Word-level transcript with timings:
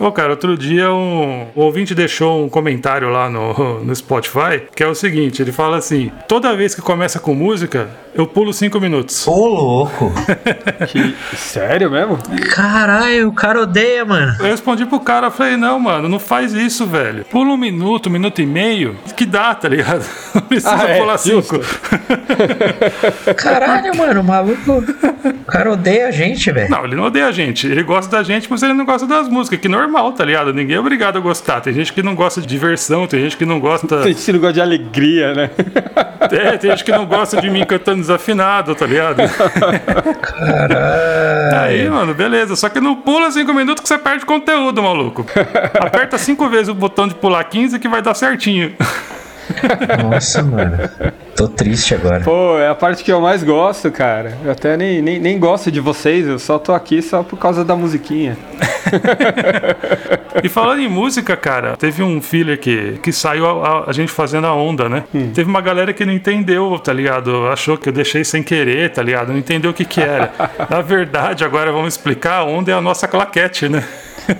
Ô, 0.00 0.10
cara, 0.10 0.30
outro 0.30 0.56
dia 0.56 0.90
um, 0.92 1.46
o 1.54 1.60
ouvinte 1.60 1.94
deixou 1.94 2.42
um 2.44 2.48
comentário 2.48 3.10
lá 3.10 3.28
no, 3.28 3.84
no 3.84 3.94
Spotify 3.94 4.62
que 4.74 4.82
é 4.82 4.86
o 4.86 4.94
seguinte: 4.94 5.42
ele 5.42 5.52
fala 5.52 5.76
assim: 5.76 6.10
toda 6.26 6.56
vez 6.56 6.74
que 6.74 6.80
começa 6.80 7.20
com 7.20 7.34
música, 7.34 7.88
eu 8.14 8.26
pulo 8.26 8.52
cinco 8.52 8.80
minutos. 8.80 9.28
Ô, 9.28 9.46
louco. 9.46 10.10
Que- 10.88 11.14
Sério 11.36 11.90
mesmo? 11.90 12.18
Caralho, 12.54 13.28
o 13.28 13.32
cara 13.32 13.60
odeia, 13.62 14.04
mano. 14.04 14.34
Eu 14.40 14.46
respondi 14.46 14.86
pro 14.86 14.98
cara, 15.00 15.30
falei, 15.30 15.56
não, 15.56 15.78
mano, 15.78 16.08
não 16.08 16.18
faz 16.18 16.52
isso, 16.54 16.86
velho. 16.86 17.24
Pula 17.26 17.50
um 17.50 17.56
minuto, 17.56 18.08
um 18.08 18.12
minuto 18.12 18.40
e 18.40 18.46
meio, 18.46 18.96
que 19.16 19.26
dá, 19.26 19.54
tá 19.54 19.68
ligado? 19.68 20.04
Não 20.34 20.42
precisa 20.42 20.74
Ah, 20.74 20.88
é, 20.88 20.98
pular 20.98 21.18
justo. 21.18 21.60
cinco. 21.62 23.34
Caralho, 23.36 23.96
mano, 23.96 24.20
o 24.20 24.24
maluco. 24.24 24.84
O 25.24 25.44
cara 25.44 25.72
odeia 25.72 26.08
a 26.08 26.10
gente, 26.10 26.50
velho. 26.50 26.70
Não, 26.70 26.84
ele 26.84 26.94
não 26.96 27.04
odeia 27.04 27.26
a 27.26 27.32
gente. 27.32 27.66
Ele 27.66 27.82
gosta 27.82 28.10
da 28.16 28.22
gente, 28.22 28.48
mas 28.50 28.62
ele 28.62 28.72
não 28.72 28.84
gosta 28.84 29.06
das 29.06 29.28
músicas, 29.28 29.58
que 29.60 29.68
normal, 29.68 29.89
tá 30.12 30.24
ligado? 30.24 30.52
Ninguém 30.52 30.76
é 30.76 30.80
obrigado 30.80 31.16
a 31.18 31.20
gostar. 31.20 31.60
Tem 31.60 31.72
gente 31.72 31.92
que 31.92 32.02
não 32.02 32.14
gosta 32.14 32.40
de 32.40 32.46
diversão, 32.46 33.06
tem 33.06 33.20
gente 33.20 33.36
que 33.36 33.44
não 33.44 33.60
gosta. 33.60 34.02
Tem 34.02 34.12
esse 34.12 34.32
negócio 34.32 34.54
de 34.54 34.60
alegria, 34.60 35.34
né? 35.34 35.50
É, 36.30 36.56
tem 36.58 36.70
gente 36.70 36.84
que 36.84 36.92
não 36.92 37.06
gosta 37.06 37.40
de 37.40 37.50
mim 37.50 37.64
cantando 37.64 37.98
desafinado, 38.02 38.74
tá 38.74 38.86
ligado? 38.86 39.16
Caralho. 40.20 41.58
Aí, 41.60 41.88
mano, 41.88 42.14
beleza. 42.14 42.54
Só 42.54 42.68
que 42.68 42.78
não 42.78 42.94
pula 42.94 43.32
cinco 43.32 43.52
minutos 43.52 43.82
que 43.82 43.88
você 43.88 43.98
perde 43.98 44.24
conteúdo, 44.24 44.80
maluco. 44.80 45.26
Aperta 45.80 46.18
cinco 46.18 46.48
vezes 46.48 46.68
o 46.68 46.74
botão 46.74 47.08
de 47.08 47.14
pular 47.16 47.42
15 47.42 47.80
que 47.80 47.88
vai 47.88 48.00
dar 48.00 48.14
certinho. 48.14 48.76
Nossa, 50.04 50.42
mano. 50.42 50.78
Tô 51.36 51.48
triste 51.48 51.94
agora. 51.94 52.20
Pô, 52.20 52.58
é 52.58 52.68
a 52.68 52.74
parte 52.74 53.02
que 53.02 53.10
eu 53.10 53.20
mais 53.20 53.42
gosto, 53.42 53.90
cara. 53.90 54.36
Eu 54.44 54.50
até 54.52 54.76
nem, 54.76 55.00
nem, 55.00 55.18
nem 55.18 55.38
gosto 55.38 55.70
de 55.70 55.80
vocês, 55.80 56.26
eu 56.26 56.38
só 56.38 56.58
tô 56.58 56.72
aqui 56.74 57.00
só 57.00 57.22
por 57.22 57.38
causa 57.38 57.64
da 57.64 57.74
musiquinha. 57.76 58.36
E 60.42 60.48
falando 60.48 60.80
em 60.80 60.88
música, 60.88 61.36
cara, 61.36 61.76
teve 61.76 62.02
um 62.02 62.20
filler 62.22 62.58
que, 62.58 62.98
que 63.02 63.12
saiu 63.12 63.46
a, 63.46 63.68
a- 63.68 63.90
a 63.90 63.92
gente 63.92 64.10
fazendo 64.12 64.46
a 64.46 64.54
onda, 64.54 64.88
né? 64.88 65.04
Teve 65.34 65.50
uma 65.50 65.60
galera 65.60 65.92
que 65.92 66.04
não 66.04 66.12
entendeu, 66.12 66.78
tá 66.78 66.92
ligado? 66.92 67.46
Achou 67.48 67.76
que 67.76 67.88
eu 67.88 67.92
deixei 67.92 68.24
sem 68.24 68.42
querer, 68.42 68.90
tá 68.92 69.02
ligado? 69.02 69.32
Não 69.32 69.38
entendeu 69.38 69.70
o 69.72 69.74
que 69.74 69.84
que 69.84 70.00
era. 70.00 70.32
Na 70.70 70.80
verdade, 70.80 71.44
agora 71.44 71.72
vamos 71.72 71.94
explicar, 71.94 72.36
a 72.38 72.44
onda 72.44 72.70
é 72.70 72.74
a 72.74 72.80
nossa 72.80 73.06
claquete, 73.08 73.68
né? 73.68 73.84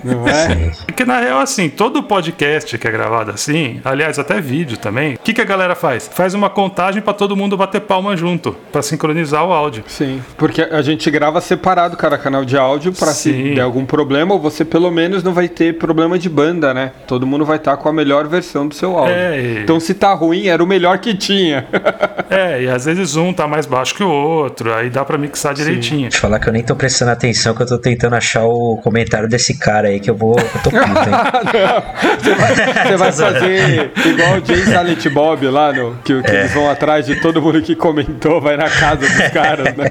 Não 0.04 0.26
é? 0.28 0.70
Porque 0.86 1.04
na 1.04 1.18
real, 1.20 1.40
assim, 1.40 1.68
todo 1.68 2.02
podcast 2.02 2.78
que 2.78 2.86
é 2.86 2.90
gravado 2.90 3.32
assim, 3.32 3.80
aliás, 3.84 4.18
até 4.18 4.40
vídeo 4.40 4.76
também, 4.76 5.14
o 5.14 5.18
que, 5.18 5.32
que 5.34 5.40
a 5.40 5.44
galera 5.44 5.74
faz? 5.74 6.08
Faz 6.12 6.32
uma 6.32 6.48
contagem 6.48 6.89
pra 6.98 7.12
todo 7.12 7.36
mundo 7.36 7.54
bater 7.58 7.82
palma 7.82 8.16
junto, 8.16 8.56
pra 8.72 8.80
sincronizar 8.80 9.44
o 9.46 9.52
áudio. 9.52 9.84
Sim, 9.86 10.22
porque 10.38 10.62
a 10.62 10.80
gente 10.80 11.10
grava 11.10 11.42
separado 11.42 11.94
cada 11.98 12.16
canal 12.16 12.42
de 12.46 12.56
áudio 12.56 12.90
pra 12.94 13.08
se 13.08 13.30
Sim. 13.30 13.54
der 13.54 13.60
algum 13.60 13.84
problema, 13.84 14.32
ou 14.32 14.40
você 14.40 14.64
pelo 14.64 14.90
menos 14.90 15.22
não 15.22 15.34
vai 15.34 15.46
ter 15.48 15.76
problema 15.76 16.18
de 16.18 16.30
banda, 16.30 16.72
né? 16.72 16.92
Todo 17.06 17.26
mundo 17.26 17.44
vai 17.44 17.58
estar 17.58 17.76
com 17.76 17.88
a 17.90 17.92
melhor 17.92 18.26
versão 18.26 18.66
do 18.66 18.74
seu 18.74 18.96
áudio. 18.96 19.14
É, 19.14 19.38
e- 19.38 19.58
Então 19.62 19.78
se 19.78 19.92
tá 19.92 20.14
ruim, 20.14 20.46
era 20.46 20.64
o 20.64 20.66
melhor 20.66 20.96
que 20.98 21.14
tinha. 21.14 21.66
É, 22.30 22.62
e 22.62 22.68
às 22.70 22.84
vezes 22.84 23.16
um 23.16 23.32
tá 23.32 23.48
mais 23.48 23.66
baixo 23.66 23.92
que 23.92 24.04
o 24.04 24.08
outro, 24.08 24.72
aí 24.72 24.88
dá 24.88 25.04
pra 25.04 25.18
mixar 25.18 25.52
direitinho. 25.52 26.08
Te 26.08 26.16
falar 26.20 26.38
que 26.38 26.48
eu 26.48 26.52
nem 26.52 26.62
tô 26.62 26.76
prestando 26.76 27.10
atenção, 27.10 27.56
que 27.56 27.62
eu 27.62 27.66
tô 27.66 27.76
tentando 27.76 28.14
achar 28.14 28.44
o 28.44 28.76
comentário 28.76 29.28
desse 29.28 29.58
cara 29.58 29.88
aí, 29.88 29.98
que 29.98 30.08
eu 30.08 30.14
vou. 30.14 30.36
Eu 30.38 30.62
tô 30.62 30.70
puto, 30.70 30.80
hein? 30.80 31.50
Você 32.20 32.34
vai, 32.34 32.54
você 32.86 32.96
vai 32.96 33.10
fazer 33.12 33.90
igual 34.06 34.38
o 34.38 34.44
Jay 34.46 34.58
Silent 34.64 35.08
Bob 35.12 35.44
lá, 35.48 35.72
no, 35.72 35.96
que, 36.04 36.22
que 36.22 36.30
eles 36.30 36.52
vão 36.54 36.69
atrás 36.70 37.06
de 37.06 37.16
todo 37.20 37.40
mundo 37.42 37.60
que 37.62 37.74
comentou, 37.74 38.40
vai 38.40 38.56
na 38.56 38.68
casa 38.70 39.06
dos 39.08 39.28
caras, 39.32 39.76
né? 39.76 39.90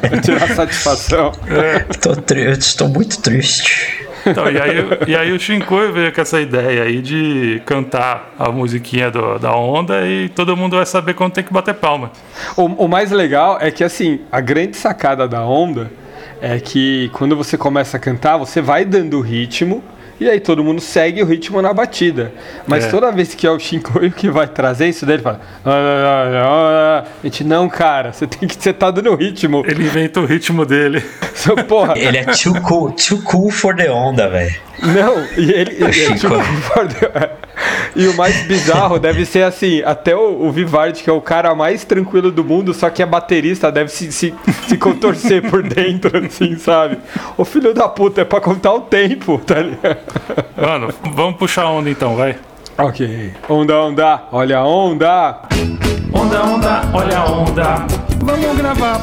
Pra 0.00 0.20
tirar 0.20 0.48
satisfação. 0.48 1.32
Tô 2.00 2.14
tri- 2.16 2.44
Eu 2.44 2.52
estou 2.52 2.88
muito 2.88 3.20
triste. 3.20 4.02
Então, 4.24 4.48
e 4.48 4.60
aí, 4.60 4.76
e 5.08 5.16
aí 5.16 5.32
o 5.32 5.38
Shinkoi 5.40 5.90
veio 5.90 6.12
com 6.12 6.20
essa 6.20 6.40
ideia 6.40 6.84
aí 6.84 7.02
de 7.02 7.60
cantar 7.66 8.32
a 8.38 8.50
musiquinha 8.52 9.10
do- 9.10 9.36
da 9.38 9.52
onda 9.56 10.06
e 10.06 10.28
todo 10.28 10.56
mundo 10.56 10.76
vai 10.76 10.86
saber 10.86 11.14
quando 11.14 11.32
tem 11.32 11.42
que 11.42 11.52
bater 11.52 11.74
palma. 11.74 12.12
O, 12.56 12.66
o 12.84 12.88
mais 12.88 13.10
legal 13.10 13.58
é 13.60 13.70
que, 13.72 13.82
assim, 13.82 14.20
a 14.30 14.40
grande 14.40 14.76
sacada 14.76 15.26
da 15.26 15.44
onda 15.44 15.90
é 16.40 16.60
que 16.60 17.10
quando 17.12 17.34
você 17.36 17.58
começa 17.58 17.96
a 17.96 18.00
cantar, 18.00 18.36
você 18.36 18.60
vai 18.60 18.84
dando 18.84 19.18
o 19.18 19.20
ritmo 19.20 19.82
e 20.22 20.30
aí 20.30 20.40
todo 20.40 20.62
mundo 20.64 20.80
segue 20.80 21.22
o 21.22 21.26
ritmo 21.26 21.60
na 21.60 21.72
batida. 21.72 22.32
Mas 22.66 22.84
É. 22.84 22.88
toda 22.88 23.10
vez 23.12 23.34
que 23.34 23.46
é 23.46 23.50
o 23.50 23.58
Shinkoio 23.58 24.10
que 24.12 24.30
vai 24.30 24.46
trazer 24.46 24.88
isso 24.88 25.04
daí, 25.04 25.16
ele 25.16 25.22
fala. 25.22 25.40
"Ah, 25.64 25.70
ah, 25.70 26.30
ah, 26.44 27.04
ah." 27.04 27.08
A 27.22 27.26
gente, 27.26 27.44
não, 27.44 27.68
cara, 27.68 28.12
você 28.12 28.26
tem 28.26 28.48
que. 28.48 28.54
Você 28.60 28.72
tá 28.72 28.90
dando 28.90 29.10
o 29.10 29.14
ritmo. 29.16 29.62
Ele 29.66 29.84
inventa 29.84 30.20
o 30.20 30.24
ritmo 30.24 30.64
dele. 30.64 31.02
Seu 31.34 31.56
Porra, 31.56 31.94
Ele 31.98 32.18
é 32.18 32.24
too 32.24 32.60
cool, 32.62 32.92
too 32.92 33.20
cool 33.22 33.50
for 33.50 33.74
the 33.74 33.90
onda, 33.90 34.28
velho. 34.28 34.54
Não, 34.82 35.22
e 35.36 35.50
ele. 35.50 35.74
ele 35.76 35.84
é 35.84 35.92
Chico. 35.92 36.18
tipo, 36.18 36.34
e 37.94 38.06
o 38.08 38.16
mais 38.16 38.46
bizarro 38.46 38.98
deve 38.98 39.24
ser 39.24 39.42
assim: 39.42 39.82
até 39.82 40.14
o, 40.14 40.46
o 40.46 40.50
Vivard, 40.50 41.02
que 41.02 41.08
é 41.08 41.12
o 41.12 41.20
cara 41.20 41.54
mais 41.54 41.84
tranquilo 41.84 42.30
do 42.30 42.44
mundo, 42.44 42.72
só 42.72 42.90
que 42.90 43.02
é 43.02 43.06
baterista, 43.06 43.70
deve 43.70 43.90
se, 43.90 44.10
se, 44.12 44.34
se 44.66 44.76
contorcer 44.76 45.42
por 45.48 45.62
dentro, 45.62 46.24
assim, 46.24 46.56
sabe? 46.56 46.98
O 47.36 47.44
filho 47.44 47.74
da 47.74 47.88
puta 47.88 48.22
é 48.22 48.24
pra 48.24 48.40
contar 48.40 48.72
o 48.72 48.80
tempo, 48.80 49.38
tá 49.38 49.60
ligado? 49.60 49.98
Mano, 50.56 50.88
vamos 51.14 51.36
puxar 51.36 51.62
a 51.62 51.70
onda 51.70 51.90
então, 51.90 52.16
vai. 52.16 52.36
Ok. 52.78 53.32
Onda, 53.48 53.80
onda, 53.80 54.22
olha 54.32 54.58
a 54.58 54.66
onda. 54.66 55.42
Onda, 56.12 56.42
onda, 56.42 56.82
olha 56.92 57.18
a 57.18 57.24
onda. 57.30 57.86
Vamos 58.18 58.56
gravar. 58.56 59.00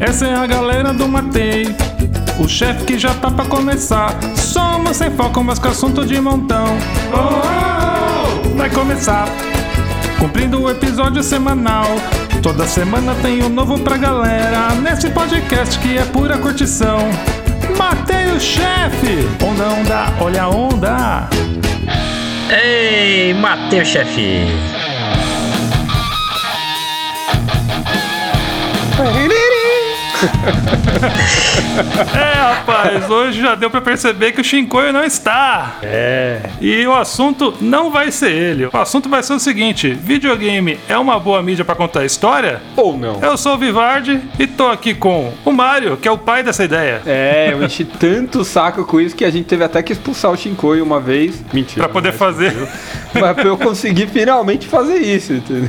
Essa 0.00 0.26
é 0.26 0.34
a 0.34 0.46
galera 0.46 0.92
do 0.92 1.06
Matei. 1.06 1.91
O 2.38 2.48
chefe 2.48 2.84
que 2.84 2.98
já 2.98 3.14
tá 3.14 3.30
pra 3.30 3.44
começar. 3.44 4.18
Somos 4.36 4.96
sem 4.96 5.10
foco, 5.10 5.42
mas 5.44 5.58
com 5.58 5.68
assunto 5.68 6.04
de 6.04 6.20
montão. 6.20 6.64
Oh, 7.12 7.16
oh, 7.16 8.50
oh, 8.52 8.56
vai 8.56 8.70
começar. 8.70 9.28
Cumprindo 10.18 10.62
o 10.62 10.70
episódio 10.70 11.22
semanal. 11.22 11.86
Toda 12.42 12.66
semana 12.66 13.14
tem 13.22 13.42
um 13.42 13.48
novo 13.48 13.78
pra 13.78 13.96
galera. 13.96 14.74
Nesse 14.74 15.10
podcast 15.10 15.78
que 15.78 15.98
é 15.98 16.04
pura 16.04 16.38
curtição. 16.38 16.98
Matei 17.76 18.26
o 18.26 18.40
chefe. 18.40 19.28
Onda, 19.44 19.64
onda, 19.68 20.12
olha 20.20 20.42
a 20.42 20.48
onda. 20.48 21.28
Ei, 22.50 23.34
matei 23.34 23.80
o 23.80 23.86
chefe. 23.86 24.46
É, 32.14 32.32
rapaz, 32.38 33.08
hoje 33.10 33.40
já 33.40 33.54
deu 33.54 33.70
pra 33.70 33.80
perceber 33.80 34.32
que 34.32 34.40
o 34.40 34.44
Shinkoio 34.44 34.92
não 34.92 35.04
está. 35.04 35.76
É. 35.82 36.40
E 36.60 36.86
o 36.86 36.94
assunto 36.94 37.54
não 37.60 37.90
vai 37.90 38.10
ser 38.10 38.30
ele. 38.30 38.66
O 38.66 38.76
assunto 38.76 39.08
vai 39.08 39.22
ser 39.22 39.32
o 39.34 39.40
seguinte: 39.40 39.90
videogame 39.92 40.78
é 40.88 40.96
uma 40.98 41.18
boa 41.18 41.42
mídia 41.42 41.64
pra 41.64 41.74
contar 41.74 42.04
história? 42.04 42.60
Ou 42.76 42.96
não. 42.96 43.20
Eu 43.22 43.36
sou 43.36 43.54
o 43.54 43.58
Vivardi 43.58 44.20
e 44.38 44.46
tô 44.46 44.68
aqui 44.68 44.94
com 44.94 45.32
o 45.44 45.52
Mário, 45.52 45.96
que 45.96 46.06
é 46.06 46.10
o 46.10 46.18
pai 46.18 46.42
dessa 46.42 46.64
ideia. 46.64 47.02
É, 47.06 47.48
eu 47.52 47.62
enchi 47.64 47.84
tanto 47.84 48.44
saco 48.44 48.84
com 48.84 49.00
isso 49.00 49.16
que 49.16 49.24
a 49.24 49.30
gente 49.30 49.46
teve 49.46 49.64
até 49.64 49.82
que 49.82 49.92
expulsar 49.92 50.30
o 50.30 50.36
Shinkoi 50.36 50.80
uma 50.80 51.00
vez. 51.00 51.42
Mentira. 51.52 51.84
Pra 51.84 51.92
poder 51.92 52.10
mas- 52.10 52.18
fazer. 52.18 52.52
Mas 53.14 53.34
pra 53.34 53.44
eu 53.44 53.56
conseguir 53.58 54.06
finalmente 54.08 54.66
fazer 54.66 54.96
isso, 54.98 55.32
entendeu? 55.32 55.68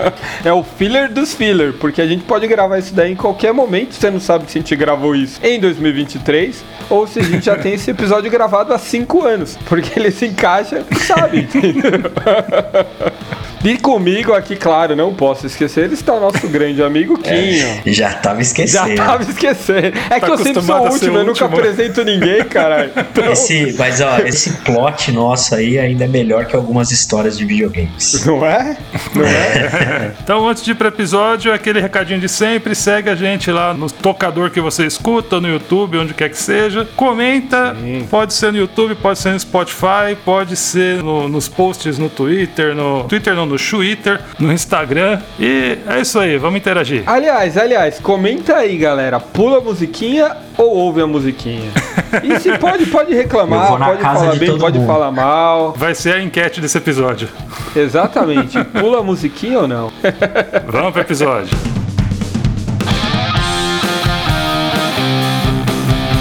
É 0.44 0.52
o 0.52 0.62
filler 0.62 1.12
dos 1.12 1.34
filler, 1.34 1.74
porque 1.74 2.00
a 2.00 2.06
gente 2.06 2.24
pode 2.24 2.46
gravar 2.46 2.78
isso 2.78 2.94
daí 2.94 3.12
em 3.12 3.16
qualquer 3.16 3.52
momento. 3.52 3.79
Você 3.90 4.10
não 4.10 4.20
sabe 4.20 4.50
se 4.50 4.58
a 4.58 4.60
gente 4.60 4.76
gravou 4.76 5.14
isso 5.14 5.40
em 5.42 5.60
2023 5.60 6.64
ou 6.88 7.06
se 7.06 7.20
a 7.20 7.22
gente 7.22 7.44
já 7.44 7.56
tem 7.56 7.74
esse 7.74 7.90
episódio 7.90 8.30
gravado 8.30 8.72
há 8.72 8.78
5 8.78 9.26
anos, 9.26 9.58
porque 9.66 9.98
ele 9.98 10.10
se 10.10 10.26
encaixa 10.26 10.84
e 10.90 10.94
sabe? 10.96 11.48
E 13.62 13.76
comigo 13.76 14.32
aqui, 14.32 14.56
claro, 14.56 14.96
não 14.96 15.12
posso 15.12 15.46
esquecer, 15.46 15.92
está 15.92 16.14
o 16.14 16.20
nosso 16.20 16.48
grande 16.48 16.82
amigo 16.82 17.16
Quinho. 17.20 17.82
Já 17.86 18.14
tava 18.14 18.36
Já 18.36 18.40
esquecendo. 18.42 18.94
tava 18.96 19.22
esquecendo. 19.22 19.92
É 20.08 20.18
que 20.20 20.30
eu 20.30 20.38
sempre 20.38 20.62
sou 20.62 20.76
o 20.76 20.90
último, 20.92 21.18
eu 21.18 21.24
nunca 21.26 21.44
apresento 21.44 22.04
ninguém, 22.04 22.44
caralho. 22.44 22.90
Então, 23.10 23.32
Esse, 23.32 23.74
mas 23.78 24.00
ó, 24.00 24.18
esse 24.20 24.50
plot 24.58 25.10
nosso 25.12 25.54
aí 25.54 25.78
ainda 25.78 26.04
é 26.04 26.08
melhor 26.08 26.46
que 26.46 26.54
algumas 26.56 26.90
histórias 26.92 27.36
de 27.36 27.44
videogames. 27.44 28.24
Não 28.24 28.44
é? 28.46 28.76
Não 29.14 29.24
é? 29.26 30.12
Então, 30.22 30.48
antes 30.48 30.62
de 30.64 30.70
ir 30.70 30.74
pro 30.74 30.88
episódio, 30.88 31.52
aquele 31.52 31.80
recadinho 31.80 32.20
de 32.20 32.28
sempre: 32.28 32.74
segue 32.74 33.10
a 33.10 33.14
gente 33.14 33.50
lá 33.50 33.74
no 33.74 33.90
tocador 33.90 34.50
que 34.50 34.60
você 34.60 34.86
escuta, 34.86 35.40
no 35.40 35.48
YouTube, 35.48 35.98
onde 35.98 36.14
quer 36.14 36.28
que 36.30 36.38
seja. 36.38 36.86
Comenta, 36.96 37.76
pode 38.08 38.32
ser 38.34 38.52
no 38.52 38.58
YouTube, 38.58 38.94
pode 38.94 39.18
ser 39.18 39.32
no 39.32 39.40
Spotify, 39.40 40.16
pode 40.24 40.56
ser 40.56 41.02
no- 41.02 41.28
nos 41.28 41.48
posts 41.48 41.98
no 41.98 42.08
Twitter, 42.08 42.74
no 42.74 43.04
Twitter 43.04 43.34
não, 43.34 43.49
no 43.50 43.58
Twitter, 43.58 44.20
no 44.38 44.52
Instagram. 44.52 45.20
E 45.38 45.78
é 45.86 46.00
isso 46.00 46.18
aí, 46.18 46.38
vamos 46.38 46.58
interagir. 46.60 47.02
Aliás, 47.06 47.56
aliás, 47.58 47.98
comenta 47.98 48.56
aí, 48.56 48.76
galera. 48.76 49.18
Pula 49.18 49.58
a 49.58 49.60
musiquinha 49.60 50.36
ou 50.56 50.70
ouve 50.70 51.02
a 51.02 51.06
musiquinha? 51.06 51.70
E 52.24 52.40
se 52.40 52.58
pode, 52.58 52.86
pode 52.86 53.12
Eu 53.12 53.18
reclamar, 53.18 53.68
pode 53.78 54.02
falar 54.02 54.34
bem, 54.34 54.58
pode 54.58 54.78
mundo. 54.80 54.86
falar 54.86 55.12
mal. 55.12 55.72
Vai 55.76 55.94
ser 55.94 56.16
a 56.16 56.22
enquete 56.22 56.60
desse 56.60 56.76
episódio. 56.76 57.28
Exatamente. 57.74 58.62
Pula 58.78 58.98
a 58.98 59.02
musiquinha 59.02 59.60
ou 59.60 59.68
não? 59.68 59.92
Vamos 60.66 60.90
pro 60.92 61.02
episódio. 61.02 61.56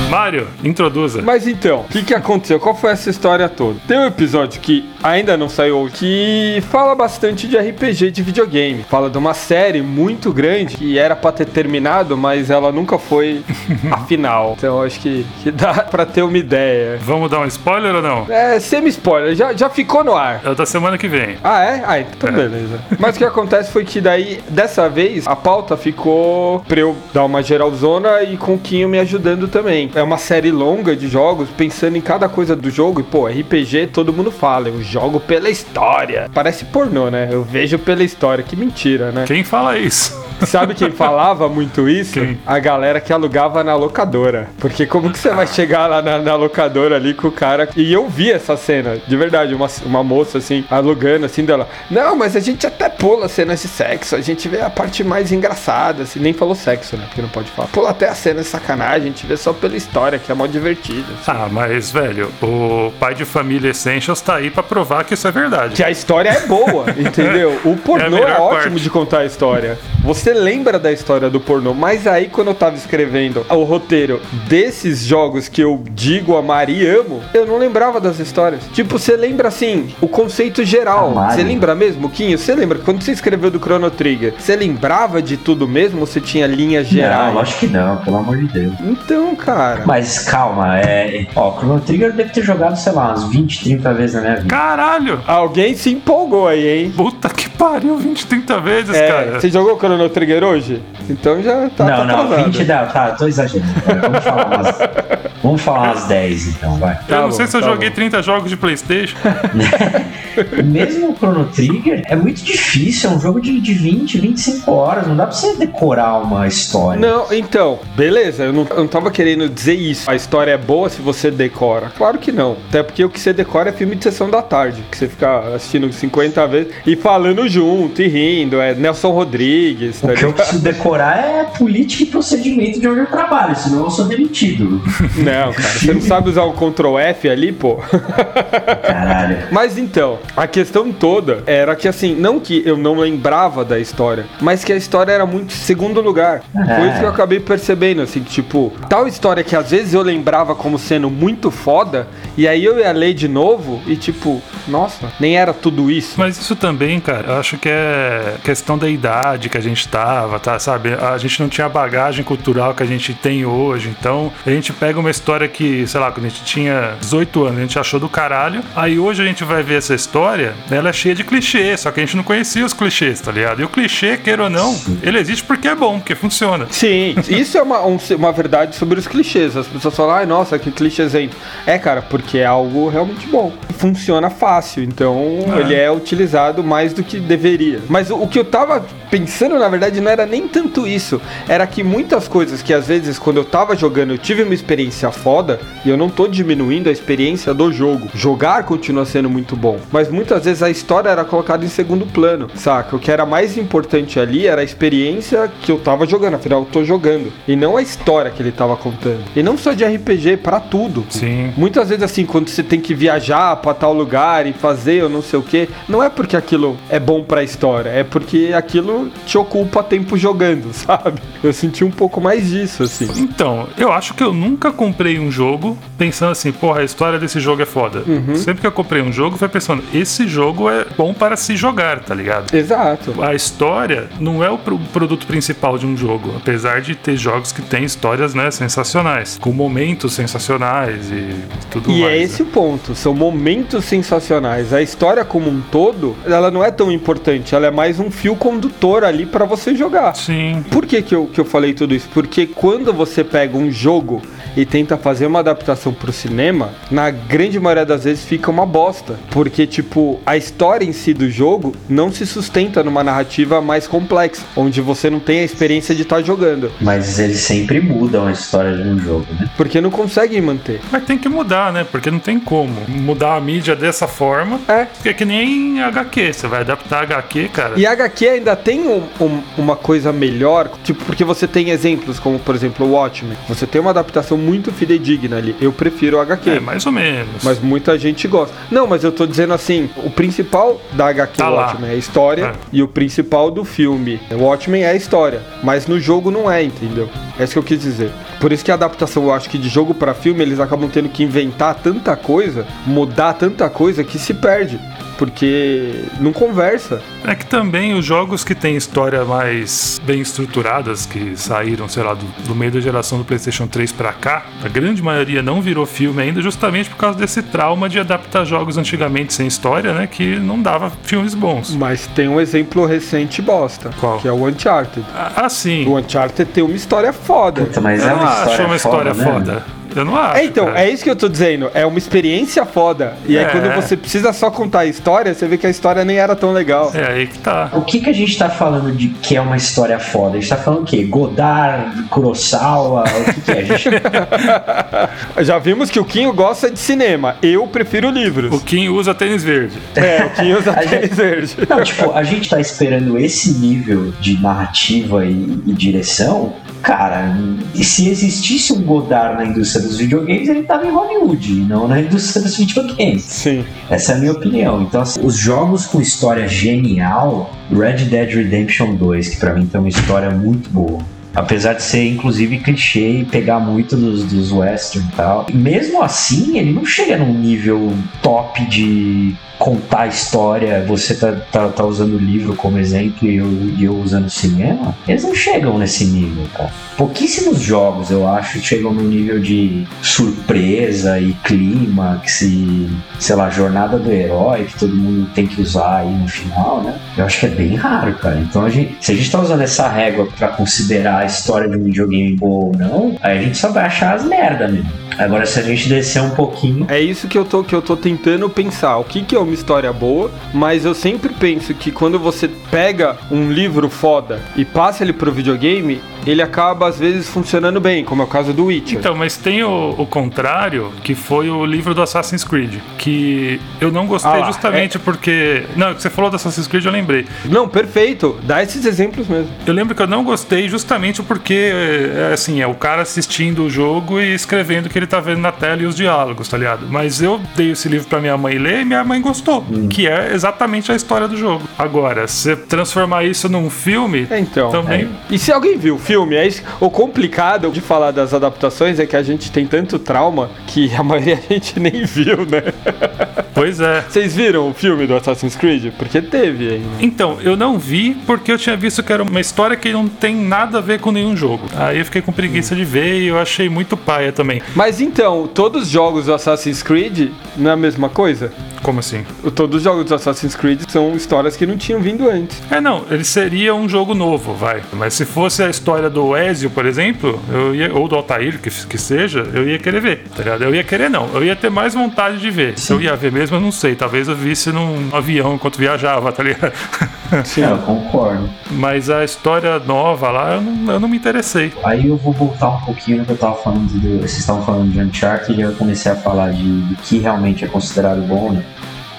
Mário, 0.10 0.48
introduza. 0.64 1.22
Mas 1.22 1.48
então, 1.48 1.82
o 1.82 1.84
que, 1.86 2.04
que 2.04 2.14
aconteceu? 2.14 2.60
Qual 2.60 2.75
foi 2.75 2.92
essa 2.92 3.10
história 3.10 3.48
toda? 3.48 3.80
Tem 3.88 3.98
um 3.98 4.06
episódio 4.06 4.60
que 4.60 4.88
ainda 5.04 5.38
não 5.38 5.50
saiu 5.50 5.90
que 5.94 6.62
fala 6.69 6.94
bastante 6.96 7.48
de 7.48 7.57
RPG 7.57 8.12
de 8.12 8.22
videogame. 8.22 8.84
Fala 8.90 9.10
de 9.10 9.18
uma 9.18 9.34
série 9.34 9.81
muito 9.81 10.31
grande 10.34 10.75
que 10.78 10.98
era 10.98 11.16
pra 11.16 11.31
ter 11.31 11.46
terminado, 11.46 12.18
mas 12.18 12.50
ela 12.50 12.72
nunca 12.72 12.98
foi 12.98 13.42
a 13.92 13.98
final. 14.00 14.56
Então 14.57 14.81
acho 14.81 15.00
que, 15.00 15.25
que 15.44 15.51
dá 15.51 15.74
pra 15.90 16.06
ter 16.06 16.22
uma 16.22 16.38
ideia. 16.38 16.98
Vamos 17.01 17.30
dar 17.30 17.40
um 17.40 17.46
spoiler 17.46 17.96
ou 17.96 18.01
não? 18.01 18.25
É, 18.30 18.60
semi-spoiler, 18.60 19.36
já, 19.36 19.54
já 19.54 19.69
ficou 19.69 20.04
no 20.04 20.16
ar. 20.16 20.42
É 20.44 20.54
da 20.54 20.66
semana 20.66 20.98
que 20.98 21.07
vem. 21.07 21.38
Ah, 21.44 21.63
é? 21.63 21.84
Ah, 21.86 22.00
então 22.00 22.30
É. 22.30 22.31
beleza. 22.34 22.80
Mas 23.00 23.16
o 23.16 23.19
que 23.19 23.25
acontece 23.25 23.72
foi 23.72 23.86
que 23.86 24.01
daí, 24.01 24.42
dessa 24.50 24.90
vez, 24.90 25.25
a 25.28 25.36
pauta 25.36 25.78
ficou 25.78 26.60
pra 26.68 26.80
eu 26.80 26.96
dar 27.13 27.24
uma 27.25 27.42
geralzona 27.42 28.24
e 28.24 28.38
com 28.38 28.56
o 28.56 28.57
Quinho 28.60 28.90
me 28.90 29.00
ajudando 29.00 29.48
também. 29.48 29.90
É 29.96 30.04
uma 30.04 30.18
série 30.18 30.51
longa 30.51 30.96
de 30.96 31.07
jogos, 31.07 31.50
pensando 31.50 31.96
em 31.98 32.01
cada 32.01 32.28
coisa 32.28 32.56
do 32.56 32.69
jogo. 32.69 33.00
E, 33.00 33.04
pô, 33.04 33.28
RPG 33.28 33.88
todo 33.94 34.12
mundo 34.13 34.31
fala, 34.31 34.69
eu 34.69 34.81
jogo 34.89 35.19
pela 35.19 35.50
história. 35.50 36.30
Parece 36.33 36.65
pornô, 36.65 37.09
né? 37.09 37.30
Eu 37.31 37.44
vejo 37.44 37.77
pela 37.77 38.03
história. 38.03 38.44
Que 38.44 38.56
mentira, 38.56 39.12
né? 39.12 39.25
Quem 39.27 39.44
fala 39.44 39.77
isso? 39.77 40.19
Sabe 40.45 40.74
quem 40.74 40.91
falava 40.91 41.47
muito 41.50 41.88
isso? 41.89 42.13
Quem? 42.13 42.39
A 42.45 42.59
galera 42.59 43.00
que 43.01 43.12
alugava 43.13 43.63
na 43.63 43.75
locadora. 43.75 44.50
Porque 44.59 44.86
como 44.86 45.12
que 45.12 45.19
você 45.19 45.30
vai 45.30 45.47
chegar 45.47 45.88
lá 45.88 46.01
na, 46.01 46.19
na 46.19 46.36
locadora 46.36 46.95
ali 46.95 47.13
com 47.13 47.27
o 47.27 47.31
cara? 47.31 47.69
E 47.75 47.91
eu 47.91 48.07
vi 48.07 48.31
essa 48.31 48.56
cena, 48.57 48.97
de 49.06 49.18
verdade, 49.18 49.53
uma, 49.53 49.68
uma 49.86 50.03
moça 50.03 50.38
assim, 50.38 50.63
alugando 50.69 51.25
assim 51.25 51.44
dela. 51.45 51.68
Não, 51.89 52.15
mas 52.15 52.36
a 52.36 52.39
gente 52.39 52.65
até 52.65 52.89
pula 52.89 53.27
cenas 53.27 53.62
de 53.62 53.68
sexo, 53.68 54.15
a 54.15 54.21
gente 54.21 54.47
vê 54.47 54.62
a 54.62 54.69
parte 54.69 55.03
mais 55.03 55.31
engraçada, 55.31 56.03
assim, 56.03 56.19
nem 56.19 56.33
falou 56.33 56.56
sexo, 56.56 56.97
né? 56.97 57.06
Porque 57.07 57.21
não 57.21 57.30
pode 57.30 57.51
falar. 57.51 57.68
Pula 57.69 57.89
até 57.89 58.07
a 58.07 58.15
cena 58.15 58.41
de 58.41 58.47
sacanagem, 58.47 59.03
a 59.03 59.12
gente 59.12 59.25
vê 59.25 59.38
só 59.38 59.53
pela 59.53 59.75
história, 59.75 60.19
que 60.19 60.31
é 60.31 60.36
mó 60.36 60.45
divertido. 60.47 61.06
assim. 61.13 61.31
Ah, 61.31 61.47
mas, 61.51 61.91
velho, 61.91 62.31
o 62.41 62.91
pai 63.00 63.13
de 63.13 63.25
família 63.25 63.69
Essentials 63.69 64.21
tá 64.21 64.36
aí 64.36 64.50
pra 64.50 64.63
provar 64.63 65.03
que 65.03 65.13
isso 65.13 65.27
é 65.27 65.31
verdade. 65.31 65.75
Que 65.75 65.83
a 65.83 65.91
história 65.91 66.30
é 66.30 66.45
boa, 66.47 66.86
entendeu? 66.97 67.59
O 67.63 67.75
pornô 67.77 68.06
é, 68.06 68.09
melhor 68.09 68.39
ótimo 68.41 68.71
parte. 68.71 68.81
de 68.83 68.89
contar 68.89 69.19
a 69.19 69.25
história. 69.25 69.77
Você 70.03 70.29
lembra 70.34 70.78
da 70.80 70.92
história 70.92 71.30
do 71.30 71.40
pornô, 71.40 71.74
mas 71.74 72.06
aí 72.08 72.28
quando 72.28 72.50
eu 72.50 72.56
tava 72.56 72.76
escrevendo 72.76 73.46
o 73.50 73.64
roteiro 73.64 74.22
desses 74.48 75.04
jogos 75.06 75.48
que 75.48 75.62
eu 75.62 75.84
digo 75.92 76.36
amar 76.38 76.70
e 76.70 76.86
amo, 76.88 77.22
eu 77.34 77.46
não 77.46 77.58
lembrava 77.58 78.00
das 78.00 78.20
histórias. 78.20 78.62
Tipo, 78.74 78.98
você 79.00 79.16
lembra 79.16 79.48
assim, 79.48 79.90
o 80.02 80.08
conceito 80.08 80.64
geral. 80.64 81.14
Você 81.31 81.44
lembra 81.44 81.76
mesmo, 81.76 82.10
Quinho? 82.10 82.38
Você 82.38 82.54
lembra 82.56 82.80
quando 82.80 83.02
você 83.04 83.12
escreveu 83.12 83.50
do 83.52 83.60
Chrono 83.60 83.90
Trigger? 83.92 84.34
Você 84.38 84.56
lembrava 84.56 85.22
de 85.22 85.38
tudo 85.38 85.68
mesmo 85.68 86.02
ou 86.02 86.06
você 86.06 86.20
tinha 86.20 86.48
linhas 86.48 86.88
gerais? 86.88 87.28
Não, 87.28 87.34
lógico 87.36 87.60
que 87.60 87.68
não, 87.68 87.98
pelo 87.98 88.18
amor 88.18 88.38
de 88.38 88.48
Deus. 88.48 88.74
Então, 88.82 89.36
cara. 89.36 89.84
Mas 89.86 90.20
calma, 90.20 90.80
é. 90.80 91.25
Ó, 91.36 91.58
Chrono 91.58 91.80
Trigger 91.82 92.10
eu 92.10 92.14
devo 92.14 92.32
ter 92.32 92.44
jogado, 92.44 92.75
sei 92.78 92.92
lá, 92.94 93.10
umas 93.10 93.24
20, 93.30 93.64
30 93.64 93.94
vezes 93.94 94.16
na 94.16 94.22
minha 94.22 94.36
vida. 94.38 94.48
Caralho! 94.48 95.22
Alguém 95.28 95.75
se 95.75 95.90
empolgou 95.92 96.48
aí, 96.48 96.68
hein? 96.68 96.94
Puta 96.96 97.30
que 97.30 97.50
pariu, 97.50 97.98
20, 97.98 98.25
30 98.28 98.60
vezes, 98.60 98.96
É, 98.96 99.08
cara. 99.08 99.40
você 99.40 99.50
jogou 99.50 99.78
Chrono 99.78 100.08
Trigger 100.10 100.19
hoje? 100.45 100.81
Então 101.10 101.42
já 101.42 101.69
tá. 101.69 101.83
não, 101.86 101.98
tá 101.98 102.06
não, 102.06 102.21
atrasado. 102.21 102.45
20 102.51 102.63
dá, 102.66 102.86
tá, 102.86 103.12
tô 103.12 103.27
exagerando. 103.27 103.71
Vamos 104.01 104.24
falar 104.24 104.48
umas, 104.48 104.77
vamos 105.44 105.62
falar 105.62 105.81
umas 105.92 106.07
10 106.07 106.48
então, 106.48 106.77
vai. 106.77 106.94
Eu 106.94 107.07
Tá 107.07 107.21
não 107.21 107.30
bom, 107.30 107.31
sei 107.31 107.48
se 107.48 107.57
eu 107.57 107.62
tá 107.62 107.68
joguei 107.68 107.89
bom. 107.89 107.95
30 107.95 108.21
jogos 108.24 108.50
de 108.50 108.57
Playstation. 108.57 109.18
Mesmo 110.63 111.12
o 111.12 111.16
Chrono 111.16 111.45
Trigger 111.45 112.04
é 112.06 112.16
muito 112.16 112.42
difícil, 112.44 113.10
é 113.10 113.13
um 113.13 113.19
jogo 113.19 113.42
de, 113.42 113.60
de 113.60 113.74
20, 113.74 114.19
25 114.19 114.71
horas, 114.71 115.07
não 115.07 115.16
dá 115.16 115.25
pra 115.25 115.36
você 115.36 115.56
decorar 115.57 116.19
uma 116.19 116.48
história. 116.48 117.00
Não, 117.00 117.25
então, 117.33 117.80
beleza, 117.95 118.44
eu 118.44 118.54
não, 118.54 118.65
eu 118.69 118.77
não 118.77 118.88
tava 118.88 119.12
querendo 119.12 119.50
dizer 119.50 119.74
isso. 119.74 120.10
A 120.10 120.15
história 120.15 120.51
é 120.51 120.57
boa 120.57 120.89
se 120.89 121.01
você 121.01 121.30
decora. 121.31 121.92
Claro 121.98 122.18
que 122.18 122.31
não. 122.31 122.56
Até 122.69 122.83
porque 122.83 123.04
o 123.04 123.10
que 123.10 123.19
você 123.19 123.33
decora 123.33 123.69
é 123.69 123.74
filme 123.74 123.95
de 123.95 124.04
sessão 124.04 124.30
da 124.30 124.42
tarde, 124.42 124.83
que 124.89 124.98
você 124.98 125.07
fica 125.07 125.56
assistindo 125.56 125.92
50 125.92 126.48
vezes 126.48 126.74
e 126.86 126.95
falando 126.95 127.48
junto 127.48 128.01
e 128.01 128.07
rindo. 128.07 128.62
É 128.62 128.74
Nelson 128.74 129.12
Rodrigues, 129.12 130.01
O 130.14 130.18
que 130.18 130.26
eu 130.26 130.34
preciso 130.34 130.62
decorar 130.62 131.18
é 131.18 131.44
política 131.44 132.04
e 132.04 132.06
procedimento 132.06 132.80
de 132.80 132.88
onde 132.88 133.02
eu 133.02 133.06
trabalho, 133.08 133.56
senão 133.56 133.84
eu 133.84 133.90
sou 133.90 134.06
demitido. 134.06 134.82
Não, 135.18 135.54
cara, 135.54 135.70
você 135.70 135.94
não 135.94 136.02
sabe 136.02 136.30
usar 136.30 136.44
o 136.44 136.54
Ctrl 136.54 136.98
F 136.98 137.30
ali, 137.30 137.52
pô. 137.52 137.76
Caralho. 137.76 139.38
Mas 139.52 139.78
então, 139.78 140.20
a 140.36 140.48
questão 140.48 140.92
toda 140.92 141.44
era 141.46 141.76
que 141.76 141.88
assim, 141.88 142.16
não 142.16 142.40
que 142.40 142.62
eu 142.66 142.78
não 142.78 142.96
lembrava 142.96 143.64
da 143.64 143.80
história, 143.80 144.26
mas 144.42 144.64
que 144.64 144.74
a 144.74 144.76
história 144.76 145.12
era 145.12 145.26
muito 145.26 145.54
segundo 145.54 146.02
lugar. 146.02 146.44
É. 146.56 146.76
Foi 146.76 146.90
isso 146.90 147.00
que 147.00 147.06
eu 147.06 147.10
acabei 147.10 147.40
percebendo, 147.40 148.02
assim, 148.02 148.22
que, 148.22 148.32
tipo, 148.32 148.74
tal 148.90 149.08
história 149.08 149.44
que 149.44 149.56
às 149.56 149.72
vezes 149.72 149.94
eu 149.94 150.02
lembrava 150.02 150.56
como 150.56 150.78
sendo 150.78 151.10
muito 151.10 151.52
foda, 151.52 152.08
e 152.38 152.48
aí 152.48 152.64
eu 152.64 152.80
ia 152.80 152.92
ler 152.92 153.14
de 153.14 153.28
novo 153.28 153.82
e 153.86 153.96
tipo, 153.96 154.42
nossa, 154.68 155.12
nem 155.20 155.38
era 155.38 155.54
tudo 155.54 155.92
isso. 155.92 156.16
Mas 156.18 156.38
isso 156.38 156.56
também, 156.56 157.00
cara, 157.00 157.28
eu 157.28 157.40
acho 157.40 157.58
que 157.58 157.70
é 157.70 158.36
questão 158.44 158.78
da 158.78 158.90
idade 158.90 159.50
que 159.50 159.58
a 159.58 159.62
gente 159.62 159.88
tava, 160.04 160.40
tá? 160.40 160.57
Sabe? 160.60 160.94
A 160.94 161.18
gente 161.18 161.40
não 161.42 161.50
tinha 161.50 161.66
a 161.66 161.69
bagagem 161.69 162.24
cultural 162.24 162.74
que 162.74 162.81
a 162.84 162.86
gente 162.86 163.13
tem 163.13 163.46
hoje. 163.46 163.94
Então, 164.00 164.31
a 164.46 164.50
gente 164.50 164.72
pega 164.72 165.00
uma 165.00 165.10
história 165.12 165.48
que, 165.48 165.86
sei 165.88 166.00
lá, 166.00 166.12
quando 166.12 166.25
a 166.25 166.30
gente 166.30 166.44
tinha 166.44 166.94
18 167.01 167.44
anos, 167.46 167.57
a 167.57 167.62
gente 167.62 167.80
achou 167.80 168.00
do 168.00 168.07
caralho. 168.07 168.62
Aí 168.75 168.98
hoje 168.98 169.22
a 169.22 169.25
gente 169.25 169.44
vai 169.44 169.62
ver 169.62 169.78
essa 169.80 169.94
história, 169.94 170.54
ela 170.72 170.90
é 170.90 170.94
cheia 170.94 171.13
de 171.16 171.24
clichês, 171.24 171.81
só 171.81 171.92
que 171.92 172.00
a 172.00 172.06
gente 172.06 172.16
não 172.16 172.24
conhecia 172.24 172.66
os 172.66 172.74
clichês, 172.74 173.19
tá 173.22 173.31
ligado? 173.31 173.62
E 173.62 173.63
o 173.66 173.69
clichê, 173.69 174.18
queira 174.18 174.44
ou 174.44 174.50
não, 174.50 174.75
ele 175.04 175.19
existe 175.19 175.44
porque 175.44 175.68
é 175.68 175.75
bom, 175.75 176.00
porque 176.00 176.16
funciona. 176.16 176.68
Sim, 176.69 177.16
isso 177.28 177.57
é 177.57 177.62
uma, 177.62 177.86
um- 177.86 178.00
uma 178.18 178.31
verdade 178.31 178.75
sobre 178.75 179.00
os 179.00 179.07
clichês. 179.07 179.56
As 179.57 179.68
pessoas 179.68 179.96
falam, 179.96 180.16
ai, 180.16 180.25
nossa, 180.25 180.57
que 180.57 180.72
clichêzento. 180.72 181.36
É, 181.66 181.78
cara, 181.78 182.01
porque 182.01 182.38
é 182.38 182.46
algo 182.46 182.90
realmente 182.90 183.28
bom. 183.28 183.51
Funciona 183.78 184.30
fácil, 184.30 184.84
então 184.84 185.40
É. 185.57 185.60
ele 185.62 185.75
é 185.75 185.92
utilizado 185.92 186.63
mais 186.63 186.94
do 186.94 187.04
que 187.04 187.19
deveria. 187.19 187.80
Mas 187.90 188.10
o, 188.10 188.16
o 188.24 188.28
que 188.28 188.38
eu 188.38 188.46
tava 188.46 188.86
pensando, 189.10 189.57
na 189.57 189.68
verdade, 189.68 189.88
não 190.00 190.12
era 190.12 190.25
nem 190.25 190.47
tanto 190.47 190.86
isso. 190.86 191.21
Era 191.47 191.65
que 191.65 191.83
muitas 191.83 192.27
coisas 192.27 192.62
que 192.62 192.74
às 192.74 192.88
vezes, 192.88 193.18
quando 193.18 193.38
eu 193.38 193.45
tava 193.45 193.75
jogando, 193.75 194.12
eu 194.12 194.18
tive 194.18 194.44
uma 194.44 194.53
experiência 194.53 195.12
foda, 195.12 195.59
e 195.86 195.89
eu 195.89 195.97
não 195.97 196.09
tô 196.09 196.27
diminuindo 196.27 196.89
a 196.89 196.91
experiência 196.91 197.53
do 197.53 197.71
jogo. 197.71 198.09
Jogar 198.13 198.63
continua 198.63 199.06
sendo 199.06 199.30
muito 199.30 199.56
bom. 199.56 199.80
Mas 199.91 200.09
muitas 200.09 200.45
vezes 200.45 200.62
a 200.62 200.69
história 200.69 201.09
era 201.09 201.25
colocada 201.25 201.65
em 201.65 201.69
segundo 201.69 202.06
plano, 202.06 202.50
saca? 202.56 202.95
O 202.95 203.00
que 203.00 203.12
era 203.12 203.25
mais 203.25 203.57
importante 203.57 204.19
ali 204.19 204.47
era 204.47 204.62
a 204.62 204.63
experiência 204.63 205.51
que 205.62 205.71
eu 205.71 205.80
tava 205.80 206.06
jogando, 206.06 206.36
afinal 206.36 206.62
eu 206.62 206.65
tô 206.65 206.83
jogando. 206.83 207.31
E 207.47 207.56
não 207.56 207.77
a 207.77 207.81
história 207.81 208.31
que 208.31 208.41
ele 208.41 208.51
tava 208.51 208.75
contando. 208.75 209.24
E 209.36 209.44
não 209.44 209.57
só 209.57 209.74
de 209.74 209.86
RPG, 209.86 210.38
pra 210.38 210.59
tudo. 210.59 211.06
Sim. 211.09 211.53
Muitas 211.56 211.89
vezes, 211.89 212.03
assim, 212.03 212.25
quando 212.25 212.50
você 212.50 212.63
tem 212.63 212.79
que 212.79 212.93
viajar 212.93 213.55
pra 213.58 213.74
tal 213.74 213.93
lugar 213.93 214.46
e 214.46 214.53
fazer 214.53 215.03
ou 215.03 215.10
não 215.10 215.22
sei 215.22 215.39
o 215.39 215.43
que, 215.43 215.69
não 215.88 216.03
é 216.03 216.10
porque 216.10 216.36
aquilo 216.36 216.77
é 216.89 217.00
bom 217.00 217.24
pra 217.24 217.43
história, 217.43 217.89
é 217.89 218.03
porque 218.03 218.51
aquilo 218.55 219.10
te 219.25 219.38
ocupa 219.38 219.69
tempo 219.84 220.18
jogando, 220.18 220.72
sabe? 220.74 221.22
Eu 221.44 221.54
senti 221.54 221.84
um 221.84 221.92
pouco 221.92 222.20
mais 222.20 222.50
disso, 222.50 222.84
assim. 222.84 223.08
Então, 223.18 223.68
eu 223.78 223.92
acho 223.92 224.14
que 224.14 224.24
eu 224.24 224.34
nunca 224.34 224.72
comprei 224.72 225.20
um 225.20 225.32
jogo 225.32 225.78
pensando 225.98 226.32
assim, 226.32 226.52
porra, 226.52 226.82
a 226.82 226.84
história 226.84 227.18
desse 227.20 227.40
jogo 227.40 227.62
é 227.62 227.66
foda. 227.66 228.04
Uhum. 228.08 228.36
Sempre 228.36 228.62
que 228.62 228.68
eu 228.68 228.72
comprei 228.72 229.02
um 229.02 229.12
jogo, 229.12 229.38
foi 229.38 229.50
pensando, 229.50 229.84
esse 229.94 230.28
jogo 230.28 230.70
é 230.70 230.86
bom 230.98 231.14
para 231.14 231.36
se 231.38 231.56
jogar, 231.56 232.00
tá 232.00 232.14
ligado? 232.16 232.54
Exato. 232.54 233.22
A 233.24 233.34
história 233.36 234.08
não 234.20 234.44
é 234.44 234.50
o 234.50 234.58
pro- 234.58 234.80
produto 234.92 235.26
principal 235.28 235.78
de 235.78 235.86
um 235.86 235.96
jogo, 235.96 236.34
apesar 236.38 236.82
de 236.82 236.96
ter 236.96 237.16
jogos 237.18 237.52
que 237.52 237.62
têm 237.62 237.84
histórias, 237.84 238.34
né, 238.34 238.50
sensacionais, 238.52 239.38
com 239.40 239.52
momentos 239.52 240.14
sensacionais 240.14 241.12
e 241.12 241.36
tudo 241.70 241.92
E 241.92 242.02
mais. 242.02 242.04
é 242.14 242.18
né? 242.18 242.22
esse 242.24 242.42
o 242.42 242.46
ponto, 242.46 242.96
são 242.96 243.14
momentos 243.14 243.86
sensacionais. 243.86 244.74
A 244.74 244.82
história 244.82 245.24
como 245.26 245.50
um 245.50 245.62
todo, 245.62 246.16
ela 246.26 246.50
não 246.50 246.64
é 246.64 246.72
tão 246.72 246.92
importante, 246.92 247.54
ela 247.54 247.68
é 247.68 247.72
mais 247.72 248.00
um 248.00 248.10
fio 248.10 248.36
condutor 248.36 249.04
ali 249.04 249.26
pra 249.26 249.46
você 249.46 249.59
jogar. 249.75 250.16
Sim. 250.16 250.63
Por 250.72 250.86
que, 250.86 251.01
que, 251.01 251.16
eu, 251.16 251.28
que 251.28 251.39
eu 251.39 251.46
falei 251.46 251.74
tudo 251.74 251.94
isso? 251.94 252.10
Porque 252.13 252.46
quando 252.46 252.94
você 252.94 253.24
pega 253.24 253.58
um 253.58 253.72
jogo 253.72 254.22
e 254.56 254.65
tenta 254.65 254.98
fazer 254.98 255.25
uma 255.25 255.39
adaptação 255.39 255.94
pro 255.94 256.12
cinema, 256.12 256.70
na 256.91 257.10
grande 257.10 257.60
maioria 257.60 257.86
das 257.86 258.03
vezes 258.03 258.24
fica 258.25 258.50
uma 258.51 258.65
bosta. 258.65 259.15
Porque, 259.32 259.65
tipo, 259.68 260.20
a 260.25 260.36
história 260.38 260.86
em 260.86 260.91
si 260.91 261.13
do 261.13 261.29
jogo 261.29 261.74
não 261.88 262.12
se 262.12 262.25
sustenta 262.25 262.84
numa 262.84 263.03
narrativa 263.03 263.62
mais 263.62 263.88
complexa, 263.88 264.44
onde 264.56 264.82
você 264.82 265.10
não 265.10 265.20
tem 265.20 265.39
a 265.39 265.44
experiência 265.44 265.94
de 265.96 266.01
estar 266.03 266.22
jogando. 266.22 266.72
Mas 266.82 267.20
eles 267.20 267.39
sempre 267.39 267.79
mudam 267.79 268.27
a 268.27 268.32
história 268.32 268.75
de 268.75 268.88
um 268.88 269.00
jogo, 269.00 269.25
né? 269.39 269.50
Porque 269.58 269.79
não 269.82 269.89
conseguem 269.91 270.41
manter. 270.41 270.82
Mas 270.91 271.03
tem 271.06 271.18
que 271.18 271.29
mudar, 271.29 271.72
né? 271.74 271.86
Porque 271.89 272.10
não 272.12 272.20
tem 272.20 272.39
como 272.39 272.74
mudar 272.88 273.36
a 273.36 273.41
mídia 273.41 273.75
dessa 273.75 274.08
forma. 274.08 274.60
É. 274.68 274.86
Porque 274.86 275.10
é 275.10 275.13
que 275.13 275.25
nem 275.25 275.82
HQ. 275.82 276.34
Você 276.34 276.48
vai 276.48 276.62
adaptar 276.62 277.03
HQ, 277.03 277.50
cara. 277.50 277.74
E 277.77 277.86
a 277.86 277.91
HQ 277.91 278.27
ainda 278.27 278.56
tem 278.56 278.82
um- 278.88 279.03
um- 279.22 279.41
uma 279.58 279.75
coisa 279.75 280.12
melhor, 280.12 280.70
tipo, 280.84 281.03
porque 281.06 281.24
você 281.24 281.48
tem 281.48 281.70
exemplos 281.70 282.20
como, 282.20 282.39
por 282.39 282.56
exemplo, 282.56 282.86
o 282.86 282.91
Watchmen. 282.91 283.38
Você 283.48 283.65
tem 283.65 283.79
uma 283.79 283.91
adaptação 283.91 284.38
muito 284.38 284.49
fidedigna 284.72 285.38
ali. 285.38 285.56
Eu 285.62 285.72
prefiro 285.72 286.18
o 286.18 286.20
HQ. 286.20 286.50
É, 286.50 286.60
mais 286.60 286.86
ou 286.86 286.91
menos. 286.91 287.44
Mas 287.44 287.60
muita 287.60 287.98
gente 287.98 288.27
gosta. 288.27 288.53
Não, 288.72 288.86
mas 288.88 289.03
eu 289.03 289.12
tô 289.12 289.25
dizendo 289.25 289.53
assim, 289.53 289.89
o 289.98 290.10
principal 290.10 290.79
da 290.94 291.08
HQ 291.08 291.38
Tá. 291.38 291.50
Watchmen 291.50 291.89
é 291.89 291.94
a 291.94 291.98
história 291.98 292.46
É. 292.46 292.53
e 292.74 292.82
o 292.84 292.88
principal 292.88 293.50
do 293.51 293.63
filme, 293.63 294.20
o 294.32 294.44
Watchmen 294.44 294.84
é 294.84 294.89
a 294.89 294.96
história, 294.96 295.41
mas 295.63 295.88
no 295.88 296.00
jogo 296.00 296.32
não 296.32 296.50
é, 296.51 296.63
entendeu? 296.63 297.10
É 297.39 297.44
isso 297.44 297.53
que 297.53 297.60
eu 297.60 297.63
quis 297.63 297.79
dizer. 297.79 298.12
Por 298.39 298.51
isso 298.51 298.63
que 298.65 298.72
a 298.72 298.74
adaptação, 298.74 299.24
eu 299.24 299.34
acho 299.34 299.50
que 299.50 299.58
de 299.58 299.70
jogo 299.70 299.94
para 299.94 300.13
filme, 300.13 300.41
eles 300.41 300.60
acabam 300.60 300.89
tendo 300.89 301.10
que 301.10 301.24
inventar 301.24 301.75
tanta 301.75 302.15
coisa, 302.15 302.65
mudar 302.86 303.34
tanta 303.34 303.70
coisa 303.70 304.03
que 304.03 304.18
se 304.18 304.34
perde 304.34 304.79
porque 305.20 306.06
não 306.18 306.32
conversa. 306.32 307.02
É 307.28 307.36
que 307.36 307.46
também 307.46 307.94
os 307.94 308.06
jogos 308.06 308.46
que 308.46 308.56
têm 308.56 308.78
história 308.78 309.26
mais 309.26 310.00
bem 310.06 310.22
estruturadas, 310.22 311.06
que 311.06 311.36
saíram, 311.36 311.90
sei 311.90 312.04
lá, 312.04 312.14
do, 312.14 312.26
do 312.48 312.56
meio 312.56 312.72
da 312.72 312.80
geração 312.80 313.18
do 313.18 313.26
PlayStation 313.26 313.68
3 313.68 313.92
para 313.92 314.14
cá, 314.14 314.46
a 314.64 314.70
grande 314.70 315.04
maioria 315.04 315.44
não 315.44 315.62
virou 315.62 315.86
filme 315.86 316.24
ainda, 316.24 316.42
justamente 316.42 316.90
por 316.90 316.96
causa 316.96 317.20
desse 317.20 317.44
trauma 317.44 317.90
de 317.90 318.00
adaptar 318.00 318.46
jogos 318.46 318.78
antigamente 318.78 319.34
sem 319.34 319.46
história, 319.46 319.94
né? 319.94 320.08
Que 320.08 320.40
não 320.40 320.62
dava 320.62 320.90
filmes 321.04 321.34
bons. 321.34 321.76
Mas 321.76 322.08
tem 322.08 322.30
um 322.30 322.40
exemplo 322.40 322.86
recente 322.86 323.42
bosta. 323.42 323.90
Qual? 324.00 324.20
Que 324.20 324.28
é 324.30 324.32
o 324.32 324.48
Uncharted. 324.48 325.06
Ah, 325.14 325.50
sim. 325.50 325.86
O 325.86 325.98
Uncharted 325.98 326.50
tem 326.50 326.64
uma 326.64 326.76
história 326.76 327.12
foda. 327.12 327.66
Puta, 327.66 327.82
mas 327.82 328.02
é 328.02 328.14
uma 328.14 328.32
história 328.32 328.66
uma 328.66 328.76
história 328.78 329.14
foda. 329.14 329.34
foda. 329.34 329.54
né? 329.56 329.78
Eu 329.96 330.05
não 330.05 330.15
acho. 330.15 330.38
É, 330.38 330.46
então, 330.46 330.65
cara. 330.67 330.81
é 330.81 330.89
isso 330.89 331.03
que 331.03 331.10
eu 331.10 331.15
tô 331.15 331.27
dizendo. 331.27 331.69
É 331.74 331.86
uma 331.86 331.98
experiência 331.98 332.65
foda. 332.65 333.13
E 333.25 333.38
aí, 333.38 333.46
É. 333.46 333.48
quando 333.48 333.74
você 333.75 333.96
precisa 333.98 334.31
só 334.34 334.50
contar 334.51 334.79
a 334.81 334.86
história, 334.86 335.34
você 335.34 335.48
vê 335.48 335.58
que 335.58 335.65
a 335.67 335.69
história 335.69 336.03
nem 336.05 336.17
era 336.17 336.36
tão 336.36 336.51
legal. 336.53 336.91
É 336.93 337.12
aí 337.12 337.27
que 337.27 337.38
tá. 337.39 337.69
O 337.74 337.81
que, 337.81 338.00
que 338.00 338.10
a 338.10 338.13
gente 338.13 338.38
tá 338.38 338.50
falando 338.50 338.91
de 338.91 339.10
que 339.10 339.36
é 339.36 339.41
uma 339.41 339.58
história 339.58 340.00
foda? 340.00 340.38
A 340.38 340.39
gente 340.39 340.50
tá 340.50 340.58
falando 340.58 340.81
o 340.81 340.86
quê? 340.86 341.03
Godard, 341.03 342.03
Kurosawa? 342.10 343.03
O 343.03 343.34
que, 343.34 343.41
que 343.41 343.51
é? 343.51 343.60
A 343.60 343.63
gente... 343.63 343.89
Já 345.43 345.58
vimos 345.60 345.89
que 345.89 346.00
o 346.00 346.05
Kinho 346.05 346.34
gosta 346.34 346.69
de 346.69 346.79
cinema. 346.79 347.36
Eu 347.41 347.67
prefiro 347.67 348.10
livros. 348.10 348.53
O 348.53 348.60
Kim 348.63 348.89
usa 348.89 349.13
tênis 349.13 349.43
verde. 349.43 349.77
É, 349.96 350.25
o 350.25 350.29
Kinho 350.31 350.60
usa 350.60 350.72
A 350.77 350.81
gente- 350.81 350.89
tênis 350.89 351.15
verde. 351.15 351.55
Não, 351.69 351.84
tipo, 351.84 352.12
a 352.12 352.24
gente 352.24 352.50
tá 352.50 352.60
esperando 352.60 353.17
esse 353.17 353.53
nível 353.53 354.13
de 354.19 354.41
narrativa 354.41 355.25
e, 355.25 355.62
e 355.65 355.74
direção. 355.74 356.53
Cara, 356.81 357.36
e 357.75 357.84
se 357.84 358.10
existisse 358.10 358.72
um 358.72 358.81
Godard 358.81 359.36
na 359.36 359.46
indústria 359.46 359.78
dos 359.81 359.98
videogames, 359.98 360.48
ele 360.48 360.63
tava 360.63 360.86
em 360.86 360.91
Hollywood, 360.91 361.62
não 361.62 361.88
na 361.88 362.01
indústria 362.01 362.41
dos 362.41 362.57
videogames. 362.57 363.24
Sim. 363.24 363.65
Essa 363.89 364.13
é 364.13 364.15
a 364.15 364.17
minha 364.19 364.31
opinião. 364.31 364.81
Então, 364.81 365.01
assim, 365.01 365.19
os 365.24 365.36
jogos 365.36 365.86
com 365.86 366.01
história 366.01 366.48
genial, 366.48 367.53
Red 367.71 368.05
Dead 368.05 368.29
Redemption 368.29 368.95
2, 368.95 369.29
que 369.29 369.38
pra 369.38 369.53
mim 369.53 369.65
tem 369.65 369.79
uma 369.79 369.89
história 369.89 370.29
muito 370.29 370.69
boa. 370.69 371.00
Apesar 371.39 371.72
de 371.72 371.84
ser, 371.84 372.05
inclusive, 372.05 372.60
clichê 372.60 373.19
e 373.19 373.24
pegar 373.24 373.62
muito 373.62 373.96
dos, 373.96 374.25
dos 374.25 374.51
western 374.51 375.08
e 375.08 375.15
tal. 375.15 375.46
Mesmo 375.53 376.03
assim, 376.03 376.58
ele 376.58 376.74
não 376.74 376.84
chega 376.84 377.15
num 377.15 377.34
nível 377.34 377.93
top 378.22 378.65
de 378.65 379.34
contar 379.60 380.08
história. 380.08 380.84
Você 380.88 381.13
tá, 381.13 381.34
tá, 381.51 381.67
tá 381.67 381.86
usando 381.86 382.15
o 382.15 382.17
livro 382.17 382.55
como 382.55 382.79
exemplo 382.79 383.27
e 383.27 383.36
eu, 383.36 383.48
eu 383.79 383.96
usando 384.00 384.25
o 384.25 384.29
cinema. 384.29 384.96
Eles 385.08 385.24
não 385.24 385.36
chegam 385.36 385.77
nesse 385.77 386.05
nível, 386.05 386.46
cara. 386.55 386.72
Pouquíssimos 386.98 387.62
jogos, 387.62 388.10
eu 388.10 388.27
acho, 388.27 388.60
chegam 388.60 388.93
no 388.93 389.03
nível 389.03 389.39
de 389.39 389.86
surpresa 390.01 391.19
e 391.19 391.34
clímax 391.43 392.41
e, 392.41 392.89
sei 393.19 393.36
lá, 393.36 393.50
jornada 393.50 393.98
do 393.98 394.12
herói 394.12 394.63
que 394.65 394.79
todo 394.79 394.96
mundo 394.96 395.29
tem 395.34 395.46
que 395.46 395.62
usar 395.62 396.00
aí 396.00 396.13
no 396.13 396.27
final, 396.27 396.81
né? 396.81 396.98
Eu 397.17 397.25
acho 397.25 397.39
que 397.41 397.46
é 397.46 397.50
bem 397.50 397.75
raro, 397.75 398.13
cara. 398.15 398.39
Então, 398.39 398.63
a 398.63 398.69
gente, 398.69 398.98
se 399.00 399.12
a 399.12 399.15
gente 399.15 399.29
tá 399.29 399.41
usando 399.41 399.62
essa 399.62 399.88
régua 399.88 400.27
pra 400.38 400.50
considerar 400.50 401.25
história 401.29 401.69
de 401.69 401.77
um 401.77 401.83
videogame 401.83 402.36
boa 402.36 402.65
ou 402.65 402.75
não, 402.77 403.17
aí 403.21 403.39
a 403.39 403.41
gente 403.41 403.57
só 403.57 403.69
vai 403.69 403.86
achar 403.86 404.15
as 404.15 404.25
merda 404.25 404.67
mesmo. 404.67 404.89
Agora, 405.17 405.45
se 405.45 405.59
a 405.59 405.63
gente 405.63 405.89
descer 405.89 406.21
um 406.21 406.29
pouquinho, 406.29 406.86
É 406.89 407.00
isso 407.00 407.27
que 407.27 407.38
eu 407.38 407.43
tô, 407.43 407.62
que 407.62 407.75
eu 407.75 407.81
tô 407.81 407.98
tentando 407.98 408.50
pensar. 408.50 408.98
O 408.98 409.03
que, 409.03 409.21
que 409.21 409.36
é 409.36 409.39
uma 409.39 409.53
história 409.53 409.91
boa, 409.91 410.31
mas 410.53 410.86
eu 410.86 410.93
sempre 410.93 411.33
penso 411.33 411.74
que 411.74 411.91
quando 411.91 412.17
você 412.17 412.50
pega 412.71 413.17
um 413.29 413.51
livro 413.51 413.89
foda 413.89 414.39
e 414.55 414.63
passa 414.63 415.03
ele 415.03 415.12
pro 415.12 415.29
videogame, 415.31 416.00
ele 416.25 416.41
acaba 416.41 416.88
às 416.88 417.00
vezes 417.00 417.27
funcionando 417.27 417.79
bem, 417.79 418.03
como 418.03 418.21
é 418.21 418.25
o 418.25 418.27
caso 418.27 418.53
do 418.53 418.65
Witcher. 418.65 419.00
Então, 419.00 419.15
mas 419.15 419.38
tem 419.38 419.63
o, 419.63 419.95
o 419.98 420.05
contrário, 420.05 420.91
que 421.03 421.15
foi 421.15 421.50
o 421.50 421.65
livro 421.65 421.93
do 421.93 422.01
Assassin's 422.01 422.43
Creed, 422.43 422.75
que 422.98 423.59
eu 423.81 423.91
não 423.91 424.05
gostei 424.05 424.31
Ah 424.31 424.38
lá, 424.38 424.45
justamente 424.48 425.00
porque. 425.00 425.63
Não, 425.75 425.93
que 425.93 426.01
você 426.01 426.09
falou 426.09 426.29
do 426.29 426.36
Assassin's 426.36 426.67
Creed, 426.67 426.86
eu 426.86 426.91
lembrei. 426.91 427.25
Não, 427.45 427.67
perfeito. 427.67 428.38
Dá 428.43 428.62
esses 428.62 428.86
exemplos 428.86 429.27
mesmo. 429.27 429.51
Eu 429.65 429.74
lembro 429.74 429.95
que 429.95 430.01
eu 430.01 430.07
não 430.07 430.24
gostei 430.24 430.69
justamente 430.69 431.09
porque, 431.24 431.72
é, 431.74 432.32
assim, 432.34 432.62
é 432.62 432.68
o 432.68 432.74
cara 432.74 433.01
assistindo 433.01 433.63
o 433.63 433.70
jogo 433.70 434.20
e 434.20 434.34
escrevendo 434.34 434.86
o 434.86 434.89
que 434.89 434.98
ele 434.98 435.08
tá 435.08 435.20
vendo 435.20 435.39
na 435.39 435.51
tela 435.51 435.82
e 435.82 435.86
os 435.86 435.96
diálogos, 435.96 436.48
tá 436.48 436.58
ligado? 436.58 436.88
Mas 436.89 437.22
eu 437.22 437.39
dei 437.56 437.72
esse 437.72 437.88
livro 437.89 438.08
pra 438.08 438.20
minha 438.20 438.38
mãe 438.38 438.58
ler 438.58 438.82
e 438.82 438.86
minha 438.86 439.04
mãe 439.04 439.22
gostou, 439.22 439.66
que 439.89 440.08
é 440.08 440.34
exatamente 440.34 440.92
a 440.92 440.96
história 440.96 441.28
do 441.28 441.36
jogo. 441.38 441.68
Agora, 441.78 442.28
se 442.28 442.56
transformar 442.56 443.24
isso 443.24 443.50
num 443.50 443.70
filme, 443.70 444.28
É, 444.30 444.39
Então, 444.39 444.72
também. 444.72 445.10
E 445.30 445.38
se 445.38 445.51
alguém 445.51 445.78
viu 445.78 445.96
o 445.96 446.00
filme, 446.00 446.36
é 446.36 446.48
isso, 446.48 446.63
o 446.80 446.89
complicado 446.89 447.70
de 447.72 447.82
falar 447.82 448.12
das 448.12 448.34
adaptações 448.34 449.00
é 449.00 449.06
que 449.06 449.16
a 449.16 449.24
gente 449.24 449.51
tem 449.51 449.66
tanto 449.66 450.00
trauma 450.00 450.50
que 450.68 450.94
a 450.96 451.04
maioria 451.04 451.39
a 451.50 451.54
gente 451.54 451.80
nem 451.80 452.06
viu, 452.06 452.38
né? 452.46 452.63
Pois 453.51 453.82
é. 453.82 454.06
Vocês 454.08 454.34
viram 454.34 454.70
o 454.70 454.74
filme 454.74 455.06
do 455.06 455.16
Assassin's 455.16 455.56
Creed? 455.56 455.92
Porque 455.98 456.22
teve 456.22 456.70
aí. 456.70 456.80
né? 456.80 456.98
Então, 457.01 457.39
eu 457.42 457.58
não 457.58 457.78
vi 457.78 458.16
porque 458.25 458.51
eu 458.51 458.58
tinha 458.58 458.78
visto 458.78 459.04
que 459.04 459.12
era 459.12 459.22
uma 459.22 459.42
história 459.42 459.75
que 459.75 459.92
não 459.92 460.08
tem 460.08 460.34
nada 460.34 460.78
a 460.78 460.82
ver 460.82 460.99
com 461.00 461.12
nenhum 461.12 461.36
jogo. 461.36 461.65
Aí 461.75 462.00
eu 462.00 462.06
fiquei 462.06 462.22
com 462.22 462.32
preguiça 462.32 462.75
de 462.75 462.84
ver 462.84 463.22
e 463.22 463.27
eu 463.27 463.39
achei 463.39 463.70
muito 463.70 463.98
paia 463.98 464.32
também. 464.32 464.62
Mas 464.75 465.01
então, 465.01 465.48
todos 465.48 465.84
os 465.84 465.89
jogos 465.89 466.25
do 466.25 466.34
Assassin's 466.34 466.84
Creed 466.84 467.32
não 467.58 467.72
é 467.72 467.74
a 467.74 467.77
mesma 467.77 468.10
coisa? 468.10 468.51
Como 468.81 469.00
assim? 469.00 469.25
Todos 469.55 469.77
os 469.77 469.83
jogos 469.83 470.05
do 470.05 470.15
Assassin's 470.15 470.55
Creed 470.55 470.81
são 470.88 471.15
histórias 471.15 471.55
que 471.55 471.65
não 471.65 471.77
tinham 471.77 472.00
vindo 472.00 472.29
antes. 472.29 472.62
É, 472.71 472.79
não, 472.79 473.05
ele 473.09 473.24
seria 473.24 473.75
um 473.75 473.88
jogo 473.88 474.13
novo, 474.13 474.53
vai. 474.53 474.81
Mas 474.93 475.13
se 475.13 475.25
fosse 475.25 475.62
a 475.63 475.69
história 475.69 476.09
do 476.09 476.36
Ezio, 476.36 476.69
por 476.69 476.86
exemplo, 476.86 477.39
eu 477.51 477.75
ia, 477.75 477.93
ou 477.93 478.07
do 478.07 478.15
Altair, 478.15 478.59
que, 478.59 478.69
que 478.69 478.98
seja, 478.98 479.39
eu 479.53 479.67
ia 479.67 479.77
querer 479.79 480.01
ver, 480.01 480.24
tá 480.36 480.43
ligado? 480.43 480.63
Eu 480.63 480.74
ia 480.74 480.83
querer 480.83 481.09
não, 481.09 481.29
eu 481.33 481.43
ia 481.43 481.55
ter 481.55 481.69
mais 481.69 481.93
vontade 481.93 482.38
de 482.38 482.50
ver. 482.50 482.77
Se 482.79 482.91
eu 482.91 483.01
ia 483.01 483.15
ver 483.15 483.31
mesmo, 483.31 483.57
eu 483.57 483.62
não 483.62 483.71
sei. 483.71 483.95
Talvez 483.95 484.27
eu 484.27 484.36
visse 484.36 484.71
num 484.71 485.09
avião 485.12 485.55
enquanto 485.55 485.77
viajava, 485.77 486.31
tá 486.31 486.43
ligado? 486.43 486.71
é, 487.57 487.71
eu 487.71 487.77
concordo. 487.79 488.50
Mas 488.71 489.09
a 489.09 489.24
história 489.24 489.79
nova 489.79 490.29
lá, 490.29 490.55
eu 490.55 490.62
não, 490.62 490.93
eu 490.93 491.00
não 491.00 491.07
me 491.07 491.17
interessei. 491.17 491.71
Aí 491.83 492.07
eu 492.07 492.17
vou 492.17 492.33
voltar 492.33 492.69
um 492.69 492.81
pouquinho 492.81 493.19
no 493.19 493.25
que 493.25 493.31
eu 493.31 493.38
tava 493.38 493.55
falando, 493.55 493.88
do, 493.88 494.17
vocês 494.19 494.39
estavam 494.39 494.63
falando 494.63 494.91
de 494.91 495.00
Uncharted 495.00 495.59
e 495.59 495.62
eu 495.62 495.74
comecei 495.74 496.12
a 496.12 496.15
falar 496.15 496.51
de, 496.51 496.81
do 496.81 496.95
que 496.98 497.19
realmente 497.19 497.65
é 497.65 497.67
considerado 497.67 498.21
bom, 498.21 498.51
né? 498.51 498.63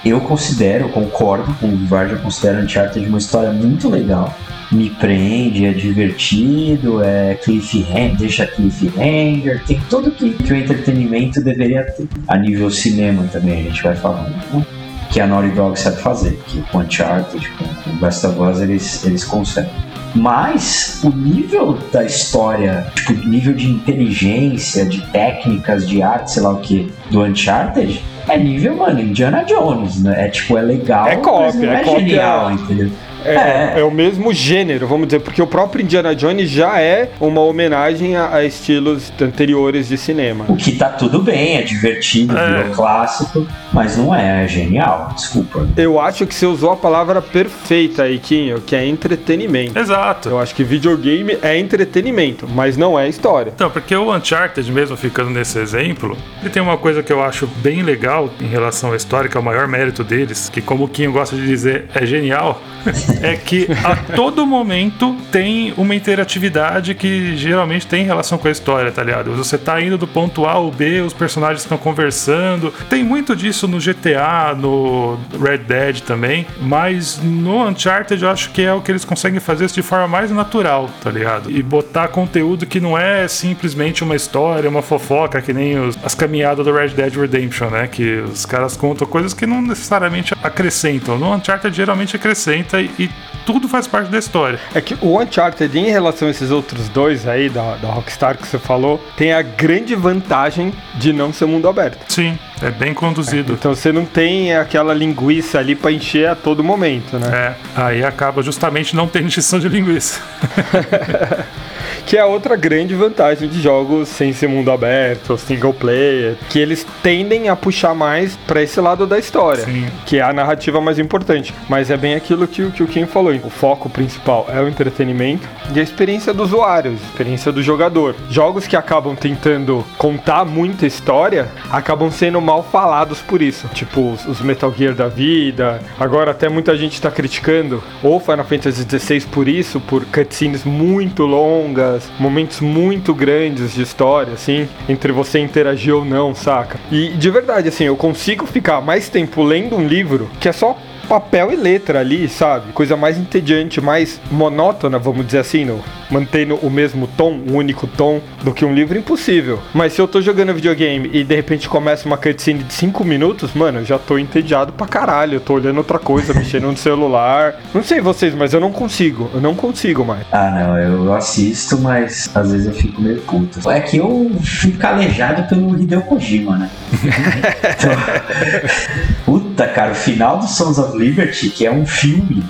Eu 0.03 0.19
considero, 0.21 0.89
concordo 0.89 1.53
com 1.55 1.67
o 1.67 1.85
Varja, 1.85 2.15
considero 2.15 2.63
Uncharted 2.63 3.07
uma 3.07 3.19
história 3.19 3.51
muito 3.51 3.87
legal. 3.87 4.35
Me 4.71 4.89
prende, 4.89 5.65
é 5.65 5.73
divertido, 5.73 7.03
é 7.03 7.35
cliffhanger, 7.35 8.17
deixa 8.17 8.47
cliffhanger, 8.47 9.63
tem 9.65 9.79
tudo 9.89 10.09
que, 10.09 10.31
que 10.31 10.53
o 10.53 10.55
entretenimento 10.55 11.41
deveria 11.41 11.83
ter. 11.83 12.07
A 12.27 12.37
nível 12.37 12.71
cinema 12.71 13.27
também 13.31 13.59
a 13.59 13.63
gente 13.63 13.83
vai 13.83 13.95
falando, 13.95 14.33
né? 14.51 14.65
Que 15.11 15.19
a 15.19 15.27
Naughty 15.27 15.49
Dog 15.49 15.77
sabe 15.77 16.01
fazer, 16.01 16.39
que 16.47 16.61
com 16.71 16.79
Uncharted, 16.79 17.47
com, 17.57 17.65
com 17.65 17.99
Last 18.03 18.25
of 18.25 18.39
Us 18.39 18.61
eles, 18.61 19.05
eles 19.05 19.23
conseguem. 19.23 19.71
Mas 20.15 20.99
o 21.03 21.09
nível 21.09 21.77
da 21.91 22.03
história, 22.03 22.87
tipo, 22.95 23.13
o 23.13 23.27
nível 23.27 23.53
de 23.53 23.69
inteligência, 23.69 24.85
de 24.85 25.01
técnicas, 25.07 25.87
de 25.87 26.01
arte, 26.01 26.31
sei 26.31 26.43
lá 26.43 26.51
o 26.51 26.59
que, 26.59 26.91
do 27.09 27.23
Uncharted, 27.23 28.01
é 28.27 28.37
nível, 28.37 28.75
mano, 28.75 28.99
Indiana 28.99 29.43
Jones, 29.43 30.01
né? 30.03 30.25
É 30.25 30.29
tipo, 30.29 30.57
é 30.57 30.61
legal, 30.61 31.07
É 31.07 31.15
cópia, 31.17 31.69
é 31.69 31.73
é, 31.75 31.83
cópia. 31.83 31.99
genial, 31.99 32.51
entendeu? 32.51 32.89
É, 33.23 33.35
É. 33.35 33.73
é 33.77 33.83
o 33.83 33.91
mesmo 33.91 34.33
gênero, 34.33 34.87
vamos 34.87 35.07
dizer, 35.07 35.19
porque 35.19 35.39
o 35.41 35.45
próprio 35.45 35.83
Indiana 35.83 36.15
Jones 36.15 36.49
já 36.49 36.79
é 36.81 37.11
uma 37.19 37.41
homenagem 37.41 38.15
a, 38.15 38.33
a 38.33 38.43
estilos 38.43 39.13
anteriores 39.21 39.89
de 39.89 39.97
cinema. 39.97 40.45
O 40.47 40.55
que 40.55 40.71
tá 40.71 40.89
tudo 40.89 41.21
bem, 41.21 41.57
é 41.57 41.61
divertido, 41.61 42.35
É. 42.35 42.47
virou 42.63 42.73
clássico, 42.75 43.45
mas 43.73 43.97
não 43.97 44.13
é, 44.13 44.43
é 44.43 44.47
genial, 44.47 45.11
desculpa. 45.15 45.67
Eu 45.77 45.99
acho 45.99 46.25
que 46.27 46.35
você 46.35 46.45
usou 46.45 46.71
a 46.71 46.77
palavra 46.77 47.21
perfeita 47.21 48.03
aí, 48.03 48.19
Kinho, 48.19 48.61
que 48.61 48.75
é 48.75 48.85
entretenimento. 48.85 49.77
Exato. 49.77 50.29
Eu 50.29 50.39
acho 50.39 50.53
que 50.53 50.63
videogame 50.63 51.37
é 51.41 51.57
entretenimento, 51.57 52.47
mas 52.47 52.77
não 52.77 52.99
é 52.99 53.07
história. 53.07 53.51
Então, 53.55 53.69
porque 53.69 53.95
o 53.95 54.13
Uncharted, 54.15 54.71
mesmo 54.71 54.97
ficando 54.97 55.29
nesse 55.29 55.59
exemplo, 55.59 56.17
ele 56.41 56.49
tem 56.49 56.61
uma 56.61 56.77
coisa 56.77 57.01
que 57.01 57.11
eu 57.11 57.23
acho 57.23 57.47
bem 57.47 57.81
legal 57.81 58.29
em 58.39 58.47
relação 58.47 58.91
à 58.91 58.95
história, 58.95 59.29
que 59.29 59.37
é 59.37 59.39
o 59.39 59.43
maior 59.43 59.67
mérito 59.67 60.03
deles, 60.03 60.49
que 60.49 60.61
como 60.61 60.85
o 60.85 60.87
Kinho 60.87 61.11
gosta 61.11 61.35
de 61.35 61.45
dizer, 61.45 61.85
é 61.93 62.05
genial, 62.05 62.61
é 63.21 63.35
que 63.35 63.67
a 63.83 63.95
todo 64.15 64.45
momento 64.45 65.15
tem 65.31 65.73
uma 65.77 65.95
interatividade 65.95 66.93
que 66.95 67.35
geralmente 67.37 67.87
tem 67.87 68.03
relação 68.03 68.37
com 68.37 68.47
a 68.47 68.51
história, 68.51 68.91
tá 68.91 69.03
ligado? 69.03 69.33
Você 69.35 69.57
tá 69.57 69.81
indo 69.81 69.97
do 69.97 70.07
ponto 70.07 70.45
A 70.45 70.53
ao 70.53 70.71
B, 70.71 71.01
os 71.01 71.13
personagens 71.13 71.61
estão 71.61 71.77
conversando. 71.77 72.73
Tem 72.89 73.03
muito 73.03 73.35
disso 73.35 73.60
no 73.67 73.79
GTA, 73.79 74.55
no 74.57 75.17
Red 75.41 75.59
Dead 75.59 75.99
também, 76.01 76.45
mas 76.59 77.19
no 77.21 77.67
Uncharted 77.67 78.23
eu 78.23 78.29
acho 78.29 78.51
que 78.51 78.61
é 78.63 78.73
o 78.73 78.81
que 78.81 78.91
eles 78.91 79.05
conseguem 79.05 79.39
fazer 79.39 79.65
isso 79.65 79.75
de 79.75 79.81
forma 79.81 80.07
mais 80.07 80.31
natural, 80.31 80.89
tá 81.03 81.09
ligado? 81.09 81.49
E 81.51 81.61
botar 81.63 82.07
conteúdo 82.09 82.65
que 82.65 82.79
não 82.79 82.97
é 82.97 83.27
simplesmente 83.27 84.03
uma 84.03 84.15
história, 84.15 84.69
uma 84.69 84.81
fofoca, 84.81 85.41
que 85.41 85.53
nem 85.53 85.79
os- 85.79 85.97
as 86.03 86.13
caminhadas 86.15 86.65
do 86.65 86.73
Red 86.73 86.89
Dead 86.89 87.13
Redemption, 87.15 87.69
né? 87.69 87.87
Que 87.87 88.19
os 88.21 88.45
caras 88.45 88.75
contam 88.77 89.07
coisas 89.07 89.33
que 89.33 89.45
não 89.45 89.61
necessariamente 89.61 90.33
acrescentam. 90.43 91.17
No 91.17 91.33
Uncharted 91.33 91.75
geralmente 91.75 92.15
acrescenta 92.15 92.79
e, 92.81 92.89
e 92.99 93.09
tudo 93.45 93.67
faz 93.67 93.87
parte 93.87 94.09
da 94.11 94.17
história. 94.19 94.59
É 94.73 94.81
que 94.81 94.95
o 95.01 95.19
Uncharted, 95.19 95.77
em 95.77 95.89
relação 95.89 96.27
a 96.27 96.31
esses 96.31 96.51
outros 96.51 96.87
dois 96.89 97.27
aí 97.27 97.49
da, 97.49 97.75
da 97.77 97.89
Rockstar 97.89 98.37
que 98.37 98.47
você 98.47 98.59
falou, 98.59 99.03
tem 99.17 99.33
a 99.33 99.41
grande 99.41 99.95
vantagem 99.95 100.73
de 100.95 101.11
não 101.13 101.33
ser 101.33 101.45
mundo 101.45 101.67
aberto. 101.67 102.05
Sim, 102.11 102.37
é 102.63 102.71
bem 102.71 102.93
conduzido. 102.93 103.53
Então 103.53 103.73
você 103.73 103.91
não 103.91 104.05
tem 104.05 104.55
aquela 104.55 104.93
linguiça 104.93 105.59
ali 105.59 105.75
pra 105.75 105.91
encher 105.91 106.29
a 106.29 106.35
todo 106.35 106.63
momento, 106.63 107.17
né? 107.17 107.27
É, 107.27 107.55
aí 107.75 108.03
acaba 108.03 108.41
justamente 108.41 108.95
não 108.95 109.07
tendo 109.07 109.27
encheção 109.27 109.59
de 109.59 109.67
linguiça. 109.67 110.21
que 112.05 112.17
é 112.17 112.25
outra 112.25 112.55
grande 112.55 112.93
vantagem 112.95 113.47
de 113.47 113.61
jogos 113.61 114.09
sem 114.09 114.33
ser 114.33 114.47
mundo 114.47 114.71
aberto, 114.71 115.37
single 115.37 115.73
player, 115.73 116.35
que 116.49 116.59
eles 116.59 116.85
tendem 117.03 117.49
a 117.49 117.55
puxar 117.55 117.93
mais 117.93 118.35
para 118.47 118.61
esse 118.61 118.79
lado 118.79 119.05
da 119.07 119.17
história, 119.17 119.63
Sim. 119.63 119.87
que 120.05 120.17
é 120.17 120.21
a 120.21 120.33
narrativa 120.33 120.79
mais 120.81 120.99
importante. 120.99 121.53
Mas 121.69 121.89
é 121.89 121.97
bem 121.97 122.15
aquilo 122.15 122.47
que, 122.47 122.61
o- 122.63 122.71
que 122.71 122.83
o 122.83 122.87
Kim 122.87 123.05
falou, 123.05 123.33
o 123.43 123.49
foco 123.49 123.89
principal 123.89 124.47
é 124.53 124.61
o 124.61 124.67
entretenimento 124.67 125.47
e 125.73 125.79
a 125.79 125.83
experiência 125.83 126.33
do 126.33 126.43
usuário, 126.43 126.91
a 126.91 126.93
experiência 126.93 127.51
do 127.51 127.61
jogador. 127.63 128.15
Jogos 128.29 128.67
que 128.67 128.75
acabam 128.75 129.15
tentando 129.15 129.85
contar 129.97 130.43
muita 130.45 130.85
história 130.85 131.47
acabam 131.71 132.11
sendo 132.11 132.41
mal 132.41 132.63
falados 132.63 133.19
por 133.21 133.41
isso, 133.41 133.67
tipo 133.73 134.11
os- 134.11 134.25
os 134.25 134.41
Metal 134.41 134.73
Gear 134.75 134.93
da 134.93 135.07
vida. 135.07 135.79
Agora 135.99 136.31
até 136.31 136.49
muita 136.49 136.75
gente 136.75 136.93
está 136.93 137.09
criticando 137.11 137.81
o 138.03 138.19
Final 138.19 138.45
Fantasy 138.45 138.85
XVI 138.89 139.21
por 139.27 139.47
isso, 139.47 139.79
por 139.79 140.03
cutscenes 140.05 140.63
muito 140.63 141.25
longas, 141.25 141.80
momentos 142.19 142.59
muito 142.59 143.13
grandes 143.13 143.73
de 143.73 143.81
história, 143.81 144.33
assim, 144.33 144.67
entre 144.87 145.11
você 145.11 145.39
interagir 145.39 145.95
ou 145.95 146.05
não, 146.05 146.33
saca? 146.33 146.79
E 146.91 147.09
de 147.09 147.29
verdade, 147.29 147.69
assim, 147.69 147.85
eu 147.85 147.95
consigo 147.95 148.45
ficar 148.45 148.81
mais 148.81 149.09
tempo 149.09 149.43
lendo 149.43 149.75
um 149.75 149.87
livro 149.87 150.29
que 150.39 150.49
é 150.49 150.51
só 150.51 150.77
papel 151.11 151.51
e 151.51 151.57
letra 151.57 151.99
ali, 151.99 152.29
sabe? 152.29 152.71
Coisa 152.71 152.95
mais 152.95 153.17
entediante, 153.17 153.81
mais 153.81 154.21
monótona, 154.31 154.97
vamos 154.97 155.25
dizer 155.25 155.39
assim, 155.39 155.65
no, 155.65 155.83
mantendo 156.09 156.55
o 156.55 156.69
mesmo 156.69 157.05
tom, 157.05 157.33
um 157.33 157.57
único 157.57 157.85
tom, 157.85 158.21
do 158.41 158.53
que 158.53 158.63
um 158.63 158.73
livro 158.73 158.97
impossível. 158.97 159.59
Mas 159.73 159.91
se 159.91 159.99
eu 159.99 160.07
tô 160.07 160.21
jogando 160.21 160.53
videogame 160.53 161.09
e 161.11 161.25
de 161.25 161.35
repente 161.35 161.67
começa 161.67 162.05
uma 162.07 162.15
cutscene 162.15 162.63
de 162.63 162.73
5 162.73 163.03
minutos, 163.03 163.53
mano, 163.53 163.79
eu 163.79 163.85
já 163.85 163.99
tô 163.99 164.17
entediado 164.17 164.71
pra 164.71 164.87
caralho. 164.87 165.35
Eu 165.35 165.41
tô 165.41 165.55
olhando 165.55 165.79
outra 165.79 165.99
coisa, 165.99 166.33
mexendo 166.33 166.67
no 166.67 166.77
celular. 166.77 167.55
Não 167.73 167.83
sei 167.83 167.99
vocês, 167.99 168.33
mas 168.33 168.53
eu 168.53 168.61
não 168.61 168.71
consigo. 168.71 169.29
Eu 169.33 169.41
não 169.41 169.53
consigo 169.53 170.05
mais. 170.05 170.25
Ah, 170.31 170.49
não, 170.49 170.77
eu 170.77 171.13
assisto, 171.13 171.77
mas 171.77 172.31
às 172.33 172.53
vezes 172.53 172.67
eu 172.67 172.73
fico 172.73 173.01
meio 173.01 173.19
puto. 173.23 173.69
É 173.69 173.81
que 173.81 173.97
eu 173.97 174.31
fico 174.41 174.77
calejado 174.77 175.43
pelo 175.49 175.77
Hideo 175.77 176.03
Kojima, 176.03 176.57
né? 176.57 176.69
Então, 177.81 179.40
puta, 179.51 179.67
cara, 179.67 179.91
o 179.91 179.95
final 179.95 180.39
do 180.39 180.47
Sons 180.47 180.77
of 180.77 180.97
Liberty, 180.97 181.49
que 181.49 181.65
é 181.65 181.71
um 181.71 181.85
filme. 181.85 182.43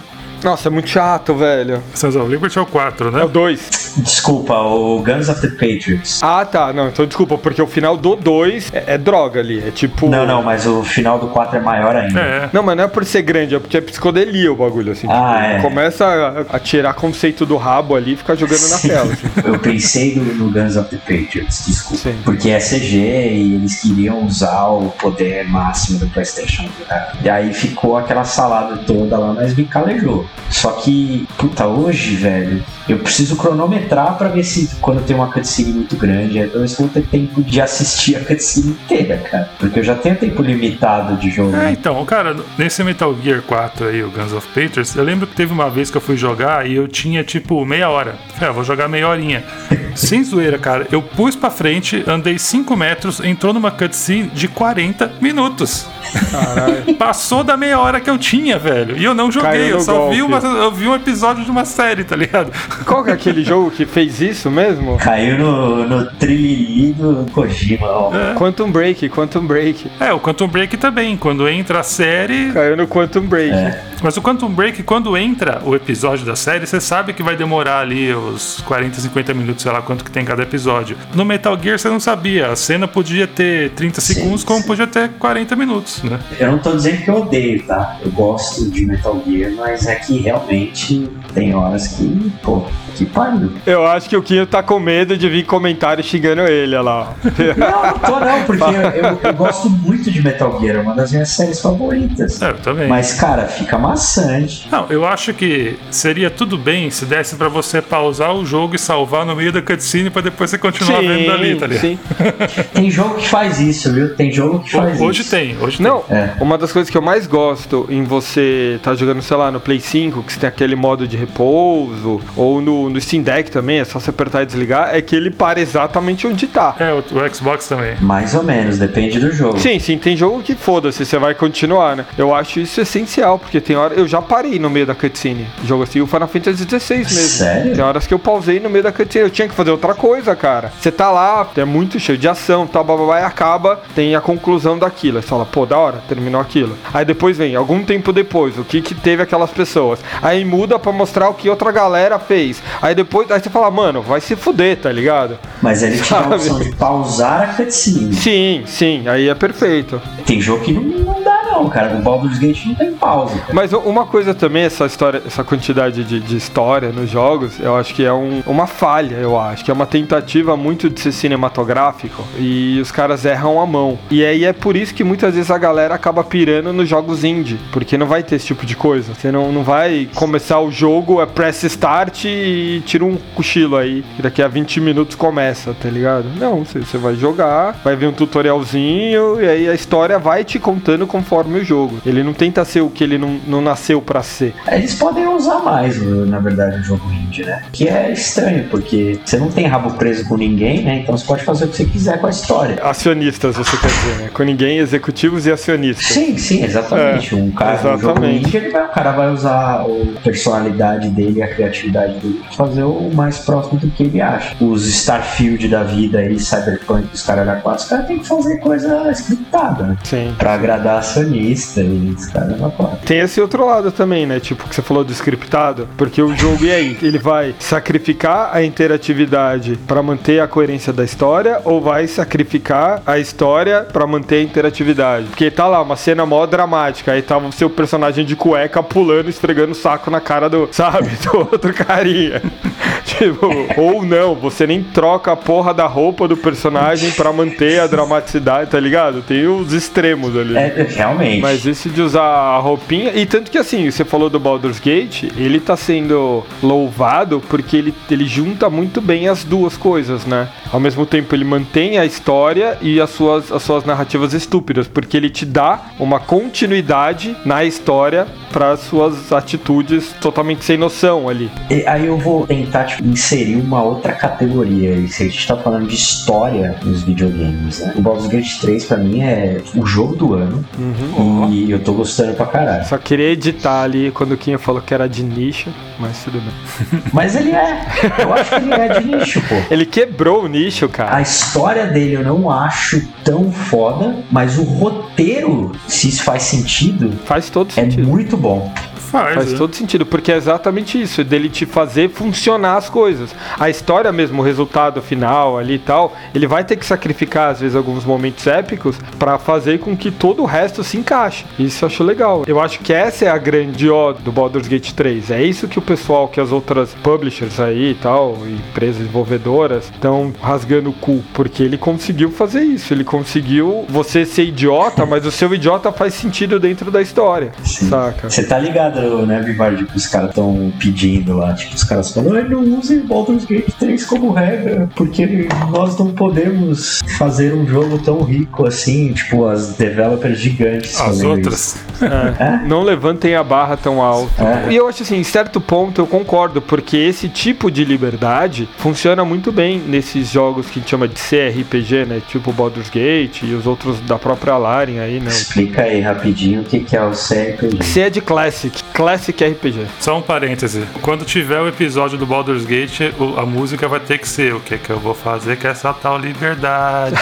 Nossa, 0.43 0.69
é 0.69 0.71
muito 0.71 0.89
chato, 0.89 1.33
velho. 1.35 1.81
Sons 1.93 2.15
of 2.15 2.29
Liberty 2.29 2.57
é 2.57 2.61
o 2.61 2.65
4, 2.65 3.07
É 3.09 3.11
né? 3.11 3.23
o 3.23 3.27
2. 3.29 3.93
Desculpa, 3.97 4.53
o 4.57 4.99
Guns 5.03 5.29
of 5.29 5.41
the 5.41 5.49
Patriots. 5.49 6.19
Ah, 6.23 6.45
tá. 6.45 6.71
Não, 6.73 6.87
então 6.87 7.05
desculpa, 7.05 7.37
porque 7.37 7.61
o 7.61 7.67
final 7.67 7.95
do 7.97 8.15
2 8.15 8.71
é, 8.73 8.95
é 8.95 8.97
droga 8.97 9.39
ali. 9.39 9.59
É 9.67 9.71
tipo. 9.71 10.09
Não, 10.09 10.25
não, 10.25 10.41
mas 10.41 10.65
o 10.65 10.83
final 10.83 11.19
do 11.19 11.27
4 11.27 11.57
é 11.57 11.61
maior 11.61 11.95
ainda. 11.95 12.19
É. 12.19 12.49
Não, 12.53 12.63
mas 12.63 12.75
não 12.77 12.83
é 12.85 12.87
por 12.87 13.03
ser 13.05 13.21
grande, 13.21 13.55
é 13.55 13.59
porque 13.59 13.77
é 13.77 13.81
psicodelia 13.81 14.51
o 14.51 14.55
bagulho, 14.55 14.91
assim. 14.91 15.07
Ah, 15.09 15.41
tipo, 15.43 15.53
é. 15.57 15.61
Começa 15.61 16.05
a, 16.05 16.55
a 16.55 16.59
tirar 16.59 16.93
conceito 16.93 17.45
do 17.45 17.57
rabo 17.57 17.95
ali 17.95 18.13
e 18.13 18.15
ficar 18.15 18.35
jogando 18.35 18.67
na 18.69 18.79
tela. 18.79 19.11
assim. 19.13 19.27
Eu 19.45 19.59
pensei 19.59 20.15
no, 20.15 20.23
no 20.33 20.51
Guns 20.51 20.75
of 20.75 20.89
the 20.89 20.97
Patriots, 20.97 21.65
desculpa. 21.67 22.03
Sim. 22.03 22.15
Porque 22.23 22.49
é 22.49 22.59
CG 22.59 22.95
e 22.97 23.55
eles 23.55 23.81
queriam 23.81 24.23
usar 24.25 24.67
o 24.67 24.89
poder 24.99 25.47
máximo 25.47 25.99
do 25.99 26.07
PlayStation. 26.07 26.65
cara. 26.87 27.13
E 27.23 27.29
aí 27.29 27.53
ficou 27.53 27.97
aquela 27.97 28.23
salada 28.23 28.77
toda 28.77 29.17
lá, 29.17 29.33
mas 29.33 29.55
me 29.55 29.65
calejou. 29.65 30.25
Só 30.51 30.71
que, 30.73 31.27
puta, 31.37 31.65
hoje, 31.65 32.15
velho, 32.15 32.63
eu 32.87 32.99
preciso 32.99 33.37
cronometrar 33.37 34.17
pra 34.17 34.27
ver 34.27 34.43
se 34.43 34.69
quando 34.81 35.03
tem 35.05 35.15
uma 35.15 35.31
cutscene 35.31 35.71
muito 35.71 35.95
grande, 35.95 36.37
eu 36.39 36.67
vou 36.77 36.89
ter 36.89 37.03
tempo 37.03 37.41
de 37.41 37.61
assistir 37.61 38.17
a 38.17 38.19
cutscene 38.19 38.71
inteira, 38.71 39.17
cara. 39.17 39.49
Porque 39.57 39.79
eu 39.79 39.83
já 39.83 39.95
tenho 39.95 40.15
tempo 40.17 40.41
limitado 40.41 41.15
de 41.15 41.31
jogo. 41.31 41.55
É, 41.55 41.71
então, 41.71 42.03
cara, 42.05 42.35
nesse 42.57 42.83
Metal 42.83 43.15
Gear 43.23 43.41
4 43.41 43.87
aí, 43.87 44.03
o 44.03 44.11
Guns 44.11 44.33
of 44.33 44.47
Patriots, 44.49 44.95
eu 44.95 45.03
lembro 45.03 45.25
que 45.25 45.35
teve 45.35 45.53
uma 45.53 45.69
vez 45.69 45.89
que 45.89 45.97
eu 45.97 46.01
fui 46.01 46.17
jogar 46.17 46.67
e 46.67 46.75
eu 46.75 46.87
tinha 46.87 47.23
tipo 47.23 47.65
meia 47.65 47.89
hora. 47.89 48.15
Falei, 48.33 48.49
ah, 48.49 48.51
vou 48.51 48.63
jogar 48.63 48.89
meia 48.89 49.07
horinha. 49.07 49.43
Sem 49.95 50.23
zoeira, 50.23 50.57
cara. 50.57 50.87
Eu 50.91 51.01
pus 51.01 51.35
pra 51.35 51.49
frente, 51.49 52.03
andei 52.07 52.37
5 52.37 52.75
metros, 52.75 53.19
entrou 53.19 53.53
numa 53.53 53.71
cutscene 53.71 54.27
de 54.27 54.47
40 54.47 55.13
minutos. 55.21 55.87
Caralho. 56.29 56.95
Passou 56.95 57.43
da 57.43 57.55
meia 57.55 57.79
hora 57.79 57.99
que 57.99 58.09
eu 58.09 58.17
tinha, 58.17 58.57
velho. 58.57 58.97
E 58.97 59.03
eu 59.03 59.13
não 59.13 59.31
joguei, 59.31 59.71
eu 59.71 59.79
só 59.79 60.09
vi, 60.09 60.20
golpe. 60.27 60.45
uma, 60.45 60.57
eu 60.57 60.71
vi 60.71 60.87
um 60.87 60.95
episódio 60.95 61.43
de 61.43 61.51
uma 61.51 61.65
série, 61.65 62.03
tá 62.03 62.15
ligado? 62.15 62.51
Qual 62.85 63.03
que 63.03 63.11
é 63.11 63.13
aquele 63.13 63.43
jogo 63.43 63.71
que 63.71 63.85
fez 63.85 64.21
isso 64.21 64.49
mesmo? 64.49 64.97
Caiu 64.97 65.37
no, 65.37 65.87
no 65.87 66.05
trilili 66.11 66.93
do 66.93 67.25
Kojima, 67.31 67.87
ó. 67.87 68.11
Quantum 68.35 68.71
Break, 68.71 69.09
Quantum 69.09 69.45
Break. 69.45 69.89
É, 69.99 70.13
o 70.13 70.19
Quantum 70.19 70.47
Break 70.47 70.77
também. 70.77 71.17
Quando 71.17 71.47
entra 71.47 71.79
a 71.79 71.83
série. 71.83 72.51
Caiu 72.51 72.77
no 72.77 72.87
Quantum 72.87 73.21
Break. 73.21 73.90
Mas 74.01 74.17
o 74.17 74.21
Quantum 74.21 74.49
Break, 74.49 74.83
quando 74.83 75.15
entra 75.15 75.61
o 75.63 75.75
episódio 75.75 76.25
da 76.25 76.35
série, 76.35 76.65
você 76.65 76.79
sabe 76.81 77.13
que 77.13 77.21
vai 77.21 77.35
demorar 77.35 77.79
ali 77.79 78.13
os 78.13 78.61
40, 78.65 78.99
50 78.99 79.33
minutos, 79.33 79.61
sei 79.63 79.71
lá 79.71 79.81
quanto 79.81 80.03
que 80.03 80.11
tem 80.11 80.25
cada 80.25 80.41
episódio. 80.43 80.97
No 81.13 81.23
Metal 81.23 81.57
Gear 81.61 81.77
você 81.77 81.89
não 81.89 81.99
sabia. 81.99 82.47
A 82.51 82.55
cena 82.55 82.87
podia 82.87 83.27
ter 83.27 83.69
30 83.71 84.01
Sim, 84.01 84.13
segundos, 84.15 84.43
como 84.43 84.61
sim. 84.61 84.67
podia 84.67 84.87
ter 84.87 85.09
40 85.19 85.55
minutos, 85.55 86.01
né? 86.03 86.19
Eu 86.39 86.51
não 86.51 86.59
tô 86.59 86.71
dizendo 86.75 87.03
que 87.03 87.09
eu 87.09 87.17
odeio, 87.21 87.63
tá? 87.63 87.97
Eu 88.03 88.11
gosto 88.11 88.69
de 88.69 88.85
Metal 88.85 89.21
Gear, 89.27 89.51
mas 89.55 89.85
é 89.85 89.95
que 89.95 90.17
realmente 90.19 91.09
tem 91.33 91.53
horas 91.53 91.87
que, 91.89 92.31
pô, 92.43 92.63
que 92.95 93.05
pariu. 93.05 93.51
Eu 93.65 93.85
acho 93.87 94.09
que 94.09 94.17
o 94.17 94.21
Quinho 94.21 94.45
tá 94.47 94.61
com 94.63 94.79
medo 94.79 95.17
de 95.17 95.29
vir 95.29 95.45
comentário 95.45 96.03
xingando 96.03 96.41
ele, 96.41 96.75
olha 96.75 96.81
lá. 96.81 97.13
Não, 97.57 97.81
não 97.87 97.93
tô 97.99 98.19
não, 98.19 98.43
porque 98.45 98.63
eu, 98.63 98.69
eu- 98.71 99.19
eu 99.23 99.33
gosto 99.33 99.69
muito 99.69 100.09
de 100.11 100.21
Metal 100.21 100.59
Gear, 100.59 100.77
é 100.77 100.79
uma 100.81 100.95
das 100.95 101.11
minhas 101.11 101.29
séries 101.29 101.59
favoritas. 101.61 102.41
É, 102.41 102.49
eu 102.49 102.57
também. 102.57 102.87
Mas, 102.87 103.13
cara, 103.13 103.45
fica 103.45 103.77
maçante. 103.91 104.67
Não, 104.71 104.85
eu 104.89 105.05
acho 105.05 105.33
que 105.33 105.77
seria 105.89 106.29
tudo 106.29 106.57
bem 106.57 106.89
se 106.89 107.05
desse 107.05 107.35
pra 107.35 107.47
você 107.49 107.81
pausar 107.81 108.33
o 108.35 108.45
jogo 108.45 108.75
e 108.75 108.79
salvar 108.79 109.25
no 109.25 109.35
meio 109.35 109.51
da 109.51 109.61
cutscene 109.61 110.09
pra 110.09 110.21
depois 110.21 110.49
você 110.49 110.57
continuar 110.57 111.01
vendo 111.01 111.27
dali, 111.27 111.55
tá 111.55 111.67
ligado? 111.67 111.81
sim. 111.81 111.99
Tem 112.73 112.89
jogo 112.89 113.15
que 113.15 113.27
faz 113.27 113.59
isso, 113.59 113.91
viu? 113.93 114.15
Tem 114.15 114.31
jogo 114.31 114.59
que 114.59 114.71
faz 114.71 114.99
Hoje 114.99 115.21
isso. 115.21 115.29
tem, 115.31 115.55
hoje 115.59 115.81
Não, 115.81 116.03
É. 116.09 116.33
uma 116.39 116.57
das 116.57 116.71
coisas 116.71 116.89
que 116.89 116.97
eu 116.97 117.01
mais 117.01 117.27
gosto 117.27 117.85
em 117.89 118.03
você 118.03 118.79
tá 118.83 118.93
jogando, 118.95 119.21
sei 119.21 119.37
lá, 119.37 119.51
no 119.51 119.59
Play 119.59 119.79
5, 119.79 120.23
que 120.23 120.33
você 120.33 120.39
tem 120.39 120.47
aquele 120.49 120.75
modo 120.75 121.07
de 121.07 121.17
repouso, 121.17 122.21
ou 122.35 122.61
no, 122.61 122.89
no 122.89 122.99
Steam 123.01 123.23
Deck 123.23 123.51
também, 123.51 123.79
é 123.79 123.85
só 123.85 123.99
você 123.99 124.09
apertar 124.09 124.43
e 124.43 124.45
desligar, 124.45 124.93
é 124.95 125.01
que 125.01 125.15
ele 125.15 125.29
para 125.31 125.59
exatamente 125.59 126.25
onde 126.27 126.47
tá. 126.47 126.75
É, 126.79 126.91
o, 126.93 126.97
o 126.99 127.33
Xbox 127.35 127.67
também. 127.67 127.95
Mais 128.01 128.33
ou 128.35 128.43
menos, 128.43 128.77
depende 128.77 129.19
do 129.19 129.31
jogo. 129.31 129.59
Sim, 129.59 129.79
sim, 129.79 129.97
tem 129.97 130.15
jogo 130.15 130.41
que 130.41 130.55
foda-se, 130.55 131.05
você 131.05 131.17
vai 131.17 131.33
continuar, 131.35 131.95
né? 131.95 132.05
Eu 132.17 132.33
acho 132.33 132.59
isso 132.59 132.79
essencial, 132.81 133.37
porque 133.39 133.59
tem 133.61 133.75
hora. 133.81 133.93
Eu 133.95 134.07
já 134.07 134.21
parei 134.21 134.59
no 134.59 134.69
meio 134.69 134.85
da 134.85 134.95
cutscene. 134.95 135.47
Jogo 135.63 135.83
assim, 135.83 136.01
o 136.01 136.07
Final 136.07 136.27
Fantasy 136.27 136.63
XVI 136.63 136.97
mesmo. 136.97 137.11
Sério? 137.11 137.75
Tem 137.75 137.83
horas 137.83 138.07
que 138.07 138.13
eu 138.13 138.19
pausei 138.19 138.59
no 138.59 138.69
meio 138.69 138.83
da 138.83 138.91
cutscene. 138.91 139.25
Eu 139.25 139.29
tinha 139.29 139.47
que 139.47 139.53
fazer 139.53 139.71
outra 139.71 139.93
coisa, 139.93 140.35
cara. 140.35 140.71
Você 140.79 140.91
tá 140.91 141.11
lá, 141.11 141.47
é 141.55 141.65
muito 141.65 141.99
cheio 141.99 142.17
de 142.17 142.27
ação, 142.27 142.67
tal, 142.67 142.83
bababá, 142.83 143.19
e 143.19 143.23
acaba, 143.23 143.81
tem 143.95 144.15
a 144.15 144.21
conclusão 144.21 144.77
daquilo. 144.77 145.17
Aí 145.17 145.23
você 145.23 145.29
fala, 145.29 145.45
pô, 145.45 145.65
da 145.65 145.77
hora, 145.77 146.03
terminou 146.07 146.39
aquilo. 146.41 146.77
Aí 146.93 147.05
depois 147.05 147.37
vem, 147.37 147.55
algum 147.55 147.83
tempo 147.83 148.11
depois, 148.13 148.57
o 148.57 148.63
que 148.63 148.81
que 148.81 148.95
teve 148.95 149.21
aquelas 149.21 149.51
pessoas. 149.51 149.99
Aí 150.21 150.43
muda 150.45 150.77
pra 150.79 150.91
mostrar 150.91 151.29
o 151.29 151.33
que 151.33 151.49
outra 151.49 151.71
galera 151.71 152.19
fez. 152.19 152.61
Aí 152.81 152.95
depois, 152.95 153.29
aí 153.31 153.39
você 153.39 153.49
fala, 153.49 153.69
mano, 153.71 154.01
vai 154.01 154.21
se 154.21 154.35
fuder, 154.35 154.77
tá 154.77 154.91
ligado? 154.91 155.37
Mas 155.61 155.83
ele 155.83 155.97
dá 155.97 156.19
a 156.19 156.35
opção 156.35 156.59
de 156.59 156.71
pausar 156.75 157.49
a 157.49 157.53
cutscene. 157.53 158.13
Sim, 158.13 158.63
sim, 158.65 159.07
aí 159.07 159.29
é 159.29 159.35
perfeito. 159.35 160.01
Tem 160.25 160.39
jogo 160.41 160.63
que 160.63 160.71
não, 160.71 160.81
não 160.81 161.23
dá 161.23 161.30
não, 161.63 161.69
cara. 161.69 161.95
O 161.95 162.01
Baldur's 162.01 162.39
Gate 162.39 162.65
não 162.67 162.75
tem 162.75 162.91
pausa. 162.93 163.37
cara. 163.39 163.53
Mas 163.53 163.73
uma 163.73 164.05
coisa 164.05 164.33
também, 164.33 164.63
essa 164.63 164.85
história, 164.85 165.21
essa 165.25 165.43
quantidade 165.43 166.03
de, 166.03 166.19
de 166.19 166.35
história 166.37 166.89
nos 166.91 167.09
jogos, 167.09 167.59
eu 167.59 167.75
acho 167.75 167.93
que 167.93 168.03
é 168.03 168.13
um- 168.13 168.41
uma 168.45 168.67
falha, 168.67 169.15
eu 169.15 169.39
acho, 169.39 169.63
que 169.65 169.71
é 169.71 169.73
uma 169.73 169.85
tentativa 169.85 170.55
muito 170.57 170.89
de 170.89 170.99
ser 170.99 171.11
cinematográfico 171.11 172.23
e 172.37 172.79
os 172.81 172.91
caras 172.91 173.25
erram 173.25 173.59
a 173.61 173.65
mão. 173.65 173.97
E 174.09 174.23
aí 174.23 174.43
é 174.45 174.53
por 174.53 174.75
isso 174.75 174.93
que 174.93 175.03
muitas 175.03 175.35
vezes 175.35 175.51
a 175.51 175.57
galera 175.57 175.95
acaba 175.95 176.23
pirando 176.23 176.71
nos 176.73 176.87
jogos 176.87 177.23
indie, 177.23 177.59
porque 177.71 177.97
não 177.97 178.05
vai 178.07 178.23
ter 178.23 178.35
esse 178.35 178.47
tipo 178.47 178.65
de 178.65 178.75
coisa. 178.75 179.13
Você 179.13 179.31
não, 179.31 179.51
não 179.51 179.63
vai 179.63 180.07
começar 180.15 180.59
o 180.59 180.71
jogo, 180.71 181.21
é 181.21 181.25
press 181.25 181.63
start 181.63 182.25
e 182.25 182.81
tira 182.85 183.05
um 183.05 183.17
cochilo 183.35 183.77
aí, 183.77 184.03
daqui 184.19 184.41
a 184.41 184.47
20 184.47 184.79
minutos 184.81 185.15
começa, 185.15 185.73
tá 185.79 185.89
ligado? 185.89 186.25
Não, 186.39 186.63
você, 186.63 186.79
você 186.79 186.97
vai 186.97 187.15
jogar, 187.15 187.79
vai 187.83 187.95
ver 187.95 188.07
um 188.07 188.13
tutorialzinho 188.13 189.41
e 189.41 189.47
aí 189.47 189.69
a 189.69 189.73
história 189.73 190.17
vai 190.19 190.43
te 190.43 190.59
contando 190.59 191.05
conforme 191.07 191.50
o 191.59 191.63
jogo. 191.63 192.01
Ele 192.05 192.23
não 192.23 192.33
tenta 192.33 192.63
ser 192.65 192.81
o 192.81 192.89
que 192.89 193.03
ele 193.03 193.17
não, 193.17 193.39
não 193.47 193.61
nasceu 193.61 194.01
para 194.01 194.23
ser. 194.23 194.53
Eles 194.67 194.95
podem 194.95 195.27
usar 195.27 195.59
mais, 195.59 196.01
na 196.27 196.39
verdade, 196.39 196.79
o 196.79 196.83
jogo 196.83 197.11
indie, 197.11 197.43
né? 197.43 197.63
Que 197.71 197.87
é 197.87 198.11
estranho, 198.11 198.65
porque 198.69 199.19
você 199.23 199.37
não 199.37 199.49
tem 199.49 199.65
rabo 199.67 199.93
preso 199.93 200.25
com 200.27 200.37
ninguém, 200.37 200.83
né? 200.83 200.99
Então 200.99 201.17
você 201.17 201.25
pode 201.25 201.43
fazer 201.43 201.65
o 201.65 201.67
que 201.69 201.77
você 201.77 201.85
quiser 201.85 202.19
com 202.19 202.27
a 202.27 202.29
história. 202.29 202.81
Acionistas, 202.83 203.55
você 203.55 203.77
quer 203.77 203.87
dizer, 203.87 204.23
né? 204.23 204.29
Com 204.33 204.43
ninguém, 204.43 204.77
executivos 204.77 205.45
e 205.45 205.51
acionistas. 205.51 206.05
Sim, 206.05 206.37
sim, 206.37 206.63
exatamente. 206.63 207.33
É, 207.33 207.37
um 207.37 207.51
cara, 207.51 207.73
exatamente. 207.73 208.05
Um 208.05 208.09
jogo 208.09 208.25
indie, 208.25 208.69
vai, 208.69 208.85
o 208.85 208.89
cara 208.89 209.11
vai 209.11 209.33
usar 209.33 209.81
a 209.81 209.85
personalidade 210.23 211.09
dele, 211.09 211.41
a 211.41 211.47
criatividade 211.47 212.19
dele, 212.19 212.41
pra 212.47 212.51
fazer 212.51 212.83
o 212.83 213.09
mais 213.13 213.39
próximo 213.39 213.79
do 213.79 213.89
que 213.89 214.03
ele 214.03 214.21
acha. 214.21 214.55
Os 214.59 214.85
Starfield 214.87 215.67
da 215.67 215.83
vida 215.83 216.23
e 216.23 216.39
Cyberpunk, 216.39 217.07
os 217.13 217.23
caras 217.23 217.45
da 217.45 217.55
4, 217.55 217.83
os 217.83 217.89
caras 217.89 218.07
têm 218.07 218.19
que 218.19 218.27
fazer 218.27 218.57
coisa 218.57 219.11
scriptada, 219.11 219.83
né? 219.83 219.97
Sim. 220.03 220.35
Pra 220.37 220.53
agradar 220.53 220.99
acionista 220.99 221.30
e 221.35 222.15
os 222.15 222.25
caras 222.27 222.57
4. 222.57 223.05
Tem 223.05 223.19
esse 223.19 223.39
outro 223.41 223.65
lado 223.65 223.91
também, 223.91 224.25
né? 224.25 224.39
Tipo, 224.39 224.67
que 224.67 224.75
você 224.75 224.81
falou 224.81 225.03
do 225.03 225.11
scriptado, 225.11 225.87
porque 225.97 226.21
o 226.21 226.35
jogo, 226.35 226.65
e 226.65 226.71
aí? 226.71 226.97
Ele 227.01 227.17
vai 227.17 227.55
sacrificar 227.59 228.49
a 228.53 228.63
interatividade 228.63 229.77
para 229.87 230.01
manter 230.01 230.39
a 230.41 230.47
coerência 230.47 230.93
da 230.93 231.03
história 231.03 231.59
ou 231.63 231.81
vai 231.81 232.07
sacrificar 232.07 233.01
a 233.05 233.19
história 233.19 233.81
para 233.91 234.05
manter 234.07 234.37
a 234.37 234.41
interatividade? 234.41 235.27
Porque 235.27 235.49
tá 235.51 235.67
lá, 235.67 235.81
uma 235.81 235.95
cena 235.95 236.25
mó 236.25 236.45
dramática, 236.45 237.11
aí 237.11 237.21
tava 237.21 237.47
o 237.47 237.51
seu 237.51 237.69
personagem 237.69 238.25
de 238.25 238.35
cueca 238.35 238.81
pulando, 238.83 239.29
esfregando 239.29 239.71
o 239.71 239.75
saco 239.75 240.09
na 240.09 240.19
cara 240.19 240.49
do, 240.49 240.69
sabe, 240.71 241.09
do 241.23 241.37
outro 241.37 241.73
carinha. 241.73 242.41
tipo, 243.05 243.47
ou 243.77 244.03
não, 244.05 244.35
você 244.35 244.65
nem 244.65 244.83
troca 244.83 245.31
a 245.31 245.35
porra 245.35 245.73
da 245.73 245.85
roupa 245.85 246.27
do 246.27 246.37
personagem 246.37 247.11
para 247.11 247.31
manter 247.31 247.79
a 247.79 247.87
dramaticidade, 247.87 248.71
tá 248.71 248.79
ligado? 248.79 249.21
Tem 249.21 249.47
os 249.47 249.73
extremos 249.73 250.35
ali. 250.35 250.57
É, 250.57 250.87
realmente. 250.89 251.20
Mas 251.39 251.65
esse 251.65 251.89
de 251.89 252.01
usar 252.01 252.23
a 252.23 252.57
roupinha, 252.59 253.11
e 253.15 253.25
tanto 253.25 253.51
que 253.51 253.57
assim, 253.57 253.89
você 253.89 254.03
falou 254.03 254.29
do 254.29 254.39
Baldur's 254.39 254.79
Gate, 254.79 255.23
ele 255.37 255.59
tá 255.59 255.75
sendo 255.75 256.43
louvado 256.61 257.41
porque 257.49 257.77
ele, 257.77 257.93
ele 258.09 258.25
junta 258.25 258.69
muito 258.69 259.01
bem 259.01 259.27
as 259.27 259.43
duas 259.43 259.77
coisas, 259.77 260.25
né? 260.25 260.49
Ao 260.71 260.79
mesmo 260.79 261.05
tempo, 261.05 261.35
ele 261.35 261.43
mantém 261.43 261.97
a 261.97 262.05
história 262.05 262.77
e 262.81 262.99
as 262.99 263.09
suas, 263.09 263.51
as 263.51 263.61
suas 263.61 263.83
narrativas 263.83 264.33
estúpidas, 264.33 264.87
porque 264.87 265.17
ele 265.17 265.29
te 265.29 265.45
dá 265.45 265.87
uma 265.99 266.19
continuidade 266.19 267.35
na 267.45 267.63
história 267.65 268.27
para 268.51 268.77
suas 268.77 269.31
atitudes 269.31 270.13
totalmente 270.21 270.63
sem 270.63 270.77
noção 270.77 271.27
ali. 271.27 271.49
E 271.69 271.85
aí 271.85 272.07
eu 272.07 272.17
vou 272.17 272.47
tentar 272.47 272.85
tipo, 272.85 273.07
inserir 273.07 273.55
uma 273.55 273.81
outra 273.81 274.13
categoria. 274.13 275.07
Se 275.07 275.23
a 275.23 275.25
gente 275.27 275.47
tá 275.47 275.57
falando 275.57 275.87
de 275.87 275.95
história 275.95 276.77
nos 276.83 277.03
videogames, 277.03 277.79
né? 277.79 277.93
O 277.95 278.01
Baldur's 278.01 278.27
Gate 278.27 278.59
3 278.59 278.85
para 278.85 278.97
mim 278.97 279.21
é 279.21 279.61
o 279.75 279.85
jogo 279.85 280.15
do 280.15 280.33
ano 280.33 280.63
uhum. 280.77 281.10
E 281.49 281.71
eu 281.71 281.79
tô 281.79 281.93
gostando 281.93 282.33
pra 282.33 282.45
caralho. 282.45 282.85
Só 282.85 282.97
queria 282.97 283.29
editar 283.29 283.83
ali 283.83 284.11
quando 284.11 284.33
o 284.33 284.37
Kinha 284.37 284.57
falou 284.57 284.81
que 284.81 284.93
era 284.93 285.07
de 285.07 285.23
nicho, 285.23 285.69
mas 285.99 286.23
tudo 286.23 286.39
bem. 286.39 287.01
Mas 287.13 287.35
ele 287.35 287.51
é. 287.51 287.85
Eu 288.19 288.33
acho 288.33 288.49
que 288.49 288.55
ele 288.55 288.73
é 288.73 288.99
de 288.99 289.05
nicho, 289.05 289.41
pô. 289.41 289.55
Ele 289.69 289.85
quebrou 289.85 290.43
o 290.43 290.47
nicho, 290.47 290.87
cara. 290.89 291.15
A 291.15 291.21
história 291.21 291.87
dele 291.87 292.15
eu 292.15 292.23
não 292.23 292.49
acho 292.49 293.07
tão 293.23 293.51
foda, 293.51 294.15
mas 294.31 294.57
o 294.57 294.63
roteiro, 294.63 295.71
se 295.87 296.09
isso 296.09 296.23
faz 296.23 296.43
sentido, 296.43 297.11
faz 297.25 297.49
todo 297.49 297.69
é 297.71 297.73
sentido. 297.73 298.03
É 298.03 298.05
muito 298.05 298.37
bom. 298.37 298.71
Faz, 299.11 299.35
Faz 299.35 299.53
é. 299.53 299.57
todo 299.57 299.75
sentido, 299.75 300.05
porque 300.05 300.31
é 300.31 300.37
exatamente 300.37 300.99
isso, 300.99 301.21
dele 301.23 301.49
te 301.49 301.65
fazer 301.65 302.09
funcionar 302.09 302.77
as 302.77 302.89
coisas. 302.89 303.35
A 303.59 303.69
história 303.69 304.11
mesmo, 304.11 304.41
o 304.41 304.45
resultado 304.45 305.01
final 305.01 305.57
ali 305.57 305.75
e 305.75 305.79
tal, 305.79 306.15
ele 306.33 306.47
vai 306.47 306.63
ter 306.63 306.77
que 306.77 306.85
sacrificar, 306.85 307.51
às 307.51 307.59
vezes, 307.59 307.75
alguns 307.75 308.05
momentos 308.05 308.47
épicos 308.47 308.97
para 309.19 309.37
fazer 309.37 309.79
com 309.79 309.97
que 309.97 310.09
todo 310.09 310.41
o 310.41 310.45
resto 310.45 310.81
se 310.81 310.97
encaixe. 310.97 311.45
Isso 311.59 311.83
eu 311.83 311.87
acho 311.87 312.03
legal. 312.03 312.43
Eu 312.47 312.59
acho 312.61 312.79
que 312.79 312.93
essa 312.93 313.25
é 313.25 313.29
a 313.29 313.37
grande 313.37 313.89
ó 313.89 314.13
do 314.13 314.31
Baldur's 314.31 314.67
Gate 314.67 314.93
3. 314.93 315.31
É 315.31 315.43
isso 315.43 315.67
que 315.67 315.77
o 315.77 315.81
pessoal, 315.81 316.29
que 316.29 316.39
as 316.39 316.51
outras 316.51 316.93
publishers 317.03 317.59
aí 317.59 317.91
e 317.91 317.95
tal, 317.95 318.37
empresas 318.47 318.97
desenvolvedoras, 318.97 319.85
estão 319.85 320.33
rasgando 320.41 320.89
o 320.89 320.93
cu, 320.93 321.21
porque 321.33 321.63
ele 321.63 321.77
conseguiu 321.77 322.31
fazer 322.31 322.61
isso. 322.61 322.93
Ele 322.93 323.03
conseguiu 323.03 323.85
você 323.89 324.25
ser 324.25 324.43
idiota, 324.43 325.05
mas 325.05 325.25
o 325.25 325.31
seu 325.31 325.53
idiota 325.53 325.91
faz 325.91 326.13
sentido 326.13 326.59
dentro 326.59 326.89
da 326.89 327.01
história. 327.01 327.51
Sim. 327.63 327.89
Saca? 327.89 328.29
Você 328.29 328.43
tá 328.45 328.57
ligado 328.57 329.00
né, 329.25 329.41
Vivardi, 329.41 329.85
que 329.85 329.97
os 329.97 330.07
caras 330.07 330.29
estão 330.29 330.71
pedindo 330.79 331.37
lá. 331.37 331.53
Tipo, 331.53 331.75
os 331.75 331.83
caras 331.83 332.11
falam, 332.11 332.43
não 332.49 332.79
use 332.79 332.99
Baldur's 333.01 333.45
Gate 333.45 333.73
3 333.79 334.05
como 334.05 334.31
regra, 334.31 334.89
porque 334.95 335.47
nós 335.71 335.97
não 335.97 336.11
podemos 336.11 337.01
fazer 337.17 337.53
um 337.53 337.67
jogo 337.67 337.99
tão 337.99 338.21
rico 338.21 338.65
assim, 338.65 339.13
tipo, 339.13 339.45
as 339.45 339.75
developers 339.75 340.39
gigantes. 340.39 340.99
As 340.99 341.21
outras. 341.21 341.77
É. 342.01 342.43
É? 342.43 342.67
Não 342.67 342.83
levantem 342.83 343.35
a 343.35 343.43
barra 343.43 343.77
tão 343.77 344.01
alto. 344.01 344.31
É. 344.41 344.71
E 344.71 344.75
eu 344.75 344.87
acho 344.87 345.03
assim, 345.03 345.17
em 345.17 345.23
certo 345.23 345.61
ponto 345.61 346.01
eu 346.01 346.07
concordo, 346.07 346.61
porque 346.61 346.97
esse 346.97 347.29
tipo 347.29 347.69
de 347.69 347.85
liberdade 347.85 348.67
funciona 348.77 349.23
muito 349.23 349.51
bem 349.51 349.79
nesses 349.79 350.29
jogos 350.29 350.67
que 350.67 350.79
a 350.79 350.81
gente 350.81 350.89
chama 350.89 351.07
de 351.07 351.15
CRPG, 351.15 352.05
né? 352.05 352.21
Tipo 352.27 352.51
Baldur's 352.51 352.89
Gate 352.89 353.43
e 353.43 353.53
os 353.53 353.67
outros 353.67 353.99
da 354.01 354.17
própria 354.17 354.57
Larian 354.57 355.01
aí, 355.01 355.19
né? 355.19 355.29
Explica 355.29 355.83
aí 355.83 356.01
rapidinho 356.01 356.61
o 356.61 356.63
que 356.63 356.95
é 356.95 357.03
o 357.03 357.11
CRPG. 357.11 357.83
C 357.83 358.01
é 358.01 358.09
de 358.09 358.21
Classic. 358.21 358.83
Classic 358.93 359.43
RPG. 359.43 359.87
Só 359.99 360.17
um 360.17 360.21
parêntese. 360.21 360.83
Quando 361.01 361.25
tiver 361.25 361.59
o 361.59 361.67
episódio 361.67 362.17
do 362.17 362.25
Baldur's 362.25 362.65
Gate, 362.65 363.01
a 363.37 363.45
música 363.45 363.87
vai 363.87 363.99
ter 363.99 364.17
que 364.17 364.27
ser 364.27 364.53
o 364.53 364.59
que 364.59 364.77
que 364.77 364.89
eu 364.89 364.99
vou 364.99 365.13
fazer 365.13 365.57
com 365.57 365.67
essa 365.67 365.93
tal 365.93 366.17
liberdade. 366.17 367.15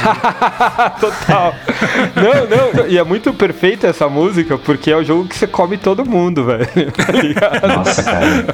Total. 1.00 1.56
não, 2.16 2.84
não. 2.84 2.88
E 2.88 2.98
é 2.98 3.04
muito 3.04 3.34
perfeita 3.34 3.88
essa 3.88 4.10
música, 4.10 4.58
porque 4.58 4.92
é 4.92 4.96
o 4.96 5.04
jogo 5.04 5.28
que 5.28 5.38
você 5.38 5.48
come 5.48 5.78
todo 5.78 6.06
mundo, 6.06 6.46
velho. 6.46 6.68
Tá 6.92 7.68
Nossa, 7.68 8.04
cara. 8.04 8.46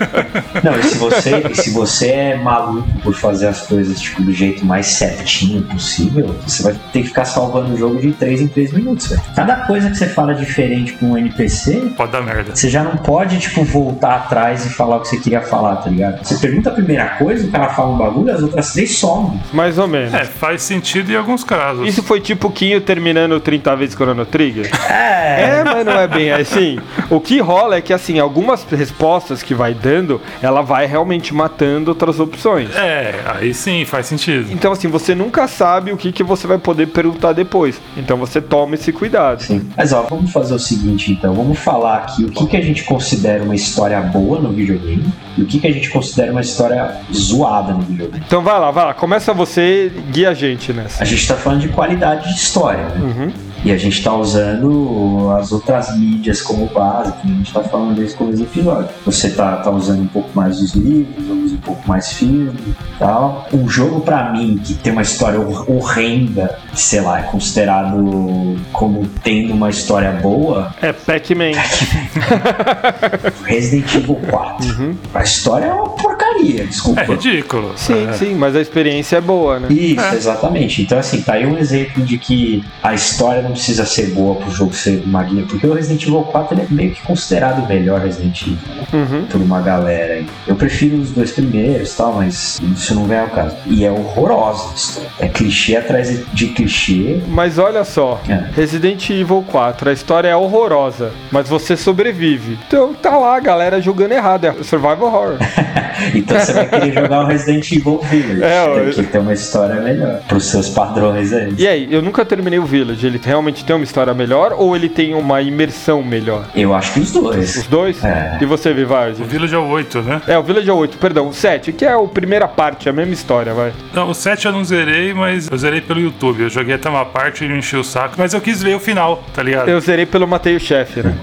Não, 0.63 0.79
e 0.79 0.83
se 0.83 0.97
você, 0.97 1.55
se 1.55 1.69
você 1.71 2.07
é 2.09 2.35
maluco 2.35 2.87
por 3.01 3.13
fazer 3.13 3.47
as 3.47 3.61
coisas 3.61 3.99
tipo, 3.99 4.21
do 4.23 4.33
jeito 4.33 4.65
mais 4.65 4.87
certinho 4.87 5.61
possível, 5.63 6.35
você 6.45 6.63
vai 6.63 6.73
ter 6.91 7.01
que 7.01 7.07
ficar 7.07 7.25
salvando 7.25 7.73
o 7.73 7.77
jogo 7.77 7.99
de 7.99 8.11
3 8.11 8.41
em 8.41 8.47
3 8.47 8.73
minutos, 8.73 9.07
velho. 9.07 9.21
Cada 9.35 9.55
coisa 9.67 9.89
que 9.89 9.97
você 9.97 10.07
fala 10.07 10.33
diferente 10.33 10.93
com 10.93 11.11
um 11.11 11.17
NPC. 11.17 11.93
Pode 11.95 12.11
dar 12.11 12.21
merda. 12.21 12.55
Você 12.55 12.69
já 12.69 12.83
não 12.83 12.97
pode, 13.05 13.39
tipo, 13.39 13.63
voltar 13.63 14.15
atrás 14.15 14.65
e 14.65 14.69
falar 14.69 14.97
o 14.97 15.01
que 15.01 15.07
você 15.07 15.17
queria 15.17 15.41
falar, 15.41 15.77
tá 15.77 15.89
ligado? 15.89 16.25
Você 16.25 16.35
pergunta 16.35 16.69
a 16.69 16.73
primeira 16.73 17.05
coisa, 17.09 17.47
o 17.47 17.51
cara 17.51 17.69
fala 17.69 17.93
um 17.93 17.97
bagulho, 17.97 18.33
as 18.33 18.41
outras 18.41 18.73
três 18.73 18.97
somem. 18.97 19.39
Mais 19.53 19.77
ou 19.77 19.87
menos. 19.87 20.13
É, 20.13 20.25
faz 20.25 20.63
sentido 20.63 21.11
em 21.11 21.15
alguns 21.15 21.43
casos. 21.43 21.87
Isso 21.87 22.01
foi 22.01 22.19
tipo 22.19 22.47
o 22.47 22.51
Quinho 22.51 22.81
terminando 22.81 23.39
30 23.39 23.75
vezes 23.75 23.95
Chrono 23.95 24.25
Trigger? 24.25 24.69
É. 24.91 25.59
É, 25.59 25.63
mas 25.63 25.85
não 25.85 25.93
é 25.93 26.07
bem 26.07 26.31
assim. 26.31 26.79
O 27.09 27.19
que 27.19 27.39
rola 27.39 27.75
é 27.75 27.81
que, 27.81 27.93
assim, 27.93 28.19
algumas 28.19 28.63
respostas 28.63 29.43
que 29.43 29.53
vai 29.53 29.73
dando, 29.73 30.19
ela 30.41 30.61
vai 30.61 30.85
realmente 30.85 31.33
matando 31.33 31.91
outras 31.91 32.19
opções. 32.19 32.75
É, 32.75 33.21
aí 33.25 33.53
sim, 33.53 33.85
faz 33.85 34.07
sentido. 34.07 34.51
Então, 34.51 34.71
assim, 34.71 34.87
você 34.87 35.13
nunca 35.13 35.47
sabe 35.47 35.91
o 35.91 35.97
que, 35.97 36.11
que 36.11 36.23
você 36.23 36.47
vai 36.47 36.57
poder 36.57 36.87
perguntar 36.87 37.33
depois. 37.33 37.79
Então 37.95 38.17
você 38.17 38.41
toma 38.41 38.75
esse 38.75 38.91
cuidado. 38.91 39.43
Sim. 39.43 39.69
Mas 39.77 39.93
ó, 39.93 40.01
vamos 40.03 40.31
fazer 40.31 40.53
o 40.53 40.59
seguinte, 40.59 41.11
então. 41.11 41.33
Vamos 41.33 41.59
falar 41.59 41.97
aqui 41.97 42.25
o 42.25 42.31
que, 42.31 42.47
que 42.47 42.57
a 42.57 42.61
gente 42.61 42.83
considera 42.95 43.43
uma 43.43 43.55
história 43.55 43.99
boa 44.01 44.39
no 44.39 44.53
videogame 44.53 45.05
e 45.37 45.41
o 45.41 45.45
que, 45.45 45.59
que 45.59 45.67
a 45.67 45.71
gente 45.71 45.89
considera 45.89 46.31
uma 46.31 46.39
história 46.39 47.01
zoada 47.13 47.73
no 47.73 47.81
videogame. 47.81 48.23
Então 48.25 48.41
vai 48.41 48.57
lá, 48.57 48.71
vai 48.71 48.85
lá. 48.85 48.93
Começa 48.93 49.33
você, 49.33 49.91
guia 50.11 50.29
a 50.29 50.33
gente 50.33 50.71
nessa. 50.71 51.03
A 51.03 51.05
gente 51.05 51.27
tá 51.27 51.35
falando 51.35 51.59
de 51.59 51.67
qualidade 51.69 52.29
de 52.29 52.39
história, 52.39 52.85
né? 52.85 53.01
Uhum. 53.01 53.31
E 53.65 53.71
a 53.71 53.77
gente 53.77 53.97
está 53.97 54.13
usando 54.13 55.31
as 55.39 55.51
outras 55.51 55.97
mídias 55.97 56.39
como 56.39 56.67
base, 56.67 57.11
que 57.13 57.27
a 57.27 57.31
gente 57.31 57.47
está 57.47 57.63
falando 57.63 57.95
desde 57.95 58.13
o 58.13 58.17
começo 58.19 58.37
do 58.37 58.43
episódio. 58.43 58.89
Você 59.03 59.31
tá, 59.31 59.57
tá 59.57 59.71
usando 59.71 60.03
um 60.03 60.07
pouco 60.07 60.29
mais 60.35 60.59
dos 60.59 60.75
livros, 60.75 61.27
usa 61.27 61.55
um 61.55 61.61
pouco 61.61 61.87
mais 61.87 62.13
filme 62.13 62.53
e 62.53 62.99
tal. 62.99 63.47
Um 63.51 63.67
jogo, 63.67 64.01
para 64.01 64.31
mim, 64.31 64.61
que 64.63 64.75
tem 64.75 64.93
uma 64.93 65.01
história 65.01 65.39
horrenda, 65.39 66.59
sei 66.75 67.01
lá, 67.01 67.21
é 67.21 67.23
considerado 67.23 68.55
como 68.71 69.07
tendo 69.23 69.55
uma 69.55 69.71
história 69.71 70.11
boa. 70.11 70.71
É 70.79 70.93
Pac-Man. 70.93 71.53
Resident 73.45 73.95
Evil 73.95 74.21
4. 74.29 74.67
Uhum. 74.67 74.95
A 75.11 75.23
história 75.23 75.65
é 75.65 75.73
uma 75.73 75.89
porcaria, 75.89 76.24
desculpa. 76.43 77.01
É 77.01 77.05
ridículo. 77.05 77.73
Sim, 77.75 78.07
é. 78.07 78.13
sim, 78.13 78.35
mas 78.35 78.55
a 78.55 78.61
experiência 78.61 79.17
é 79.17 79.21
boa, 79.21 79.59
né? 79.59 79.67
Isso, 79.69 80.01
é. 80.01 80.15
exatamente. 80.15 80.81
Então, 80.81 80.97
assim, 80.97 81.21
tá 81.21 81.33
aí 81.33 81.45
um 81.45 81.57
exemplo 81.57 82.03
de 82.03 82.17
que 82.17 82.63
a 82.81 82.93
história 82.93 83.41
não 83.41 83.51
precisa 83.51 83.85
ser 83.85 84.07
boa 84.11 84.35
pro 84.35 84.49
jogo 84.51 84.73
ser 84.73 85.05
magnífico, 85.05 85.49
porque 85.49 85.67
o 85.67 85.73
Resident 85.73 86.03
Evil 86.03 86.23
4 86.23 86.59
é 86.59 86.65
meio 86.69 86.91
que 86.91 87.01
considerado 87.01 87.63
o 87.63 87.67
melhor 87.67 88.01
Resident 88.01 88.41
Evil 88.41 88.57
né? 88.67 88.83
uhum. 88.93 89.25
por 89.25 89.41
uma 89.41 89.61
galera. 89.61 90.23
Eu 90.47 90.55
prefiro 90.55 90.97
os 90.97 91.11
dois 91.11 91.31
primeiros 91.31 91.95
tal, 91.95 92.13
mas 92.13 92.61
isso 92.75 92.95
não 92.95 93.05
vem 93.05 93.19
ao 93.19 93.29
caso. 93.29 93.55
E 93.65 93.85
é 93.85 93.91
horrorosa 93.91 94.71
a 94.71 94.75
história. 94.75 95.09
É 95.19 95.27
clichê 95.27 95.75
atrás 95.75 96.23
de 96.33 96.47
clichê. 96.47 97.21
Mas 97.27 97.57
olha 97.57 97.83
só, 97.83 98.21
é. 98.27 98.45
Resident 98.55 99.09
Evil 99.09 99.43
4, 99.47 99.89
a 99.89 99.93
história 99.93 100.27
é 100.29 100.35
horrorosa, 100.35 101.11
mas 101.31 101.49
você 101.49 101.75
sobrevive. 101.77 102.57
Então 102.67 102.93
tá 102.93 103.17
lá 103.17 103.35
a 103.35 103.39
galera 103.39 103.81
jogando 103.81 104.11
errado, 104.11 104.45
é 104.45 104.63
survival 104.63 105.05
horror. 105.05 105.37
e 106.13 106.21
Então 106.25 106.39
você 106.39 106.53
vai 106.53 106.67
querer 106.67 106.93
jogar 106.93 107.21
o 107.21 107.27
Resident 107.27 107.71
Evil 107.71 107.99
Village. 107.99 108.43
É, 108.43 108.91
que 108.93 109.03
tem 109.03 109.21
uma 109.21 109.33
história 109.33 109.75
melhor. 109.75 110.21
Pros 110.27 110.45
seus 110.45 110.69
padrões 110.69 111.31
aí. 111.31 111.53
E 111.57 111.67
aí, 111.67 111.87
eu 111.91 112.01
nunca 112.01 112.25
terminei 112.25 112.57
o 112.57 112.65
Village. 112.65 113.05
Ele 113.05 113.21
realmente 113.23 113.63
tem 113.63 113.75
uma 113.75 113.83
história 113.83 114.13
melhor 114.13 114.53
ou 114.57 114.75
ele 114.75 114.89
tem 114.89 115.13
uma 115.13 115.41
imersão 115.41 116.03
melhor? 116.03 116.45
Eu 116.55 116.73
acho 116.73 116.93
que 116.93 116.99
os 116.99 117.11
dois. 117.11 117.55
Os 117.55 117.67
dois? 117.67 118.03
É. 118.03 118.37
E 118.41 118.45
você, 118.45 118.73
Vivard? 118.73 119.21
O 119.21 119.25
Village 119.25 119.53
é 119.53 119.57
o 119.57 119.67
8, 119.67 120.01
né? 120.01 120.21
É, 120.27 120.37
o 120.37 120.43
Village 120.43 120.69
é 120.69 120.73
o 120.73 120.77
8, 120.77 120.97
perdão, 120.97 121.27
o 121.27 121.33
7, 121.33 121.71
que 121.71 121.85
é 121.85 121.93
a 121.93 121.99
primeira 121.99 122.47
parte, 122.47 122.89
a 122.89 122.93
mesma 122.93 123.13
história, 123.13 123.53
vai. 123.53 123.71
Não, 123.93 124.09
o 124.09 124.13
7 124.15 124.47
eu 124.47 124.51
não 124.51 124.63
zerei, 124.63 125.13
mas 125.13 125.47
eu 125.49 125.57
zerei 125.57 125.81
pelo 125.81 125.99
YouTube. 125.99 126.43
Eu 126.43 126.49
joguei 126.49 126.75
até 126.75 126.89
uma 126.89 127.05
parte 127.05 127.45
e 127.45 127.47
enchi 127.47 127.75
o 127.75 127.83
saco. 127.83 128.15
Mas 128.17 128.33
eu 128.33 128.41
quis 128.41 128.61
ver 128.61 128.75
o 128.75 128.79
final, 128.79 129.23
tá 129.33 129.43
ligado? 129.43 129.69
Eu 129.69 129.79
zerei 129.79 130.05
pelo 130.05 130.27
Matei 130.27 130.55
o 130.55 130.59
Chefe, 130.59 131.01
né? 131.03 131.15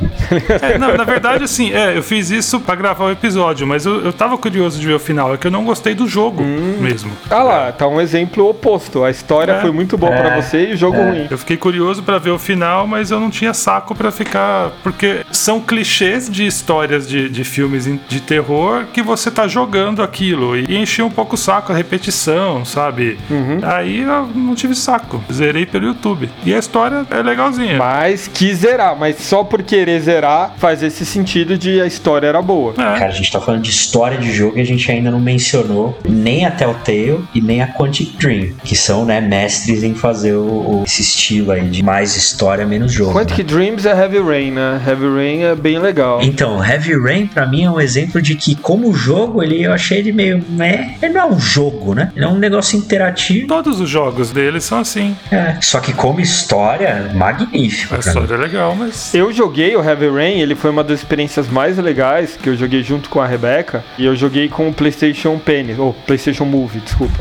É, 0.60 0.78
não, 0.78 0.96
na 0.96 1.04
verdade, 1.04 1.44
assim, 1.44 1.72
é, 1.72 1.96
eu 1.96 2.02
fiz 2.02 2.30
isso 2.30 2.60
pra 2.60 2.74
gravar 2.74 3.04
o 3.04 3.10
episódio, 3.10 3.66
mas 3.66 3.84
eu, 3.84 4.04
eu 4.04 4.12
tava 4.12 4.36
curioso 4.38 4.78
de 4.78 4.86
ver 4.86 4.91
o 4.94 4.98
final. 4.98 5.34
É 5.34 5.36
que 5.36 5.46
eu 5.46 5.50
não 5.50 5.64
gostei 5.64 5.94
do 5.94 6.06
jogo 6.06 6.42
mesmo. 6.42 7.12
Ah 7.30 7.42
lá, 7.42 7.72
tá 7.72 7.86
um 7.86 8.00
exemplo 8.00 8.48
oposto. 8.48 9.04
A 9.04 9.10
história 9.10 9.52
É. 9.52 9.60
foi 9.60 9.70
muito 9.72 9.96
boa 9.96 10.12
pra 10.12 10.36
É. 10.36 10.40
você 10.42 10.70
e 10.70 10.72
o 10.74 10.76
jogo 10.76 10.96
ruim. 11.00 11.26
Eu 11.30 11.38
fiquei 11.38 11.56
curioso 11.56 12.02
pra 12.02 12.18
ver 12.18 12.30
o 12.30 12.38
final, 12.38 12.86
mas 12.86 13.10
eu 13.10 13.18
não 13.20 13.30
tinha 13.30 13.52
saco 13.54 13.94
pra 13.94 14.10
ficar. 14.10 14.70
Porque 14.82 15.20
são 15.30 15.60
clichês 15.60 16.28
de 16.30 16.46
histórias 16.46 17.08
de, 17.08 17.28
de 17.28 17.44
filmes 17.44 17.88
de 18.08 18.20
terror 18.20 18.84
que 18.92 19.02
você 19.02 19.30
tá 19.30 19.46
jogando 19.48 20.02
aquilo. 20.02 20.56
E 20.56 20.76
encheu 20.76 21.06
um 21.06 21.10
pouco 21.10 21.34
o 21.34 21.38
saco 21.38 21.72
a 21.72 21.74
repetição, 21.74 22.64
sabe? 22.64 23.18
Aí 23.62 24.00
eu 24.00 24.26
não 24.34 24.54
tive 24.54 24.74
saco. 24.74 25.22
Zerei 25.32 25.66
pelo 25.66 25.86
YouTube. 25.86 26.28
E 26.44 26.54
a 26.54 26.58
história 26.58 27.06
é 27.10 27.22
legalzinha. 27.22 27.76
Mas 27.78 28.28
quis 28.28 28.58
zerar, 28.58 28.96
mas 28.98 29.16
só 29.16 29.44
por 29.44 29.62
querer 29.62 30.00
zerar 30.00 30.54
faz 30.58 30.82
esse 30.82 31.04
sentido 31.06 31.56
de 31.56 31.80
a 31.80 31.86
história 31.86 32.26
era 32.26 32.40
boa. 32.42 32.72
É. 32.72 32.98
Cara, 32.98 33.06
a 33.06 33.10
gente 33.10 33.30
tá 33.30 33.40
falando 33.40 33.62
de 33.62 33.70
história 33.70 34.18
de 34.18 34.32
jogo 34.32 34.58
e 34.58 34.60
a 34.60 34.64
gente 34.64 34.81
ainda 34.90 35.10
não 35.10 35.20
mencionou 35.20 35.98
nem 36.08 36.44
a 36.46 36.50
Telltale 36.50 37.20
e 37.34 37.40
nem 37.40 37.62
a 37.62 37.66
Quantic 37.68 38.16
Dream, 38.18 38.48
que 38.64 38.74
são, 38.76 39.04
né, 39.04 39.20
mestres 39.20 39.82
em 39.82 39.94
fazer 39.94 40.32
o, 40.34 40.42
o- 40.44 40.84
esse 40.86 41.02
estilo 41.02 41.52
aí 41.52 41.62
de 41.68 41.82
mais 41.82 42.16
história, 42.16 42.66
menos 42.66 42.92
jogo. 42.92 43.12
Quantic 43.12 43.38
né? 43.38 43.44
Dreams 43.44 43.86
é 43.86 43.90
Heavy 43.90 44.18
Rain, 44.20 44.50
né? 44.52 44.80
Heavy 44.86 45.06
Rain 45.06 45.42
é 45.42 45.54
bem 45.54 45.78
legal. 45.78 46.20
Então, 46.22 46.64
Heavy 46.64 46.94
Rain 46.98 47.26
pra 47.26 47.46
mim 47.46 47.64
é 47.64 47.70
um 47.70 47.80
exemplo 47.80 48.20
de 48.20 48.34
que, 48.34 48.54
como 48.56 48.92
jogo, 48.92 49.42
ele 49.42 49.62
eu 49.62 49.72
achei 49.72 49.98
ele 49.98 50.12
meio. 50.12 50.42
Né, 50.48 50.94
ele 51.02 51.12
não 51.14 51.20
é 51.20 51.26
um 51.26 51.38
jogo, 51.38 51.94
né? 51.94 52.10
Ele 52.16 52.24
é 52.24 52.28
um 52.28 52.38
negócio 52.38 52.76
interativo. 52.78 53.46
Todos 53.46 53.80
os 53.80 53.88
jogos 53.88 54.30
deles 54.30 54.64
são 54.64 54.78
assim. 54.78 55.16
É. 55.30 55.56
Só 55.60 55.78
que 55.80 55.92
como 55.92 56.20
história, 56.20 57.10
magnífico. 57.14 57.94
A 57.94 57.98
história 57.98 58.34
é 58.34 58.36
legal, 58.36 58.74
mas. 58.74 59.14
Eu 59.14 59.32
joguei 59.32 59.76
o 59.76 59.82
Heavy 59.82 60.08
Rain, 60.08 60.40
ele 60.40 60.54
foi 60.54 60.70
uma 60.70 60.82
das 60.84 60.98
experiências 61.00 61.48
mais 61.48 61.78
legais 61.78 62.36
que 62.40 62.48
eu 62.48 62.56
joguei 62.56 62.82
junto 62.82 63.08
com 63.08 63.20
a 63.20 63.26
Rebeca. 63.26 63.84
E 63.98 64.04
eu 64.04 64.14
joguei 64.16 64.48
com 64.48 64.71
PlayStation 64.72 65.38
Pen, 65.38 65.74
ou 65.78 65.92
PlayStation 66.06 66.44
Move, 66.44 66.80
desculpa. 66.80 67.20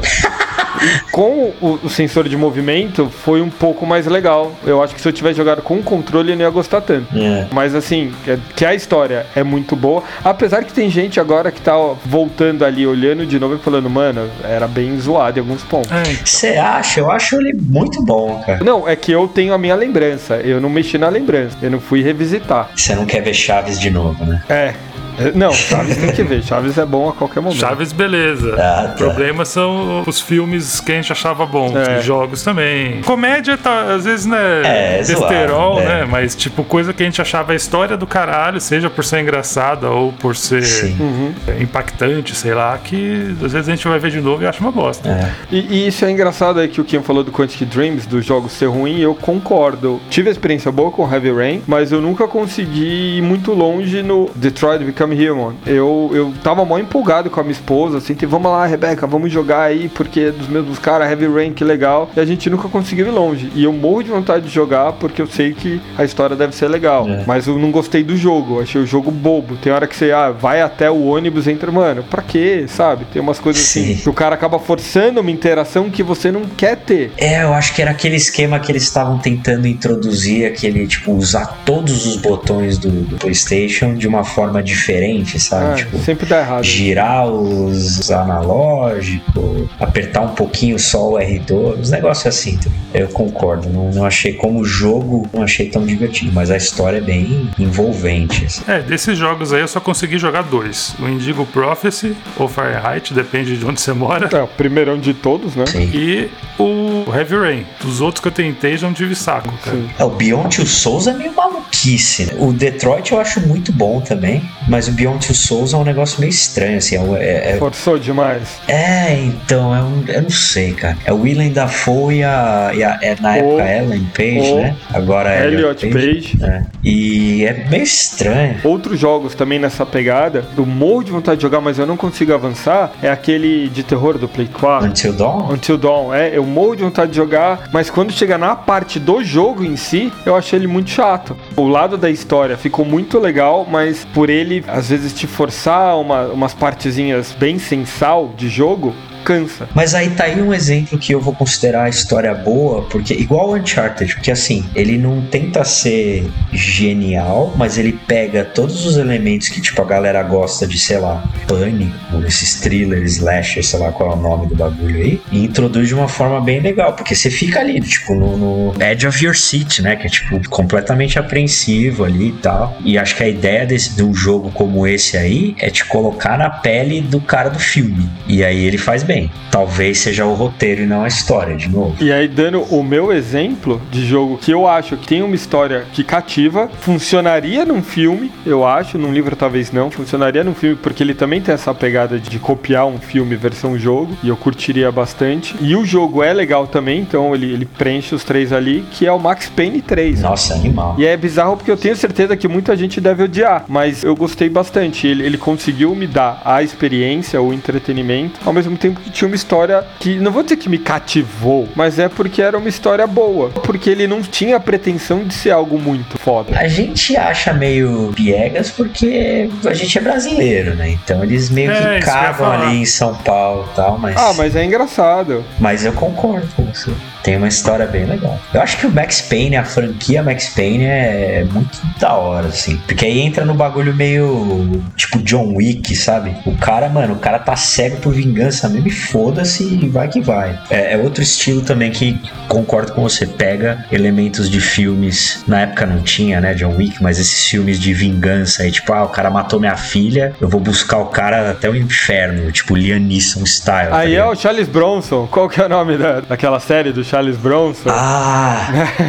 E 0.82 1.00
com 1.12 1.52
o, 1.62 1.80
o 1.84 1.90
sensor 1.90 2.28
de 2.30 2.36
movimento 2.38 3.10
foi 3.10 3.42
um 3.42 3.50
pouco 3.50 3.86
mais 3.86 4.08
legal. 4.08 4.52
Eu 4.66 4.82
acho 4.82 4.96
que 4.96 5.02
se 5.02 5.08
eu 5.08 5.12
tivesse 5.14 5.36
jogado 5.38 5.62
com 5.62 5.76
o 5.78 5.84
controle 5.84 6.32
eu 6.32 6.36
não 6.38 6.44
ia 6.44 6.50
gostar 6.50 6.82
tanto. 6.82 7.08
É. 7.18 7.48
Mas 7.52 7.76
assim, 7.76 8.12
que- 8.24 8.40
que 8.56 8.66
a 8.66 8.74
história 8.74 9.26
é 9.36 9.44
muito 9.44 9.76
boa. 9.76 10.02
Apesar 10.24 10.64
que 10.64 10.72
tem 10.74 10.90
gente 10.90 11.20
agora 11.20 11.52
que 11.52 11.62
tá 11.62 11.78
ó, 11.78 11.96
voltando 12.06 12.64
ali, 12.66 12.88
olhando 12.88 13.26
de 13.26 13.38
novo 13.40 13.56
e 13.56 13.60
falando, 13.60 13.90
mano, 13.90 14.30
era 14.44 14.68
bem 14.68 14.98
zoado 15.00 15.38
em 15.38 15.42
alguns 15.42 15.62
pontos. 15.64 15.92
É, 15.92 16.04
Você 16.26 16.58
acha? 16.58 17.00
Eu 17.02 17.12
acho 17.12 17.36
ele 17.36 17.54
muito 17.54 18.02
bom, 18.04 18.42
cara. 18.46 18.64
Não, 18.64 18.88
é 18.88 18.96
que 18.96 19.12
eu 19.12 19.28
tenho 19.28 19.54
a 19.54 19.58
minha 19.58 19.76
lembrança. 19.76 20.36
Eu 20.38 20.60
não 20.62 20.70
mexi 20.70 20.98
na 20.98 21.10
lembrança. 21.10 21.58
Eu 21.62 21.70
não 21.70 21.80
fui 21.80 22.02
revisitar. 22.02 22.70
Você 22.76 22.96
não 22.96 23.06
quer 23.06 23.22
ver 23.22 23.34
Chaves 23.34 23.80
de 23.80 23.90
novo, 23.92 24.24
né? 24.26 24.42
É. 24.50 24.74
É, 25.18 25.32
Não, 25.34 25.52
Chaves 25.52 25.98
tem 25.98 26.12
que 26.12 26.24
ver. 26.24 26.44
Chaves 26.44 26.78
é 26.78 26.86
bom 26.86 27.10
a 27.10 27.14
qualquer 27.14 27.40
momento. 27.42 27.60
Chaves, 27.60 27.92
beleza. 27.92 28.56
Ah, 28.58 28.88
tá. 28.88 28.94
O 28.94 28.98
problema 28.98 29.46
são 29.46 30.04
os 30.06 30.20
filmes 30.20 30.80
que 30.80 30.92
a 30.92 30.96
gente 30.96 31.12
achava 31.12 31.46
bons, 31.46 31.76
É. 31.76 32.00
os 32.00 32.06
jogos 32.06 32.44
também. 32.44 33.02
Comédia, 33.02 33.58
tá, 33.58 33.94
às 33.94 34.06
vezes, 34.06 34.26
né? 34.26 34.62
É, 34.64 34.98
besterol, 35.00 35.76
zoado, 35.76 35.80
é. 35.82 36.00
né? 36.02 36.08
Mas, 36.10 36.36
tipo, 36.36 36.64
coisa 36.64 36.94
que 36.94 37.04
a 37.04 37.06
gente 37.06 37.22
achava 37.22 37.54
a 37.54 37.56
história 37.56 37.96
do 37.98 38.08
caralho, 38.08 38.60
seja 38.62 38.90
por 38.90 39.04
ser 39.04 39.22
engraçada 39.22 39.90
ou 39.90 40.12
por 40.14 40.36
ser. 40.36 40.62
Uhum. 41.00 41.34
impactante, 41.60 42.36
sei 42.36 42.54
lá, 42.54 42.78
que 42.78 43.36
às 43.44 43.52
vezes 43.54 43.68
a 43.68 43.72
gente 43.76 43.88
vai 43.88 44.00
ver 44.00 44.12
de 44.12 44.22
novo 44.22 44.44
e 44.44 44.48
acha 44.48 44.60
uma 44.60 44.72
bosta. 44.72 45.10
É. 45.10 45.32
E, 45.52 45.60
e 45.84 45.88
isso 45.88 46.04
é 46.06 46.12
engraçado 46.12 46.60
aí 46.60 46.68
que 46.68 46.80
o 46.82 46.84
Kim 46.84 47.02
falou 47.02 47.24
do 47.24 47.32
Quantic 47.32 47.66
Dreams, 47.66 48.08
dos 48.08 48.26
jogos 48.26 48.52
ser 48.54 48.68
ruim, 48.68 49.00
eu 49.00 49.16
concordo. 49.16 50.00
Tive 50.10 50.30
a 50.30 50.32
experiência 50.32 50.72
boa 50.72 50.92
com 50.92 51.10
Heavy 51.12 51.32
Rain, 51.32 51.62
mas 51.68 51.92
eu 51.92 52.02
nunca 52.02 52.28
consegui 52.28 53.18
ir 53.18 53.22
muito 53.22 53.54
longe 53.54 54.02
no 54.04 54.30
Detroit 54.36 54.84
Become 54.84 55.01
Human. 55.06 55.56
Eu, 55.66 56.12
eu 56.14 56.34
tava 56.44 56.64
mó 56.66 56.78
empolgado 56.78 57.30
com 57.30 57.40
a 57.40 57.44
minha 57.44 57.54
esposa, 57.54 57.98
assim, 57.98 58.14
que 58.16 58.26
vamos 58.26 58.52
lá, 58.52 58.66
Rebeca, 58.66 59.08
vamos 59.08 59.32
jogar 59.32 59.64
aí, 59.64 59.90
porque 59.90 60.20
é 60.22 60.32
dos 60.32 60.48
mesmos 60.48 60.80
caras, 60.80 61.10
Heavy 61.10 61.28
Rain, 61.28 61.54
que 61.54 61.64
legal. 61.64 62.10
E 62.16 62.20
a 62.20 62.26
gente 62.26 62.50
nunca 62.50 62.68
conseguiu 62.68 63.08
ir 63.08 63.12
longe. 63.12 63.52
E 63.56 63.64
eu 63.64 63.74
morro 63.74 64.04
de 64.04 64.10
vontade 64.10 64.46
de 64.46 64.54
jogar, 64.54 64.94
porque 64.94 65.22
eu 65.22 65.28
sei 65.28 65.54
que 65.54 65.82
a 65.98 66.04
história 66.04 66.36
deve 66.36 66.56
ser 66.56 66.68
legal. 66.68 67.08
É. 67.08 67.24
Mas 67.26 67.48
eu 67.48 67.58
não 67.58 67.72
gostei 67.72 68.04
do 68.04 68.16
jogo, 68.16 68.56
eu 68.56 68.62
achei 68.62 68.82
o 68.82 68.86
jogo 68.86 69.12
bobo. 69.12 69.56
Tem 69.58 69.72
hora 69.72 69.88
que 69.88 69.96
você 69.96 70.12
ah, 70.12 70.32
vai 70.32 70.62
até 70.62 70.90
o 70.90 71.06
ônibus 71.06 71.48
e 71.48 71.52
entra, 71.52 71.72
mano, 71.72 72.04
pra 72.04 72.22
quê, 72.22 72.66
sabe? 72.68 73.06
Tem 73.06 73.22
umas 73.22 73.40
coisas 73.40 73.64
assim, 73.64 73.96
Sim. 73.96 74.02
que 74.04 74.10
o 74.10 74.14
cara 74.14 74.36
acaba 74.36 74.60
forçando 74.60 75.22
uma 75.22 75.32
interação 75.32 75.90
que 75.90 76.04
você 76.04 76.32
não 76.32 76.42
quer 76.42 76.78
ter. 76.78 77.12
É, 77.18 77.44
eu 77.44 77.54
acho 77.54 77.74
que 77.74 77.82
era 77.82 77.92
aquele 77.92 78.16
esquema 78.16 78.60
que 78.60 78.72
eles 78.72 78.84
estavam 78.84 79.18
tentando 79.18 79.68
introduzir, 79.68 80.46
aquele, 80.46 80.88
tipo, 80.88 81.12
usar 81.14 81.62
todos 81.66 82.06
os 82.06 82.18
botões 82.18 82.78
do, 82.78 82.90
do 82.90 83.18
PlayStation 83.18 83.94
de 83.96 84.08
uma 84.08 84.24
forma 84.24 84.62
diferente, 84.62 84.91
sabe? 85.40 85.72
Ah, 85.72 85.76
tipo, 85.76 85.98
sempre 86.00 86.26
dá 86.26 86.40
errado. 86.40 86.64
girar 86.64 87.28
os 87.28 88.10
analógicos, 88.12 89.70
apertar 89.80 90.22
um 90.22 90.30
pouquinho 90.36 90.78
só 90.80 91.12
o 91.12 91.14
R2, 91.14 91.80
uns 91.80 91.90
negócios 91.92 92.28
assim. 92.28 92.58
tá? 92.58 92.70
Eu 92.94 93.08
concordo, 93.08 93.70
não, 93.70 93.90
não 93.92 94.06
achei 94.06 94.34
como 94.34 94.64
jogo, 94.66 95.28
não 95.34 95.44
achei 95.44 95.70
tão 95.70 95.86
divertido, 95.86 96.32
mas 96.34 96.52
a 96.52 96.58
história 96.58 96.98
é 96.98 97.02
bem 97.02 97.50
envolvente. 97.58 98.46
assim. 98.46 98.64
É, 98.68 98.80
desses 98.80 99.18
jogos 99.18 99.54
aí 99.54 99.62
eu 99.62 99.68
só 99.68 99.80
consegui 99.80 100.18
jogar 100.18 100.44
dois: 100.44 100.94
o 101.00 101.08
Indigo 101.08 101.46
Prophecy 101.46 102.16
ou 102.38 102.48
Fahrenheit, 102.48 103.14
depende 103.14 103.58
de 103.58 103.66
onde 103.66 103.80
você 103.80 103.94
mora. 103.94 104.30
É, 104.32 104.42
o 104.44 104.48
primeirão 104.48 104.98
de 104.98 105.14
todos, 105.14 105.56
né? 105.56 105.66
Sim. 105.68 105.90
E 105.94 106.30
o 106.60 106.91
Heavy 107.16 107.36
Rain. 107.36 107.66
Dos 107.82 108.02
outros 108.02 108.22
que 108.22 108.28
eu 108.28 108.32
tentei, 108.32 108.78
já 108.78 108.88
não 108.88 108.94
tive 108.94 109.16
saco, 109.16 109.52
cara. 109.64 109.78
É, 110.00 110.04
o 110.04 110.10
Beyond 110.10 110.56
Two 110.58 110.66
Souls 110.66 111.08
é 111.08 111.14
meio 111.14 111.34
maluquice, 111.34 112.26
né? 112.26 112.34
O 112.40 112.52
Detroit 112.54 113.12
eu 113.12 113.20
acho 113.20 113.40
muito 113.42 113.72
bom 113.72 114.00
também, 114.02 114.42
mas 114.68 114.88
o 114.88 114.92
Beyond 114.92 115.26
Two 115.28 115.36
Souls 115.36 115.74
é 115.74 115.78
um 115.78 115.84
negócio 115.84 116.20
meio 116.20 116.30
estranho, 116.30 116.78
assim. 116.78 116.96
É, 116.96 117.24
é- 117.24 117.52
é- 117.52 117.58
Forçou 117.58 117.98
demais. 118.00 118.60
é, 118.68 119.14
então, 119.24 119.76
é 119.76 119.82
um, 119.82 120.04
eu 120.08 120.22
não 120.24 120.30
sei, 120.30 120.74
cara. 120.74 120.98
É 121.06 121.12
o 121.14 121.22
Willem 121.22 121.52
Dafoe 121.52 122.16
e 122.18 122.24
a, 122.24 122.72
e 122.74 122.84
a- 122.84 123.00
é, 123.02 123.16
na 123.20 123.32
O- 123.34 123.36
época 123.60 123.78
Ellen 123.78 124.08
Page, 124.16 124.52
o 124.52 124.56
né? 124.58 124.76
Agora 124.94 125.34
é 125.34 125.48
Elliot 125.48 125.88
Page. 125.88 126.38
É. 126.42 126.62
E 126.84 127.46
é 127.46 127.66
meio 127.70 127.84
estranho. 127.84 128.58
Outros 128.64 129.00
jogos 129.00 129.36
também 129.36 129.60
nessa 129.60 129.86
pegada, 129.86 130.46
eu 130.58 130.66
morro 130.66 131.04
de 131.04 131.12
vontade 131.12 131.38
de 131.38 131.42
jogar, 131.44 131.62
mas 131.62 131.78
eu 131.80 131.86
não 131.86 131.98
consigo 131.98 132.34
avançar, 132.34 132.92
é 133.02 133.10
aquele 133.10 133.70
de 133.70 133.84
terror 133.84 134.18
do 134.18 134.28
Play 134.28 134.48
4. 134.48 134.88
Until 134.88 135.14
Dawn? 135.14 135.54
Until 135.54 135.78
Dawn, 135.78 136.14
é, 136.14 136.36
eu 136.36 136.46
morro 136.46 136.76
de 136.76 136.84
vontade 136.84 137.01
de 137.06 137.16
jogar, 137.16 137.70
mas 137.74 137.90
quando 137.90 138.12
chega 138.12 138.38
na 138.38 138.56
parte 138.56 139.00
do 139.00 139.24
jogo 139.24 139.64
em 139.64 139.76
si, 139.76 140.12
eu 140.26 140.36
achei 140.36 140.58
ele 140.60 140.68
muito 140.68 140.90
chato. 140.90 141.36
O 141.56 141.68
lado 141.68 141.98
da 141.98 142.10
história 142.10 142.58
ficou 142.58 142.86
muito 142.86 143.20
legal, 143.20 143.68
mas 143.70 144.06
por 144.14 144.30
ele 144.30 144.64
às 144.68 144.90
vezes 144.90 145.14
te 145.14 145.28
forçar 145.28 145.98
uma- 146.00 146.28
umas 146.28 146.54
partezinhas 146.54 147.36
bem 147.38 147.58
sem 147.60 147.86
sal 147.86 148.32
de 148.36 148.50
jogo, 148.50 148.94
cansa. 149.24 149.68
Mas 149.74 149.94
aí 149.94 150.10
tá 150.12 150.26
aí 150.26 150.42
um 150.42 150.54
exemplo 150.54 150.98
que 150.98 151.14
eu 151.14 151.22
vou 151.22 151.34
considerar 151.34 151.84
a 151.84 151.90
história 151.90 152.34
boa, 152.34 152.84
porque 152.84 153.14
igual 153.14 153.50
o 153.50 153.56
Uncharted, 153.56 154.16
porque 154.16 154.32
assim, 154.32 154.66
ele 154.76 154.98
não 154.98 155.22
tenta 155.22 155.64
ser 155.64 156.30
genial, 156.52 157.54
mas 157.56 157.78
ele 157.78 157.94
pega 158.08 158.44
todos 158.44 158.86
os 158.86 158.98
elementos 158.98 159.50
que 159.50 159.62
tipo 159.62 159.82
a 159.82 159.86
galera 159.86 160.22
gosta 160.24 160.68
de, 160.68 160.78
sei 160.78 161.00
lá, 161.00 161.24
pânico, 161.48 161.94
esses 162.26 162.60
thrillers, 162.60 163.18
slasher, 163.18 163.64
sei 163.64 163.80
lá 163.80 163.92
qual 163.92 164.12
é 164.12 164.14
o 164.16 164.18
nome 164.18 164.48
do 164.48 164.56
bagulho 164.56 164.98
aí, 164.98 165.22
e 165.32 165.46
introduz 165.46 165.88
de 165.88 165.96
uma 165.96 166.08
forma 166.08 166.40
bem 166.42 166.60
legal, 166.60 166.94
porque 166.94 167.16
você 167.16 167.30
fica 167.30 167.60
ali, 167.60 167.80
tipo, 167.82 168.14
no, 168.14 168.74
no 168.74 168.84
edge 168.84 169.08
of 169.08 169.24
your 169.24 169.36
seat, 169.36 169.82
né, 169.82 169.96
que 169.96 170.08
é 170.08 170.10
tipo 170.10 170.50
completamente 170.50 171.20
apreensivo 171.20 172.04
ali 172.04 172.30
e 172.30 172.34
tal. 172.34 172.78
E 172.84 172.98
acho 172.98 173.16
que 173.16 173.24
a 173.24 173.28
ideia 173.28 173.66
desse 173.66 173.96
de 173.96 174.04
um 174.04 174.14
jogo 174.14 174.52
como 174.52 174.88
esse 174.88 175.18
aí 175.18 175.56
é 175.60 175.70
te 175.70 175.86
colocar 175.86 176.38
na 176.38 176.50
pele 176.50 177.02
do 177.02 177.20
cara 177.20 177.50
do 177.50 177.60
filme. 177.60 178.10
E 178.28 178.44
aí 178.44 178.66
ele 178.66 178.78
faz 178.78 179.04
bem 179.04 179.11
bem. 179.12 179.30
Talvez 179.52 180.00
seja 180.00 180.26
o 180.26 180.34
roteiro 180.34 180.84
e 180.84 180.86
não 180.86 181.04
a 181.04 181.08
história, 181.08 181.58
de 181.58 181.68
novo. 181.68 181.94
E 182.00 182.12
aí, 182.12 182.30
dando 182.30 182.62
o 182.74 182.82
meu 182.82 183.12
exemplo 183.12 183.82
de 183.92 184.06
jogo 184.06 184.38
que 184.38 184.52
eu 184.52 184.66
acho 184.66 184.96
que 184.96 185.06
tem 185.06 185.22
uma 185.22 185.36
história 185.36 185.86
que 185.92 186.06
cativa, 186.06 186.70
funcionaria 186.80 187.66
num 187.66 187.84
filme, 187.84 188.32
eu 188.46 188.66
acho, 188.66 188.98
num 188.98 189.12
livro 189.12 189.36
talvez 189.36 189.70
não, 189.72 189.92
funcionaria 189.92 190.44
num 190.44 190.54
filme 190.54 190.78
porque 190.78 191.04
ele 191.04 191.14
também 191.14 191.42
tem 191.42 191.54
essa 191.54 191.74
pegada 191.74 192.18
de 192.18 192.40
copiar 192.40 192.86
um 192.86 192.98
filme 192.98 193.36
versão 193.36 193.78
jogo, 193.78 194.18
e 194.24 194.30
eu 194.30 194.38
curtiria 194.38 194.90
bastante. 194.90 195.54
E 195.60 195.76
o 195.76 195.86
jogo 195.86 196.24
é 196.24 196.32
legal 196.32 196.66
também, 196.66 197.02
então 197.02 197.36
ele, 197.36 197.52
ele 197.52 197.66
preenche 197.66 198.16
os 198.16 198.24
três 198.24 198.54
ali, 198.54 198.86
que 198.92 199.06
é 199.06 199.12
o 199.12 199.20
Max 199.20 199.50
Payne 199.50 199.82
3. 199.82 200.22
Nossa, 200.22 200.54
animal. 200.54 200.96
E 200.98 201.06
é 201.06 201.18
bizarro 201.18 201.58
porque 201.58 201.72
eu 201.72 201.78
tenho 201.78 201.96
certeza 201.98 202.38
que 202.38 202.48
muita 202.48 202.78
gente 202.78 203.02
deve 203.02 203.24
odiar, 203.24 203.66
mas 203.68 204.04
eu 204.04 204.16
gostei 204.16 204.48
bastante. 204.48 205.06
Ele, 205.06 205.26
ele 205.26 205.38
conseguiu 205.38 205.94
me 205.94 206.08
dar 206.08 206.42
a 206.46 206.64
experiência, 206.64 207.42
o 207.42 207.54
entretenimento, 207.54 208.40
ao 208.46 208.54
mesmo 208.54 208.78
tempo 208.78 209.01
que 209.01 209.01
tinha 209.10 209.28
uma 209.28 209.36
história 209.36 209.84
que, 210.00 210.20
não 210.20 210.32
vou 210.32 210.44
dizer 210.44 210.58
que 210.58 210.70
me 210.70 210.78
cativou, 210.78 211.68
mas 211.76 212.00
é 212.00 212.08
porque 212.08 212.42
era 212.42 212.58
uma 212.58 212.70
história 212.70 213.06
boa. 213.08 213.50
Porque 213.50 213.90
ele 213.90 214.08
não 214.08 214.22
tinha 214.22 214.58
a 214.58 214.60
pretensão 214.60 215.24
de 215.24 215.34
ser 215.34 215.52
algo 215.52 215.80
muito 215.80 216.18
foda. 216.18 216.58
A 216.58 216.68
gente 216.68 217.16
acha 217.18 217.54
meio 217.54 218.12
piegas 218.16 218.70
porque 218.70 219.50
a 219.66 219.74
gente 219.74 219.98
é 219.98 220.02
brasileiro, 220.02 220.76
né? 220.76 220.90
Então 220.92 221.24
eles 221.24 221.50
meio 221.50 221.72
É, 221.72 221.96
que 221.96 222.06
que 222.06 222.06
cavam 222.06 222.52
ali 222.52 222.78
em 222.78 222.86
São 222.86 223.16
Paulo 223.16 223.68
e 223.72 223.76
tal, 223.76 223.98
mas. 223.98 224.16
Ah, 224.18 224.34
mas 224.36 224.56
é 224.56 224.64
engraçado. 224.64 225.44
Mas 225.60 225.86
eu 225.86 225.94
concordo 225.94 226.48
com 226.56 226.64
você. 226.66 226.92
Tem 227.24 227.38
uma 227.38 227.48
história 227.48 227.86
bem 227.86 228.06
legal. 228.06 228.40
Eu 228.52 228.62
acho 228.62 228.78
que 228.78 228.88
o 228.88 228.92
Max 228.92 229.22
Payne, 229.22 229.56
a 229.56 229.64
franquia 229.64 230.24
Max 230.24 230.50
Payne 230.50 230.86
é 230.86 231.46
muito 231.52 231.80
da 232.00 232.16
hora, 232.16 232.48
assim. 232.48 232.78
Porque 232.88 233.06
aí 233.06 233.20
entra 233.20 233.46
no 233.46 233.54
bagulho 233.54 233.94
meio 233.94 234.82
tipo 234.96 235.20
John 235.20 235.54
Wick, 235.56 235.96
sabe? 235.96 236.36
O 236.48 236.58
cara, 236.58 236.90
mano, 236.90 237.14
o 237.14 237.20
cara 237.20 237.38
tá 237.38 237.56
cego 237.56 237.98
por 237.98 238.12
vingança 238.12 238.68
mesmo 238.68 238.88
e 238.88 238.91
foda-se 238.92 239.64
e 239.64 239.88
vai 239.88 240.08
que 240.08 240.22
vai. 240.22 240.58
É, 240.70 240.94
é 240.94 240.98
outro 240.98 241.22
estilo 241.24 241.62
também 241.62 241.92
que 241.92 242.20
concordo 242.48 242.94
com 242.94 243.02
você. 243.04 243.26
Pega 243.26 243.86
elementos 243.92 244.50
de 244.50 244.60
filmes. 244.60 245.44
Na 245.48 245.62
época 245.62 245.86
não 245.86 246.02
tinha, 246.02 246.40
né, 246.42 246.54
John 246.54 246.76
Wick, 246.76 247.02
mas 247.02 247.20
esses 247.20 247.48
filmes 247.48 247.80
de 247.80 247.94
vingança 247.94 248.64
aí, 248.64 248.72
tipo, 248.72 248.92
ah, 248.94 249.04
o 249.04 249.10
cara 249.10 249.30
matou 249.30 249.60
minha 249.60 249.76
filha, 249.76 250.34
eu 250.40 250.48
vou 250.50 250.60
buscar 250.60 250.98
o 250.98 251.06
cara 251.08 251.52
até 251.52 251.70
o 251.70 251.76
inferno, 251.76 252.52
tipo 252.52 252.76
Liam 252.76 253.00
Neeson 253.00 253.46
style. 253.46 253.90
tá 253.90 253.98
Aí 253.98 254.08
é 254.08 254.10
ligado? 254.12 254.32
o 254.32 254.36
Charles 254.36 254.68
Bronson. 254.68 255.28
Qual 255.28 255.48
que 255.50 255.60
é 255.62 255.66
o 255.66 255.70
nome 255.70 255.98
da, 255.98 256.22
daquela 256.22 256.60
série 256.60 256.92
do 256.92 257.04
Charles 257.04 257.38
Bronson? 257.38 257.90
Ah! 257.90 258.68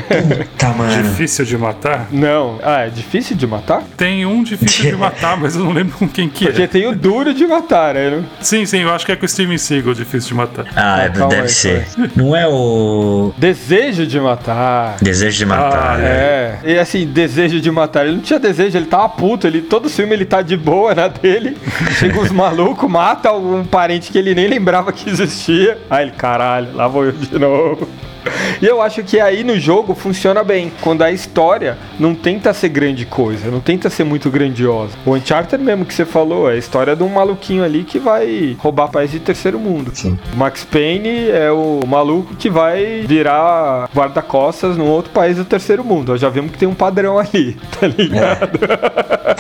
Puta, 0.09 0.69
mano. 0.77 1.03
Difícil 1.11 1.45
de 1.45 1.57
matar? 1.59 2.09
Não. 2.11 2.59
Ah, 2.63 2.87
é 2.87 2.91
difícil 2.91 3.37
de 3.37 3.47
matar? 3.47 3.83
Tem 3.97 4.25
um 4.27 4.43
difícil 4.43 4.91
de 4.91 4.97
matar, 4.97 5.37
mas 5.37 5.57
eu 5.57 5.65
não 5.65 5.73
lembro 5.73 5.97
com 5.99 6.09
quem 6.09 6.29
que 6.29 6.47
Porque 6.47 6.63
é. 6.63 6.67
tem 6.67 6.87
o 6.87 6.95
duro 6.95 7.35
de 7.35 7.47
matar, 7.47 7.95
né? 7.95 8.11
não? 8.11 8.25
Sim, 8.41 8.65
sim, 8.67 8.79
eu 8.81 8.91
acho 8.93 9.05
que 9.07 9.13
é 9.13 9.17
com 9.17 9.25
o 9.25 9.29
Steven 9.29 9.59
Seagal 9.59 9.72
difícil 9.95 10.29
de 10.29 10.35
matar. 10.35 10.67
Ah, 10.77 11.05
Ah, 11.05 11.09
calma 11.11 11.29
deve 11.29 11.43
aí, 11.43 11.49
ser. 11.49 11.87
Não 12.17 12.35
é 12.37 12.47
o 12.49 13.33
Desejo 13.39 14.07
de 14.07 14.21
matar. 14.21 14.97
desejo 15.01 15.39
de 15.39 15.47
matar. 15.47 15.95
Ah, 15.95 15.99
né? 15.99 16.05
É, 16.09 16.59
e 16.65 16.79
assim, 16.79 17.07
desejo 17.07 17.61
de 17.61 17.71
matar. 17.71 18.05
Ele 18.07 18.17
não 18.17 18.23
tinha 18.23 18.39
desejo, 18.39 18.77
ele 18.77 18.87
tava 18.87 19.09
puto. 19.09 19.47
Ele, 19.47 19.63
todo 19.63 19.89
filme 19.89 20.13
ele 20.15 20.25
tá 20.25 20.43
de 20.43 20.57
boa 20.57 20.95
na 20.95 21.09
dele. 21.09 21.57
Chega 21.99 22.19
uns 22.21 22.31
malucos, 22.31 22.91
mata 22.91 23.29
algum 23.29 23.65
parente 23.65 24.11
que 24.11 24.19
ele 24.19 24.35
nem 24.35 24.49
lembrava 24.49 24.93
que 24.93 25.09
existia. 25.09 25.79
Aí 25.89 26.05
ele, 26.05 26.13
caralho, 26.13 26.69
lá 26.75 26.87
vou 26.89 27.05
eu 27.05 27.13
de 27.13 27.39
novo. 27.39 27.89
E 28.61 28.67
eu 28.67 28.81
acho 28.81 29.03
que 29.03 29.19
aí 29.21 29.43
no 29.45 29.59
jogo 29.59 29.95
funciona 29.95 30.43
bem. 30.45 30.73
Quando 30.81 31.03
a 31.03 31.11
história 31.11 31.77
não 31.99 32.15
tenta 32.15 32.53
ser 32.55 32.69
grande 32.69 33.05
coisa, 33.07 33.51
não 33.51 33.61
tenta 33.61 33.91
ser 33.91 34.05
muito 34.05 34.31
grandiosa. 34.31 34.93
O 35.05 35.15
Uncharted 35.15 35.63
mesmo 35.63 35.85
que 35.85 35.95
você 35.95 36.05
falou, 36.05 36.51
é 36.51 36.55
a 36.55 36.57
história 36.57 36.95
de 36.95 37.03
um 37.03 37.09
maluquinho 37.09 37.65
ali 37.65 37.85
que 37.85 37.99
vai 37.99 38.57
roubar 38.59 38.89
país 38.89 39.11
de 39.11 39.21
terceiro 39.21 39.59
mundo. 39.59 39.91
Sim. 39.95 40.19
Max 40.35 40.65
Payne 40.65 41.31
é 41.31 41.51
o 41.51 41.81
maluco 41.87 42.35
que 42.37 42.49
vai 42.51 43.05
virar 43.07 43.89
guarda-costas 43.95 44.77
num 44.77 44.87
outro 44.89 45.11
país 45.13 45.37
do 45.37 45.45
terceiro 45.45 45.85
mundo. 45.85 46.13
Nós 46.13 46.21
já 46.21 46.29
vimos 46.29 46.51
que 46.53 46.59
tem 46.59 46.69
um 46.69 46.75
padrão 46.75 47.19
ali, 47.19 47.57
tá 47.81 47.87
ligado? 47.87 48.59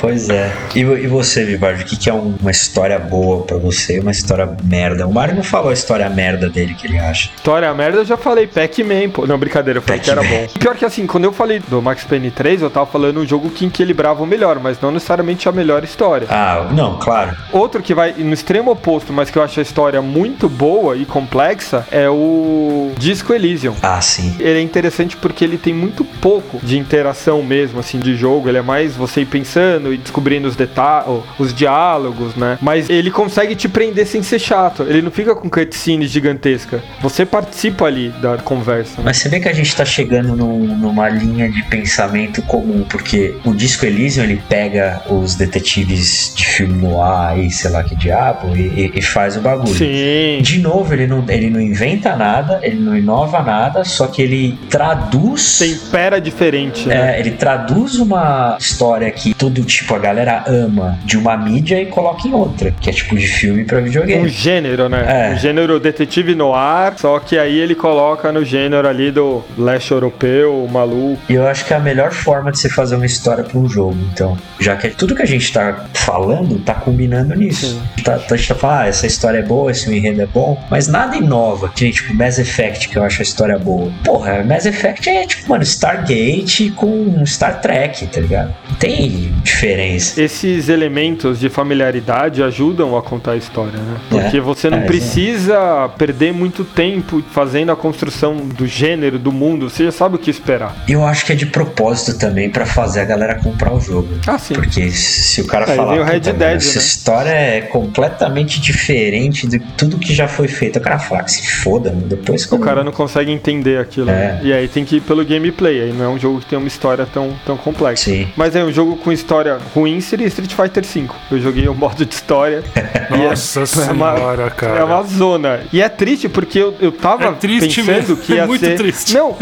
Pois 0.00 0.28
é. 0.28 0.52
E, 0.74 0.80
e 0.80 1.06
você, 1.06 1.44
Vivardi, 1.44 1.82
o 1.82 1.86
que, 1.86 1.96
que 1.96 2.10
é 2.10 2.14
um- 2.14 2.34
uma 2.40 2.50
história 2.50 2.98
boa 2.98 3.42
pra 3.44 3.56
você 3.56 4.00
uma 4.00 4.10
história 4.10 4.48
merda? 4.64 5.06
O 5.06 5.12
Mario 5.12 5.34
não 5.36 5.42
falou 5.42 5.70
a 5.70 5.72
história 5.72 6.08
merda 6.08 6.48
dele 6.48 6.74
que 6.74 6.86
ele 6.86 6.98
acha. 6.98 7.30
História 7.36 7.72
merda, 7.74 7.98
eu 7.98 8.04
já 8.04 8.16
falei, 8.16 8.46
Pac-Man, 8.72 9.10
pô. 9.10 9.26
Não, 9.26 9.38
brincadeira, 9.38 9.78
eu 9.78 9.82
falei 9.82 10.00
que 10.00 10.10
era 10.10 10.22
bom. 10.22 10.48
Pior 10.58 10.74
que 10.74 10.84
assim, 10.84 11.06
quando 11.06 11.24
eu 11.24 11.32
falei 11.32 11.60
do 11.68 11.82
Max 11.82 12.04
Payne 12.04 12.30
3, 12.30 12.62
eu 12.62 12.70
tava 12.70 12.86
falando 12.86 13.20
um 13.20 13.26
jogo 13.26 13.50
que 13.50 13.66
equilibrava 13.66 14.22
o 14.22 14.26
melhor, 14.26 14.58
mas 14.58 14.80
não 14.80 14.90
necessariamente 14.90 15.48
a 15.48 15.52
melhor 15.52 15.84
história. 15.84 16.26
Ah, 16.30 16.68
não, 16.72 16.98
claro. 16.98 17.36
Outro 17.52 17.82
que 17.82 17.94
vai 17.94 18.14
no 18.16 18.32
extremo 18.32 18.70
oposto, 18.70 19.12
mas 19.12 19.30
que 19.30 19.38
eu 19.38 19.42
acho 19.42 19.60
a 19.60 19.62
história 19.62 20.00
muito 20.00 20.48
boa 20.48 20.96
e 20.96 21.04
complexa, 21.04 21.86
é 21.90 22.08
o 22.08 22.92
Disco 22.96 23.34
Elysium. 23.34 23.74
Ah, 23.82 24.00
sim. 24.00 24.34
Ele 24.38 24.58
é 24.58 24.62
interessante 24.62 25.16
porque 25.16 25.44
ele 25.44 25.58
tem 25.58 25.74
muito 25.74 26.04
pouco 26.04 26.58
de 26.62 26.78
interação 26.78 27.42
mesmo, 27.42 27.78
assim, 27.78 27.98
de 27.98 28.16
jogo. 28.16 28.48
Ele 28.48 28.58
é 28.58 28.62
mais 28.62 28.96
você 28.96 29.20
ir 29.20 29.26
pensando 29.26 29.92
e 29.92 29.98
descobrindo 29.98 30.48
os 30.48 30.56
detalhes, 30.56 31.22
os 31.38 31.52
diálogos, 31.52 32.34
né? 32.36 32.58
Mas 32.60 32.88
ele 32.88 33.10
consegue 33.10 33.54
te 33.54 33.68
prender 33.68 34.06
sem 34.06 34.22
ser 34.22 34.38
chato. 34.38 34.82
Ele 34.82 35.02
não 35.02 35.10
fica 35.10 35.34
com 35.34 35.50
cutscenes 35.50 36.10
gigantesca. 36.10 36.82
Você 37.00 37.26
participa 37.26 37.86
ali 37.86 38.08
da 38.20 38.38
conversa. 38.38 38.61
Né? 38.62 39.02
Mas 39.04 39.16
você 39.18 39.28
vê 39.28 39.40
que 39.40 39.48
a 39.48 39.52
gente 39.52 39.74
tá 39.74 39.84
chegando 39.84 40.34
num- 40.36 40.76
numa 40.76 41.08
linha 41.08 41.50
de 41.50 41.62
pensamento 41.64 42.40
comum, 42.42 42.84
porque 42.88 43.34
o 43.44 43.52
Disco 43.54 43.84
Elysium 43.86 44.24
ele 44.24 44.40
pega 44.48 45.02
os 45.08 45.34
detetives 45.34 46.32
de 46.34 46.44
filme 46.46 46.74
no 46.74 47.00
ar 47.02 47.38
e 47.38 47.50
sei 47.50 47.70
lá 47.70 47.82
que 47.82 47.94
diabo 47.96 48.56
e, 48.56 48.92
e- 48.94 49.02
faz 49.02 49.36
o 49.36 49.40
bagulho. 49.40 49.74
Sim. 49.74 50.38
De 50.42 50.58
novo, 50.60 50.92
ele 50.94 51.06
não, 51.06 51.24
ele 51.28 51.50
não 51.50 51.60
inventa 51.60 52.14
nada, 52.16 52.60
ele 52.62 52.78
não 52.78 52.96
inova 52.96 53.42
nada, 53.42 53.84
só 53.84 54.06
que 54.06 54.22
ele 54.22 54.58
traduz. 54.70 55.58
Tempera 55.58 56.20
diferente, 56.20 56.86
né? 56.88 57.16
É, 57.16 57.20
ele 57.20 57.32
traduz 57.32 57.96
uma 57.98 58.56
história 58.60 59.10
que 59.10 59.34
todo 59.34 59.62
tipo 59.64 59.94
a 59.94 59.98
galera 59.98 60.44
ama 60.46 60.98
de 61.04 61.16
uma 61.18 61.36
mídia 61.36 61.80
e 61.80 61.86
coloca 61.86 62.26
em 62.26 62.32
outra, 62.32 62.72
que 62.80 62.88
é 62.90 62.92
tipo 62.92 63.16
de 63.16 63.26
filme 63.26 63.64
pra 63.64 63.78
Um 63.80 63.84
videogame. 63.84 64.28
gênero, 64.28 64.88
né? 64.88 65.30
É. 65.30 65.34
Um 65.34 65.38
gênero 65.38 65.78
detetive 65.80 66.34
no 66.34 66.54
ar, 66.54 66.94
só 66.98 67.18
que 67.18 67.36
aí 67.38 67.58
ele 67.58 67.74
coloca 67.74 68.30
no 68.32 68.44
gênero 68.52 68.86
ali 68.86 69.10
do 69.10 69.42
leste 69.56 69.90
europeu, 69.92 70.68
maluco. 70.70 71.18
E 71.28 71.34
eu 71.34 71.46
acho 71.46 71.64
que 71.64 71.72
é 71.72 71.76
a 71.76 71.80
melhor 71.80 72.12
forma 72.12 72.52
de 72.52 72.58
você 72.58 72.68
fazer 72.68 72.96
uma 72.96 73.06
história 73.06 73.42
pra 73.44 73.58
um 73.58 73.68
jogo. 73.68 73.96
Então, 74.12 74.36
já 74.60 74.76
que 74.76 74.90
tudo 74.90 75.14
que 75.14 75.22
a 75.22 75.26
gente 75.26 75.50
tá 75.52 75.86
falando 75.94 76.58
tá 76.60 76.74
combinando 76.74 77.34
nisso. 77.34 77.80
Tá, 78.04 78.18
tá- 78.18 78.34
a 78.34 78.36
gente 78.36 78.48
tá 78.48 78.54
falando, 78.54 78.80
ah, 78.80 78.86
essa 78.88 79.06
história 79.06 79.38
é 79.38 79.42
boa, 79.42 79.70
esse 79.70 79.90
enredo 79.94 80.20
é 80.20 80.26
bom, 80.26 80.62
mas 80.70 80.86
nada 80.88 81.16
inova. 81.16 81.70
Que 81.70 81.84
nem, 81.84 81.92
tipo 81.92 82.14
Mass 82.14 82.38
Effect, 82.38 82.88
que 82.88 82.96
eu 82.98 83.02
acho 83.02 83.20
a 83.20 83.24
história 83.24 83.58
boa. 83.58 83.90
Porra, 84.04 84.44
Mass 84.44 84.66
Effect 84.66 85.08
é 85.08 85.26
tipo, 85.26 85.48
mano, 85.48 85.62
Stargate 85.62 86.70
com 86.72 87.24
Star 87.24 87.60
Trek, 87.60 88.06
tá 88.08 88.20
ligado? 88.20 88.54
Não 88.68 88.76
tem 88.76 89.32
diferença. 89.42 90.20
Esses 90.20 90.68
elementos 90.68 91.40
de 91.40 91.48
familiaridade 91.48 92.42
ajudam 92.42 92.96
a 92.96 93.02
contar 93.02 93.32
a 93.32 93.36
história, 93.36 93.78
né? 93.78 93.96
Porque 94.10 94.36
É. 94.36 94.40
você 94.40 94.68
não 94.68 94.78
É, 94.78 94.80
precisa 94.82 95.88
perder 95.96 96.32
muito 96.32 96.64
tempo 96.64 97.22
fazendo 97.30 97.70
a 97.72 97.76
construção 97.76 98.36
do 98.44 98.66
gênero, 98.66 99.18
do 99.18 99.32
mundo, 99.32 99.68
você 99.70 99.84
já 99.84 99.92
sabe 99.92 100.16
o 100.16 100.18
que 100.18 100.30
esperar. 100.30 100.76
Eu 100.88 101.04
acho 101.04 101.24
que 101.26 101.32
é 101.32 101.34
de 101.34 101.46
propósito 101.46 102.18
também 102.18 102.50
pra 102.50 102.66
fazer 102.66 103.00
a 103.00 103.04
galera 103.04 103.34
comprar 103.36 103.72
o 103.72 103.80
jogo. 103.80 104.08
Ah, 104.26 104.38
sim. 104.38 104.54
Porque 104.54 104.90
se 104.90 105.40
o 105.40 105.46
cara 105.46 105.70
Aí 105.70 105.76
falar, 105.76 105.98
o 106.00 106.04
Red 106.04 106.20
"Puta, 106.20 106.32
Dead, 106.32 106.40
mano, 106.40 106.56
essa 106.56 106.78
né?" 106.78 106.84
história 106.84 107.30
é 107.30 107.60
completamente 107.62 108.60
diferente 108.60 109.46
de 109.46 109.58
tudo 109.58 109.98
que 109.98 110.14
já 110.14 110.28
foi 110.28 110.48
feito, 110.48 110.78
o 110.78 110.82
cara 110.82 110.98
fala, 110.98 111.22
"Ah, 111.22 111.28
se 111.28 111.46
foda, 111.46 111.90
mano, 111.90 112.06
depois 112.06 112.44
que 112.46 112.54
O 112.54 112.58
cara 112.58 112.84
não 112.84 112.92
consegue 112.92 113.30
entender 113.30 113.78
aquilo. 113.78 114.10
É. 114.10 114.12
né? 114.12 114.40
E 114.42 114.52
aí 114.52 114.68
tem 114.68 114.84
que 114.84 114.96
ir 114.96 115.00
pelo 115.00 115.24
gameplay. 115.24 115.80
Aí 115.82 115.92
não 115.92 116.04
é 116.04 116.08
um 116.08 116.18
jogo 116.18 116.40
que 116.40 116.46
tem 116.46 116.58
uma 116.58 116.68
história 116.68 117.06
tão, 117.06 117.34
tão 117.46 117.56
complexa. 117.56 118.04
Sim. 118.10 118.28
Mas 118.36 118.54
é 118.56 118.64
um 118.64 118.72
jogo 118.72 118.96
com 118.96 119.10
história 119.12 119.58
ruim 119.74 120.00
seria 120.00 120.26
Street 120.26 120.52
Fighter 120.52 120.84
V. 120.84 121.08
Eu 121.30 121.40
joguei 121.40 121.68
o 121.68 121.74
modo 121.74 122.04
de 122.04 122.14
história. 122.14 122.62
e 123.10 123.14
é- 123.14 123.28
Nossa 123.28 123.60
é 123.88 123.92
uma- 123.92 124.14
senhora, 124.16 124.50
cara. 124.50 124.80
É 124.80 124.84
uma 124.84 125.02
zona. 125.02 125.60
E 125.72 125.80
é 125.80 125.88
triste 125.88 126.28
porque 126.28 126.58
eu, 126.58 126.74
eu 126.80 126.92
tava 126.92 127.24
É 127.24 127.32
triste 127.32 127.82
pensando 127.82 127.96
mesmo, 127.96 128.16
que 128.16 128.31
é 128.32 128.36
ia 128.36 128.46
muito 128.46 128.64
ser. 128.64 128.76
triste. 128.76 129.14
Não, 129.14 129.36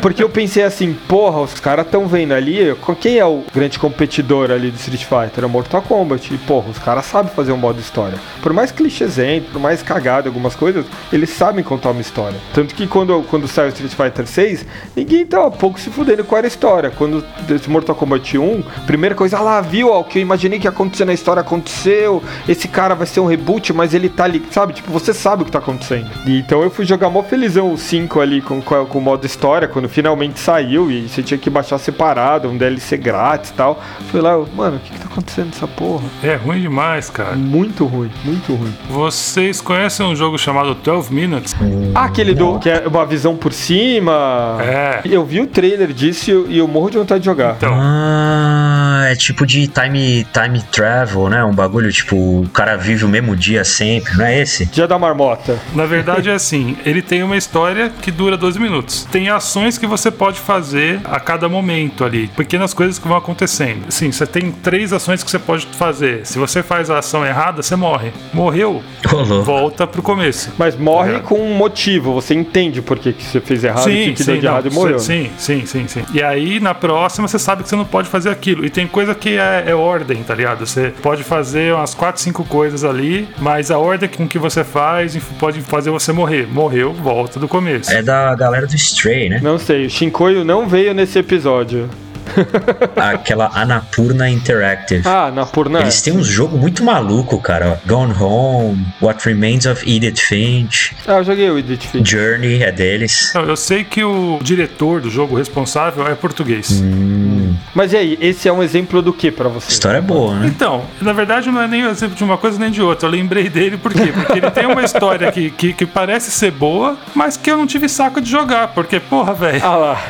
porque 0.00 0.22
eu 0.22 0.28
pensei 0.28 0.62
assim, 0.62 0.92
porra, 1.08 1.40
os 1.40 1.58
caras 1.60 1.86
tão 1.88 2.06
vendo 2.06 2.32
ali. 2.32 2.76
Quem 3.00 3.18
é 3.18 3.24
o 3.24 3.44
grande 3.54 3.78
competidor 3.78 4.50
ali 4.50 4.70
do 4.70 4.76
Street 4.76 5.04
Fighter? 5.04 5.44
É 5.44 5.46
o 5.46 5.50
Mortal 5.50 5.82
Kombat. 5.82 6.32
E, 6.32 6.38
porra, 6.38 6.70
os 6.70 6.78
caras 6.78 7.06
sabem 7.06 7.32
fazer 7.32 7.52
um 7.52 7.56
modo 7.56 7.80
história. 7.80 8.18
Por 8.42 8.52
mais 8.52 8.70
clichêzento, 8.70 9.50
por 9.52 9.60
mais 9.60 9.82
cagado 9.82 10.28
algumas 10.28 10.54
coisas, 10.54 10.84
eles 11.12 11.30
sabem 11.30 11.64
contar 11.64 11.90
uma 11.90 12.00
história. 12.00 12.38
Tanto 12.52 12.74
que 12.74 12.86
quando, 12.86 13.22
quando 13.28 13.46
saiu 13.48 13.66
o 13.66 13.72
Street 13.72 13.92
Fighter 13.92 14.26
6, 14.26 14.66
ninguém 14.96 15.26
tava 15.26 15.50
pouco 15.50 15.78
se 15.80 15.90
fudendo 15.90 16.24
com 16.24 16.36
a 16.36 16.40
história. 16.46 16.90
Quando 16.90 17.24
esse 17.48 17.68
Mortal 17.68 17.94
Kombat 17.94 18.38
1, 18.38 18.62
primeira 18.86 19.14
coisa, 19.14 19.38
ah 19.38 19.42
lá, 19.42 19.60
viu, 19.60 19.90
ó, 19.90 20.00
o 20.00 20.04
que 20.04 20.18
eu 20.18 20.22
imaginei 20.22 20.58
que 20.58 20.66
ia 20.66 20.70
acontecer 20.70 21.04
na 21.04 21.12
história 21.12 21.40
aconteceu. 21.40 22.22
Esse 22.48 22.68
cara 22.68 22.94
vai 22.94 23.06
ser 23.06 23.20
um 23.20 23.26
reboot, 23.26 23.72
mas 23.72 23.94
ele 23.94 24.08
tá 24.08 24.24
ali, 24.24 24.42
sabe? 24.50 24.72
Tipo, 24.72 24.90
você 24.90 25.12
sabe 25.12 25.42
o 25.42 25.44
que 25.44 25.52
tá 25.52 25.58
acontecendo. 25.58 26.10
E 26.26 26.38
então 26.38 26.62
eu 26.62 26.70
fui 26.70 26.84
jogar 26.84 27.10
mó 27.10 27.22
felizão 27.22 27.72
o 27.72 27.78
5 27.78 28.20
ali. 28.20 28.29
Ali 28.30 28.40
com, 28.40 28.62
com, 28.62 28.98
o 28.98 29.00
modo 29.00 29.26
história, 29.26 29.66
quando 29.66 29.88
finalmente 29.88 30.38
saiu 30.38 30.90
e 30.90 31.08
você 31.08 31.22
tinha 31.22 31.36
que 31.36 31.50
baixar 31.50 31.78
separado, 31.78 32.48
um 32.48 32.56
DLC 32.56 32.96
grátis 32.96 33.50
e 33.50 33.54
tal. 33.54 33.82
Fui 34.10 34.20
lá, 34.20 34.32
eu, 34.32 34.48
mano, 34.54 34.76
o 34.76 34.80
que, 34.80 34.92
que 34.92 34.98
tá 34.98 35.06
acontecendo 35.06 35.46
nessa 35.46 35.66
porra? 35.66 36.04
É 36.22 36.36
ruim 36.36 36.60
demais, 36.60 37.10
cara. 37.10 37.34
Muito 37.34 37.84
ruim, 37.84 38.10
muito 38.24 38.54
ruim. 38.54 38.72
Vocês 38.88 39.60
conhecem 39.60 40.06
um 40.06 40.14
jogo 40.14 40.38
chamado 40.38 40.74
12 40.74 41.12
Minutes? 41.12 41.56
Ah, 41.94 42.04
aquele 42.04 42.34
do 42.34 42.58
que 42.58 42.70
é 42.70 42.86
uma 42.86 43.04
visão 43.04 43.36
por 43.36 43.52
cima. 43.52 44.58
É. 44.60 45.00
Eu 45.04 45.24
vi 45.24 45.40
o 45.40 45.46
trailer 45.46 45.92
disso 45.92 46.30
e 46.30 46.32
eu, 46.32 46.50
e 46.50 46.58
eu 46.58 46.68
morro 46.68 46.90
de 46.90 46.98
vontade 46.98 47.20
de 47.20 47.26
jogar. 47.26 47.56
Então, 47.56 47.74
Ah, 47.74 49.06
é 49.08 49.16
tipo 49.16 49.44
de 49.44 49.66
time, 49.66 50.26
time 50.32 50.62
travel, 50.70 51.28
né? 51.28 51.44
Um 51.44 51.54
bagulho 51.54 51.90
tipo, 51.90 52.16
o 52.16 52.48
cara 52.52 52.76
vive 52.76 53.04
o 53.04 53.08
mesmo 53.08 53.34
dia 53.34 53.64
sempre, 53.64 54.16
não 54.16 54.24
é 54.24 54.40
esse? 54.40 54.66
Dia 54.66 54.86
da 54.86 54.98
marmota. 54.98 55.58
na 55.74 55.86
verdade 55.86 56.30
é 56.30 56.34
assim, 56.34 56.76
ele 56.84 57.02
tem 57.02 57.22
uma 57.22 57.36
história 57.36 57.90
que 57.90 58.10
dura 58.20 58.36
12 58.36 58.60
minutos. 58.60 59.06
Tem 59.10 59.30
ações 59.30 59.78
que 59.78 59.86
você 59.86 60.10
pode 60.10 60.38
fazer 60.38 61.00
a 61.04 61.18
cada 61.18 61.48
momento 61.48 62.04
ali, 62.04 62.28
pequenas 62.28 62.74
coisas 62.74 62.98
que 62.98 63.08
vão 63.08 63.16
acontecendo. 63.16 63.86
Sim, 63.88 64.12
você 64.12 64.26
tem 64.26 64.52
três 64.52 64.92
ações 64.92 65.24
que 65.24 65.30
você 65.30 65.38
pode 65.38 65.66
fazer. 65.68 66.26
Se 66.26 66.38
você 66.38 66.62
faz 66.62 66.90
a 66.90 66.98
ação 66.98 67.24
errada, 67.24 67.62
você 67.62 67.74
morre. 67.76 68.12
Morreu, 68.34 68.82
louco. 69.10 69.42
volta 69.42 69.86
pro 69.86 70.02
começo. 70.02 70.52
Mas 70.58 70.76
morre 70.76 71.14
É. 71.14 71.18
com 71.20 71.40
um 71.40 71.54
motivo, 71.54 72.12
você 72.12 72.34
entende 72.34 72.82
por 72.82 72.98
que, 72.98 73.14
que 73.14 73.22
você 73.24 73.40
fez 73.40 73.64
errado, 73.64 73.86
o 73.86 73.90
que, 73.90 74.12
que 74.12 74.22
deu 74.24 74.36
de 74.36 74.42
não, 74.42 74.52
errado 74.52 74.66
e 74.68 74.70
morreu. 74.74 74.92
né? 74.92 74.98
Sim, 74.98 75.30
sim, 75.38 75.64
sim, 75.64 75.88
sim. 75.88 76.04
E 76.12 76.22
aí, 76.22 76.60
na 76.60 76.74
próxima, 76.74 77.26
você 77.26 77.38
sabe 77.38 77.62
que 77.62 77.70
você 77.70 77.76
não 77.76 77.86
pode 77.86 78.06
fazer 78.08 78.28
aquilo. 78.28 78.66
E 78.66 78.68
tem 78.68 78.86
coisa 78.86 79.14
que 79.14 79.30
é, 79.38 79.64
é 79.68 79.74
ordem, 79.74 80.22
tá 80.22 80.34
ligado? 80.34 80.66
Você 80.66 80.92
pode 81.00 81.24
fazer 81.24 81.74
umas 81.74 81.94
4, 81.94 82.20
5 82.20 82.44
coisas 82.44 82.84
ali, 82.84 83.26
mas 83.38 83.70
a 83.70 83.78
ordem 83.78 84.10
com 84.10 84.28
que 84.28 84.38
você 84.38 84.62
faz 84.62 85.16
pode 85.38 85.62
fazer 85.62 85.90
você 85.90 86.12
morrer. 86.12 86.46
Morreu, 86.52 86.92
volta 86.92 87.40
do 87.40 87.48
começo. 87.48 87.90
É 87.90 87.99
da 88.02 88.34
galera 88.34 88.66
do 88.66 88.74
Stray, 88.74 89.28
né? 89.28 89.40
Não 89.42 89.58
sei, 89.58 89.86
o 89.86 89.90
Shinkoio 89.90 90.44
não 90.44 90.68
veio 90.68 90.94
nesse 90.94 91.18
episódio. 91.18 91.88
Aquela 92.96 93.50
Anapurna 93.54 94.28
Interactive. 94.28 95.02
Ah, 95.06 95.30
na 95.30 95.46
Purna. 95.46 95.80
Eles 95.80 96.00
têm 96.02 96.12
um 96.16 96.22
jogo 96.22 96.56
muito 96.56 96.84
maluco, 96.84 97.40
cara. 97.40 97.80
Gone 97.86 98.12
Home, 98.18 98.86
What 99.00 99.24
Remains 99.26 99.66
of 99.66 99.88
Edith 99.90 100.20
Finch, 100.20 100.94
Ah, 101.06 101.14
eu 101.18 101.24
joguei 101.24 101.50
o 101.50 101.58
Edith 101.58 101.86
Finch. 101.86 102.10
Journey 102.10 102.62
é 102.62 102.70
deles. 102.72 103.32
Não, 103.34 103.42
eu 103.42 103.56
sei 103.56 103.84
que 103.84 104.02
o 104.04 104.38
diretor 104.42 105.00
do 105.00 105.10
jogo 105.10 105.36
responsável 105.36 106.06
é 106.06 106.14
português. 106.14 106.70
Hum, 106.82 107.54
Mas 107.74 107.92
e 107.92 107.96
aí, 107.96 108.18
esse 108.20 108.48
é 108.48 108.52
um 108.52 108.62
exemplo 108.62 109.02
do 109.02 109.12
que 109.12 109.30
pra 109.30 109.48
você? 109.48 109.70
história 109.70 110.00
boa, 110.02 110.34
né? 110.34 110.46
Então, 110.46 110.84
na 111.00 111.12
verdade 111.12 111.50
não 111.50 111.60
é 111.62 111.68
nem 111.68 111.84
o 111.86 111.90
exemplo 111.90 112.14
de 112.16 112.24
uma 112.24 112.36
coisa 112.36 112.58
nem 112.58 112.70
de 112.70 112.82
outra. 112.82 113.06
Eu 113.08 113.12
lembrei 113.12 113.48
dele 113.48 113.76
por 113.76 113.92
quê? 113.92 114.12
Porque 114.12 114.38
ele 114.38 114.50
tem 114.50 114.66
uma 114.66 114.82
história 114.84 115.30
que, 115.32 115.50
que, 115.50 115.72
que 115.72 115.86
parece 115.86 116.30
ser 116.30 116.50
boa, 116.50 116.96
mas 117.14 117.36
que 117.36 117.50
eu 117.50 117.56
não 117.56 117.66
tive 117.66 117.88
saco 117.88 118.20
de 118.20 118.30
jogar. 118.30 118.68
Porque, 118.68 118.98
porra, 119.00 119.32
velho. 119.34 119.60
Ah 119.64 119.76
lá, 119.76 120.02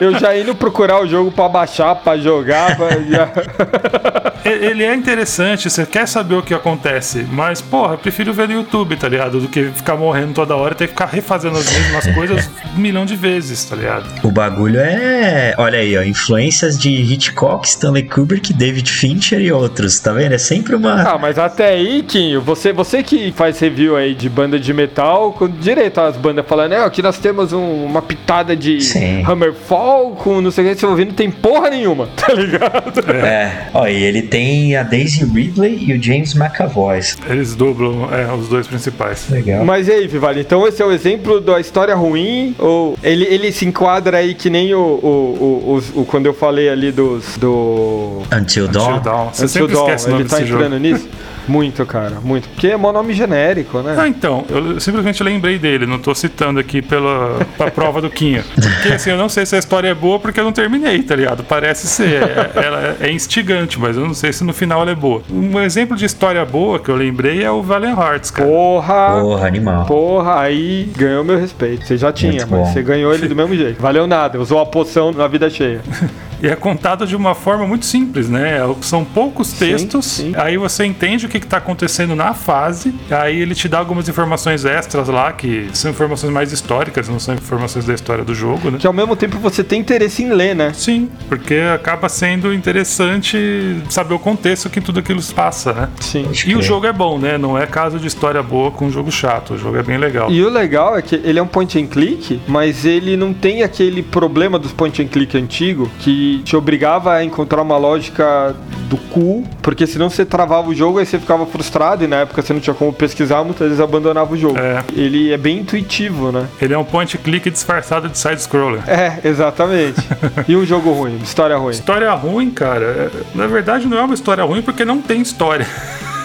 eu 0.00 0.18
já 0.18 0.36
indo 0.36 0.54
procurar 0.54 1.00
o 1.02 1.06
jogo 1.08 1.30
pra 1.30 1.48
baixar, 1.64 1.94
pra 1.96 2.16
jogar, 2.18 2.76
pra... 2.76 2.88
Ele 4.44 4.84
é 4.84 4.94
interessante, 4.94 5.70
você 5.70 5.86
quer 5.86 6.06
saber 6.06 6.34
o 6.34 6.42
que 6.42 6.52
acontece, 6.52 7.26
mas, 7.32 7.62
porra, 7.62 7.94
eu 7.94 7.98
prefiro 7.98 8.32
ver 8.34 8.46
no 8.46 8.54
YouTube, 8.54 8.94
tá 8.96 9.08
ligado? 9.08 9.40
Do 9.40 9.48
que 9.48 9.64
ficar 9.70 9.96
morrendo 9.96 10.34
toda 10.34 10.54
hora 10.54 10.74
e 10.74 10.76
ter 10.76 10.84
que 10.88 10.92
ficar 10.92 11.06
refazendo 11.06 11.56
as 11.56 11.70
mesmas 11.72 12.06
coisas 12.14 12.50
um 12.76 12.78
milhão 12.80 13.06
de 13.06 13.16
vezes, 13.16 13.64
tá 13.64 13.74
ligado? 13.74 14.04
O 14.22 14.30
bagulho 14.30 14.78
é. 14.78 15.54
Olha 15.56 15.78
aí, 15.78 15.96
ó. 15.96 16.02
Influências 16.02 16.78
de 16.78 16.90
Hitchcock, 16.90 17.66
Stanley 17.66 18.02
Kubrick, 18.02 18.52
David 18.52 18.90
Fincher 18.90 19.40
e 19.40 19.50
outros, 19.50 19.98
tá 19.98 20.12
vendo? 20.12 20.32
É 20.34 20.38
sempre 20.38 20.74
uma. 20.74 20.92
Ah, 21.14 21.18
mas 21.18 21.38
até 21.38 21.68
aí, 21.70 22.02
Quinho, 22.02 22.42
você, 22.42 22.70
você 22.72 23.02
que 23.02 23.32
faz 23.32 23.58
review 23.58 23.96
aí 23.96 24.14
de 24.14 24.28
banda 24.28 24.58
de 24.60 24.74
metal, 24.74 25.32
com 25.32 25.48
direito 25.48 26.00
às 26.02 26.16
bandas 26.18 26.44
falando, 26.46 26.72
é, 26.72 26.84
aqui 26.84 27.00
nós 27.00 27.16
temos 27.18 27.52
um- 27.54 27.84
uma 27.86 28.02
pitada 28.02 28.54
de 28.54 28.80
Sim. 28.82 29.22
Hammerfall 29.26 30.16
com 30.16 30.40
não 30.42 30.50
sei 30.50 30.66
o 30.66 30.68
que, 30.74 30.80
você 30.80 30.84
ouvindo, 30.86 31.14
tem 31.14 31.30
porra 31.54 31.70
nenhuma, 31.70 32.08
tá 32.16 32.32
ligado? 32.32 33.00
É. 33.10 33.68
Ó, 33.72 33.86
e 33.86 34.02
ele 34.02 34.22
tem 34.22 34.76
a 34.76 34.82
Daisy 34.82 35.24
Ridley 35.24 35.78
e 35.86 35.92
o 35.92 36.02
James 36.02 36.34
McAvoy. 36.34 37.00
Eles 37.28 37.54
dublam 37.54 38.08
é, 38.12 38.32
os 38.32 38.48
dois 38.48 38.66
principais. 38.66 39.28
Legal. 39.30 39.64
Mas 39.64 39.86
e 39.88 39.92
aí, 39.92 40.06
Vivali, 40.08 40.40
então 40.40 40.66
esse 40.66 40.82
é 40.82 40.84
o 40.84 40.90
exemplo 40.92 41.40
da 41.40 41.60
história 41.60 41.94
ruim? 41.94 42.54
Ou 42.58 42.98
ele, 43.02 43.24
ele 43.24 43.52
se 43.52 43.64
enquadra 43.64 44.18
aí 44.18 44.34
que 44.34 44.50
nem 44.50 44.74
o, 44.74 44.78
o, 44.80 45.80
o, 45.94 46.00
o- 46.00 46.04
quando 46.04 46.26
eu 46.26 46.34
falei 46.34 46.68
ali 46.68 46.90
dos. 46.90 47.36
do. 47.38 48.22
Until 48.32 48.68
Dawn. 48.68 48.88
Until 48.96 49.00
Dawn. 49.02 49.28
Você 49.32 49.44
Until 49.44 49.48
sempre 49.48 49.74
Dawn, 49.74 49.84
esquece 49.86 50.06
o 50.06 50.10
nome 50.10 50.22
ele 50.22 50.28
tá 50.28 50.40
entrando 50.42 50.62
jogo. 50.62 50.76
nisso? 50.78 51.08
Muito, 51.46 51.84
cara, 51.86 52.18
muito. 52.22 52.48
Porque 52.48 52.68
é 52.68 52.76
mó 52.76 52.92
nome 52.92 53.12
genérico, 53.12 53.80
né? 53.80 53.94
Ah, 53.98 54.08
então, 54.08 54.44
eu 54.48 54.80
simplesmente 54.80 55.22
lembrei 55.22 55.58
dele, 55.58 55.86
não 55.86 55.98
tô 55.98 56.14
citando 56.14 56.58
aqui 56.60 56.80
pela 56.82 57.38
pra 57.56 57.70
prova 57.70 58.00
do 58.00 58.08
Quinha. 58.10 58.44
Porque 58.54 58.88
assim, 58.94 59.10
eu 59.10 59.18
não 59.18 59.28
sei 59.28 59.44
se 59.46 59.54
a 59.56 59.58
história 59.58 59.88
é 59.88 59.94
boa 59.94 60.18
porque 60.18 60.40
eu 60.40 60.44
não 60.44 60.52
terminei, 60.52 61.02
tá 61.02 61.14
ligado? 61.16 61.44
Parece 61.44 61.86
ser, 61.86 62.22
é- 62.22 62.50
ela 62.64 62.96
é 63.00 63.10
instigante, 63.10 63.78
mas 63.78 63.96
eu 63.96 64.06
não 64.06 64.14
sei 64.14 64.32
se 64.32 64.42
no 64.44 64.52
final 64.52 64.82
ela 64.82 64.90
é 64.90 64.94
boa. 64.94 65.22
Um 65.30 65.60
exemplo 65.60 65.96
de 65.96 66.04
história 66.04 66.44
boa 66.44 66.78
que 66.78 66.88
eu 66.90 66.96
lembrei 66.96 67.42
é 67.42 67.50
o 67.50 67.62
Valiant 67.62 67.98
Hearts, 67.98 68.30
cara. 68.30 68.48
Porra! 68.48 69.20
Porra, 69.20 69.46
animal. 69.46 69.86
Porra, 69.86 70.40
aí 70.40 70.90
ganhou 70.96 71.24
meu 71.24 71.38
respeito. 71.38 71.86
Você 71.86 71.96
já 71.96 72.12
tinha, 72.12 72.32
Muito 72.32 72.46
mas 72.50 72.60
bom. 72.68 72.72
você 72.72 72.82
ganhou 72.82 73.12
ele 73.14 73.28
do 73.28 73.36
mesmo 73.36 73.54
jeito. 73.54 73.80
Valeu 73.80 74.06
nada, 74.06 74.38
usou 74.40 74.60
a 74.60 74.66
poção 74.66 75.12
na 75.12 75.26
vida 75.28 75.48
cheia. 75.50 75.80
E 76.44 76.48
é 76.48 76.54
contado 76.54 77.06
de 77.06 77.16
uma 77.16 77.34
forma 77.34 77.66
muito 77.66 77.86
simples, 77.86 78.28
né? 78.28 78.58
São 78.82 79.02
poucos 79.02 79.54
textos, 79.54 80.04
sim. 80.04 80.34
aí 80.36 80.58
você 80.58 80.84
entende 80.84 81.24
o 81.24 81.28
que 81.28 81.38
está 81.38 81.56
acontecendo 81.56 82.14
na 82.14 82.34
fase, 82.34 82.94
aí 83.10 83.40
ele 83.40 83.54
te 83.54 83.66
dá 83.66 83.78
algumas 83.78 84.08
informações 84.10 84.66
extras 84.66 85.08
lá, 85.08 85.32
que 85.32 85.70
são 85.72 85.90
informações 85.90 86.30
mais 86.30 86.52
históricas, 86.52 87.08
não 87.08 87.18
são 87.18 87.34
informações 87.34 87.86
da 87.86 87.94
história 87.94 88.22
do 88.22 88.34
jogo, 88.34 88.70
né? 88.70 88.78
Que 88.78 88.86
ao 88.86 88.92
mesmo 88.92 89.16
tempo 89.16 89.38
você 89.38 89.64
tem 89.64 89.80
interesse 89.80 90.22
em 90.22 90.34
ler, 90.34 90.54
né? 90.54 90.72
Sim, 90.74 91.08
porque 91.30 91.54
acaba 91.74 92.10
sendo 92.10 92.52
interessante 92.52 93.80
saber 93.88 94.12
o 94.12 94.18
contexto 94.18 94.68
que 94.68 94.82
tudo 94.82 95.00
aquilo 95.00 95.22
se 95.22 95.32
passa, 95.32 95.72
né? 95.72 95.88
Sim. 96.00 96.28
E 96.46 96.54
o 96.54 96.60
jogo 96.60 96.86
é 96.86 96.92
bom, 96.92 97.18
né? 97.18 97.38
Não 97.38 97.56
é 97.56 97.66
caso 97.66 97.98
de 97.98 98.06
história 98.06 98.42
boa 98.42 98.70
com 98.70 98.84
um 98.84 98.90
jogo 98.90 99.10
chato. 99.10 99.54
O 99.54 99.58
jogo 99.58 99.78
é 99.78 99.82
bem 99.82 99.96
legal. 99.96 100.30
E 100.30 100.42
o 100.42 100.50
legal 100.50 100.98
é 100.98 101.00
que 101.00 101.14
ele 101.14 101.38
é 101.38 101.42
um 101.42 101.46
point 101.46 101.78
and 101.78 101.86
click, 101.86 102.38
mas 102.46 102.84
ele 102.84 103.16
não 103.16 103.32
tem 103.32 103.62
aquele 103.62 104.02
problema 104.02 104.58
dos 104.58 104.72
point 104.72 105.00
and 105.00 105.06
click 105.06 105.38
antigo 105.38 105.90
que 106.00 106.33
te 106.38 106.56
obrigava 106.56 107.12
a 107.14 107.24
encontrar 107.24 107.62
uma 107.62 107.76
lógica 107.76 108.54
do 108.88 108.96
cu, 108.96 109.44
porque 109.62 109.86
senão 109.86 110.10
você 110.10 110.24
travava 110.24 110.68
o 110.68 110.74
jogo 110.74 111.00
e 111.00 111.06
você 111.06 111.18
ficava 111.18 111.46
frustrado 111.46 112.04
e 112.04 112.06
na 112.06 112.16
época 112.16 112.42
você 112.42 112.52
não 112.52 112.60
tinha 112.60 112.74
como 112.74 112.92
pesquisar, 112.92 113.42
muitas 113.44 113.66
vezes 113.68 113.80
abandonava 113.80 114.32
o 114.32 114.36
jogo. 114.36 114.58
É. 114.58 114.82
Ele 114.94 115.32
é 115.32 115.36
bem 115.36 115.58
intuitivo, 115.58 116.30
né? 116.30 116.46
Ele 116.60 116.74
é 116.74 116.78
um 116.78 116.84
point 116.84 117.16
click 117.18 117.48
disfarçado 117.50 118.08
de 118.08 118.18
side-scroller. 118.18 118.82
É, 118.88 119.20
exatamente. 119.24 120.00
e 120.48 120.56
um 120.56 120.64
jogo 120.64 120.92
ruim, 120.92 121.18
história 121.22 121.56
ruim. 121.56 121.70
História 121.72 122.12
ruim, 122.12 122.50
cara. 122.50 122.84
é- 122.84 123.10
Na 123.34 123.46
verdade, 123.46 123.86
não 123.86 123.98
é 123.98 124.02
uma 124.02 124.14
história 124.14 124.44
ruim 124.44 124.62
porque 124.62 124.84
não 124.84 125.00
tem 125.00 125.20
história. 125.20 125.66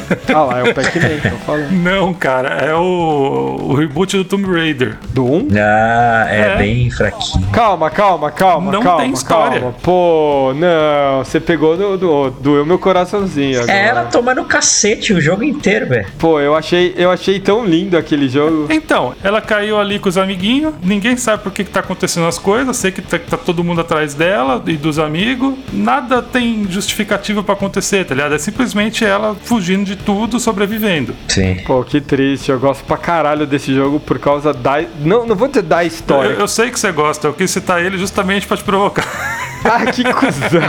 Ah 0.33 0.43
lá, 0.43 0.59
é 0.59 0.63
o 0.63 0.73
Pac-Man, 0.73 1.29
tô 1.29 1.37
falando. 1.45 1.71
Não, 1.71 2.13
cara. 2.13 2.49
É 2.65 2.73
o, 2.75 3.57
o 3.69 3.73
reboot 3.73 4.15
do 4.17 4.23
Tomb 4.23 4.45
Raider. 4.51 4.97
Do 5.11 5.25
1? 5.25 5.47
Ah, 5.55 6.27
é, 6.29 6.39
É. 6.39 6.57
bem 6.57 6.89
fraquinho. 6.89 7.45
Calma, 7.51 7.89
calma, 7.89 8.31
calma, 8.31 8.71
Não 8.71 8.81
calma, 8.81 9.01
tem 9.03 9.11
história. 9.11 9.59
calma. 9.59 9.75
Pô, 9.81 10.53
não, 10.55 11.23
você 11.23 11.39
pegou 11.39 11.75
do, 11.77 11.97
do, 11.97 12.29
doeu 12.31 12.65
meu 12.65 12.77
coraçãozinho 12.79 13.57
agora. 13.61 13.71
É 13.77 13.87
ela 13.87 14.03
tomando 14.05 14.43
cacete 14.45 15.13
o 15.13 15.21
jogo 15.21 15.43
inteiro, 15.43 15.87
velho. 15.87 16.07
Pô, 16.17 16.39
eu 16.39 16.55
achei, 16.55 16.93
eu 16.97 17.09
achei 17.11 17.39
tão 17.39 17.65
lindo 17.65 17.97
aquele 17.97 18.29
jogo. 18.29 18.67
Então, 18.69 19.13
ela 19.23 19.41
caiu 19.41 19.79
ali 19.79 19.99
com 19.99 20.09
os 20.09 20.17
amiguinhos, 20.17 20.73
ninguém 20.83 21.17
sabe 21.17 21.43
por 21.43 21.51
que, 21.51 21.63
que 21.63 21.71
tá 21.71 21.79
acontecendo 21.79 22.27
as 22.27 22.37
coisas, 22.37 22.75
sei 22.77 22.91
que 22.91 23.01
tá, 23.01 23.17
que 23.19 23.29
tá 23.29 23.37
todo 23.37 23.63
mundo 23.63 23.81
atrás 23.81 24.13
dela 24.13 24.61
e 24.67 24.73
dos 24.77 24.99
amigos, 24.99 25.55
nada 25.73 26.21
tem 26.21 26.65
justificativa 26.69 27.41
pra 27.43 27.53
acontecer, 27.53 28.05
tá 28.05 28.13
ligado? 28.15 28.35
É 28.35 28.37
simplesmente 28.37 29.03
ela 29.05 29.35
fugindo 29.43 29.85
de 29.85 29.95
tudo, 30.05 30.39
sobrevivendo. 30.39 31.15
Sim. 31.27 31.55
Pô, 31.65 31.83
que 31.83 32.01
triste. 32.01 32.51
Eu 32.51 32.59
gosto 32.59 32.83
pra 32.83 32.97
caralho 32.97 33.45
desse 33.45 33.73
jogo 33.73 33.99
por 33.99 34.19
causa 34.19 34.53
da. 34.53 34.81
Não, 34.99 35.25
não 35.25 35.35
vou 35.35 35.47
dizer 35.47 35.63
da 35.63 35.83
história. 35.83 36.29
Eu, 36.29 36.39
eu 36.39 36.47
sei 36.47 36.69
que 36.69 36.79
você 36.79 36.91
gosta, 36.91 37.27
eu 37.27 37.33
quis 37.33 37.51
citar 37.51 37.83
ele 37.83 37.97
justamente 37.97 38.47
pra 38.47 38.57
te 38.57 38.63
provocar. 38.63 39.05
Ah, 39.71 39.85
que 39.91 40.03
cuzão. 40.03 40.61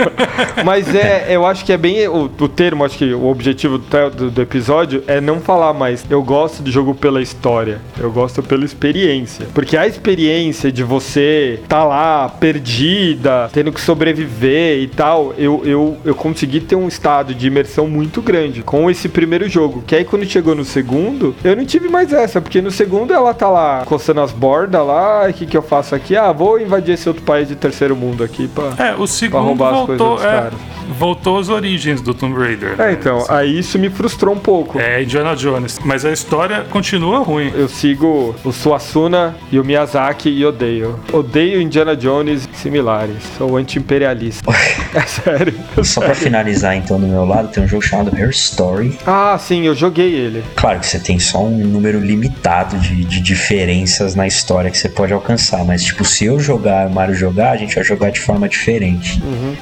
Mas 0.64 0.94
é, 0.94 1.26
eu 1.30 1.46
acho 1.46 1.64
que 1.64 1.72
é 1.72 1.76
bem. 1.76 2.06
O, 2.08 2.24
o 2.24 2.48
termo, 2.48 2.84
acho 2.84 2.98
que 2.98 3.12
o 3.12 3.26
objetivo 3.26 3.78
do, 3.78 4.30
do- 4.30 4.42
episódio 4.42 5.02
é 5.06 5.20
não 5.20 5.40
falar 5.40 5.72
mais. 5.72 6.04
Eu 6.10 6.22
gosto 6.22 6.62
de 6.62 6.70
jogo 6.70 6.94
pela 6.94 7.22
história. 7.22 7.80
Eu 7.98 8.10
gosto 8.10 8.42
pela 8.42 8.64
experiência. 8.64 9.46
Porque 9.54 9.76
a 9.76 9.86
experiência 9.86 10.70
de 10.70 10.82
você 10.82 11.60
tá 11.68 11.84
lá, 11.84 12.28
perdida, 12.28 13.48
tendo 13.52 13.72
que 13.72 13.80
sobreviver 13.80 14.78
e 14.82 14.86
tal, 14.88 15.32
eu, 15.38 15.62
eu, 15.64 15.96
eu 16.04 16.14
consegui 16.14 16.60
ter 16.60 16.76
um 16.76 16.88
estado 16.88 17.34
de 17.34 17.46
imersão 17.46 17.86
muito 17.88 18.20
grande 18.20 18.62
com 18.62 18.90
esse 18.90 19.08
primeiro 19.08 19.48
jogo. 19.48 19.82
Que 19.86 19.96
aí 19.96 20.04
quando 20.04 20.24
chegou 20.26 20.54
no 20.54 20.64
segundo, 20.64 21.34
eu 21.44 21.56
não 21.56 21.64
tive 21.64 21.88
mais 21.88 22.12
essa. 22.12 22.40
Porque 22.40 22.60
no 22.60 22.70
segundo 22.70 23.12
ela 23.14 23.32
tá 23.32 23.48
lá 23.48 23.84
coçando 23.86 24.20
as 24.20 24.32
bordas 24.32 24.84
lá. 24.86 25.26
O 25.28 25.32
que, 25.32 25.46
que 25.46 25.56
eu 25.56 25.62
faço 25.62 25.94
aqui? 25.94 26.16
Ah, 26.16 26.32
vou 26.32 26.60
invadir 26.60 26.94
esse 26.94 27.08
outro 27.08 27.22
país 27.22 27.48
de 27.48 27.54
terceiro 27.56 27.94
mundo 27.96 28.22
aqui. 28.22 28.33
Aqui 28.34 28.48
pra. 28.48 28.74
É, 28.84 28.94
o 28.94 29.06
segundo 29.06 29.44
roubar 29.44 29.68
as 29.68 29.86
coisas 29.86 29.98
voltou, 29.98 30.16
dos 30.16 30.24
é, 30.24 30.28
caras. 30.28 30.54
voltou 30.98 31.38
às 31.38 31.48
origens 31.48 32.00
do 32.00 32.12
Tomb 32.12 32.38
Raider. 32.38 32.72
É, 32.72 32.76
né? 32.76 32.92
então, 32.92 33.24
aí 33.28 33.58
isso 33.58 33.78
me 33.78 33.88
frustrou 33.88 34.34
um 34.34 34.38
pouco. 34.38 34.78
É 34.78 35.02
Indiana 35.02 35.36
Jones. 35.36 35.78
Mas 35.84 36.04
a 36.04 36.12
história 36.12 36.64
continua 36.70 37.20
ruim. 37.20 37.52
Eu 37.54 37.68
sigo 37.68 38.34
o 38.44 38.52
Suasuna 38.52 39.36
e 39.50 39.58
o 39.58 39.64
Miyazaki 39.64 40.28
e 40.28 40.44
odeio. 40.44 40.98
Odeio 41.12 41.60
Indiana 41.60 41.96
Jones 41.96 42.48
similares. 42.54 43.22
Sou 43.38 43.56
anti-imperialista. 43.56 44.44
é 44.94 45.00
sério. 45.02 45.54
Só 45.82 46.00
pra 46.00 46.14
finalizar, 46.14 46.76
então, 46.76 46.98
do 46.98 47.06
meu 47.06 47.24
lado, 47.24 47.48
tem 47.48 47.62
um 47.62 47.68
jogo 47.68 47.82
chamado 47.82 48.16
Her 48.16 48.30
Story. 48.30 48.98
Ah, 49.06 49.36
sim, 49.38 49.66
eu 49.66 49.74
joguei 49.74 50.12
ele. 50.12 50.42
Claro 50.56 50.80
que 50.80 50.86
você 50.86 50.98
tem 50.98 51.18
só 51.18 51.42
um 51.42 51.58
número 51.58 52.00
limitado 52.00 52.78
de, 52.78 53.04
de 53.04 53.20
diferenças 53.20 54.14
na 54.14 54.26
história 54.26 54.70
que 54.70 54.78
você 54.78 54.88
pode 54.88 55.12
alcançar, 55.12 55.64
mas 55.64 55.82
tipo, 55.82 56.04
se 56.04 56.24
eu 56.24 56.38
jogar 56.40 56.88
e 56.88 56.90
o 56.90 56.94
Mario 56.94 57.14
jogar, 57.14 57.52
a 57.52 57.56
gente 57.56 57.74
vai 57.74 57.84
jogar 57.84 58.10
de 58.14 58.20
forma 58.20 58.48
diferente. 58.48 59.20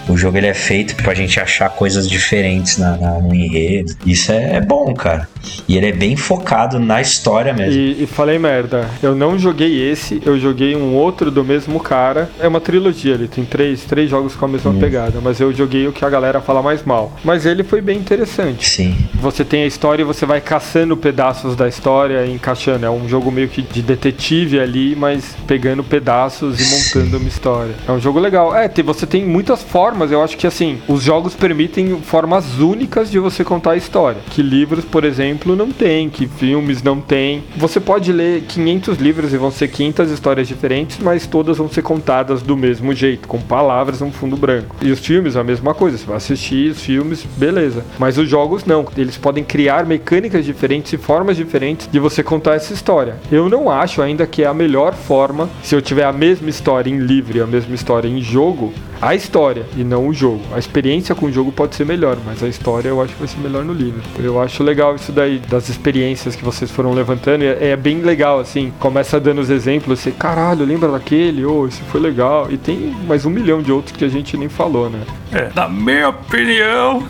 O 0.08 0.16
jogo 0.16 0.36
ele 0.38 0.46
é 0.46 0.54
feito 0.54 0.94
pra 0.96 1.12
gente 1.14 1.40
achar 1.40 1.68
coisas 1.70 2.08
diferentes 2.08 2.78
na, 2.78 2.96
na- 2.96 3.18
no 3.18 3.34
enredo. 3.34 3.94
Isso 4.06 4.30
é, 4.30 4.56
é 4.56 4.60
bom, 4.60 4.94
cara. 4.94 5.28
E 5.68 5.76
ele 5.76 5.86
é 5.86 5.92
bem 5.92 6.16
focado 6.16 6.78
na 6.78 7.00
história 7.00 7.52
mesmo. 7.52 7.80
E, 7.80 8.02
e 8.02 8.06
falei 8.06 8.38
merda. 8.38 8.88
Eu 9.02 9.14
não 9.14 9.38
joguei 9.38 9.90
esse, 9.90 10.20
eu 10.24 10.38
joguei 10.38 10.76
um 10.76 10.94
outro 10.94 11.30
do 11.30 11.44
mesmo 11.44 11.80
cara. 11.80 12.30
É 12.38 12.48
uma 12.48 12.60
trilogia, 12.60 13.14
ele 13.14 13.28
tem 13.28 13.44
três, 13.44 13.82
três 13.84 14.10
jogos 14.10 14.34
com 14.34 14.44
a 14.44 14.48
mesma 14.48 14.72
pegada, 14.74 15.20
mas 15.22 15.40
eu 15.40 15.52
joguei 15.52 15.86
o 15.86 15.92
que 15.92 16.04
a 16.04 16.10
galera 16.10 16.40
fala 16.40 16.62
mais 16.62 16.82
mal. 16.84 17.16
Mas 17.24 17.46
ele 17.46 17.62
foi 17.62 17.80
bem 17.80 17.98
interessante. 17.98 18.68
Sim. 18.68 18.96
Você 19.14 19.44
tem 19.44 19.64
a 19.64 19.66
história 19.66 20.02
e 20.02 20.04
você 20.04 20.26
vai 20.26 20.40
caçando 20.40 20.96
pedaços 20.96 21.56
da 21.56 21.68
história 21.68 22.24
e 22.26 22.32
encaixando. 22.32 22.86
É 22.86 22.90
um 22.90 23.08
jogo 23.08 23.30
meio 23.30 23.48
que 23.48 23.62
de 23.62 23.82
detetive 23.82 24.60
ali, 24.60 24.94
mas 24.96 25.36
pegando 25.46 25.82
pedaços 25.82 26.60
e 26.60 26.98
montando 26.98 27.18
uma 27.18 27.28
história. 27.28 27.74
É 27.86 27.92
um 27.92 28.00
jogo 28.00 28.18
legal. 28.18 28.54
É, 28.54 28.70
você 28.82 29.06
tem 29.06 29.24
muitas 29.24 29.62
formas. 29.62 30.10
Eu 30.10 30.22
acho 30.22 30.36
que 30.36 30.46
assim, 30.46 30.80
os 30.88 31.02
jogos 31.02 31.34
permitem 31.34 32.00
formas 32.00 32.58
únicas 32.58 33.10
de 33.10 33.18
você 33.18 33.44
contar 33.44 33.72
a 33.72 33.76
história. 33.76 34.20
Que 34.30 34.42
livros, 34.42 34.84
por 34.84 35.04
exemplo, 35.04 35.31
não 35.56 35.70
tem, 35.70 36.08
que 36.08 36.26
filmes 36.26 36.82
não 36.82 37.00
tem. 37.00 37.44
Você 37.56 37.80
pode 37.80 38.12
ler 38.12 38.42
500 38.42 38.98
livros 38.98 39.32
e 39.32 39.36
vão 39.36 39.50
ser 39.50 39.68
500 39.68 40.10
histórias 40.10 40.48
diferentes, 40.48 40.98
mas 40.98 41.26
todas 41.26 41.58
vão 41.58 41.68
ser 41.68 41.82
contadas 41.82 42.42
do 42.42 42.56
mesmo 42.56 42.94
jeito, 42.94 43.28
com 43.28 43.40
palavras 43.40 44.00
no 44.00 44.10
fundo 44.10 44.36
branco. 44.36 44.76
E 44.80 44.90
os 44.90 45.00
filmes, 45.00 45.36
a 45.36 45.44
mesma 45.44 45.74
coisa. 45.74 45.98
Você 45.98 46.06
vai 46.06 46.16
assistir 46.16 46.70
os 46.70 46.80
filmes, 46.80 47.26
beleza. 47.36 47.84
Mas 47.98 48.18
os 48.18 48.28
jogos 48.28 48.64
não. 48.64 48.86
Eles 48.96 49.16
podem 49.16 49.44
criar 49.44 49.84
mecânicas 49.86 50.44
diferentes 50.44 50.92
e 50.92 50.98
formas 50.98 51.36
diferentes 51.36 51.88
de 51.90 51.98
você 51.98 52.22
contar 52.22 52.54
essa 52.54 52.72
história. 52.72 53.16
Eu 53.30 53.48
não 53.48 53.70
acho 53.70 54.02
ainda 54.02 54.26
que 54.26 54.42
é 54.42 54.46
a 54.46 54.54
melhor 54.54 54.94
forma, 54.94 55.48
se 55.62 55.74
eu 55.74 55.82
tiver 55.82 56.04
a 56.04 56.12
mesma 56.12 56.48
história 56.48 56.90
em 56.90 56.98
livro 56.98 57.36
e 57.36 57.40
a 57.40 57.46
mesma 57.46 57.74
história 57.74 58.08
em 58.08 58.20
jogo, 58.20 58.72
a 59.02 59.16
história 59.16 59.66
e 59.76 59.82
não 59.82 60.06
o 60.06 60.14
jogo. 60.14 60.40
A 60.54 60.58
experiência 60.60 61.12
com 61.12 61.26
o 61.26 61.32
jogo 61.32 61.50
pode 61.50 61.74
ser 61.74 61.84
melhor, 61.84 62.16
mas 62.24 62.40
a 62.40 62.48
história 62.48 62.88
eu 62.88 63.02
acho 63.02 63.12
que 63.12 63.18
vai 63.18 63.28
ser 63.28 63.38
melhor 63.40 63.64
no 63.64 63.72
livro. 63.72 64.00
Eu 64.16 64.40
acho 64.40 64.62
legal 64.62 64.94
isso 64.94 65.10
daí, 65.10 65.21
das 65.48 65.68
experiências 65.68 66.36
que 66.36 66.44
vocês 66.44 66.70
foram 66.70 66.92
levantando. 66.92 67.44
É, 67.44 67.70
é 67.70 67.76
bem 67.76 68.00
legal, 68.00 68.40
assim. 68.40 68.72
Começa 68.78 69.18
dando 69.20 69.40
os 69.40 69.50
exemplos, 69.50 70.00
você, 70.00 70.10
caralho, 70.10 70.64
lembra 70.64 70.90
daquele? 70.90 71.44
Oh, 71.44 71.66
esse 71.66 71.82
foi 71.82 72.00
legal. 72.00 72.50
E 72.50 72.56
tem 72.56 72.94
mais 73.06 73.24
um 73.24 73.30
milhão 73.30 73.62
de 73.62 73.72
outros 73.72 73.96
que 73.96 74.04
a 74.04 74.08
gente 74.08 74.36
nem 74.36 74.48
falou, 74.48 74.88
né? 74.90 75.00
É, 75.32 75.50
na 75.54 75.68
minha 75.68 76.08
opinião, 76.08 77.06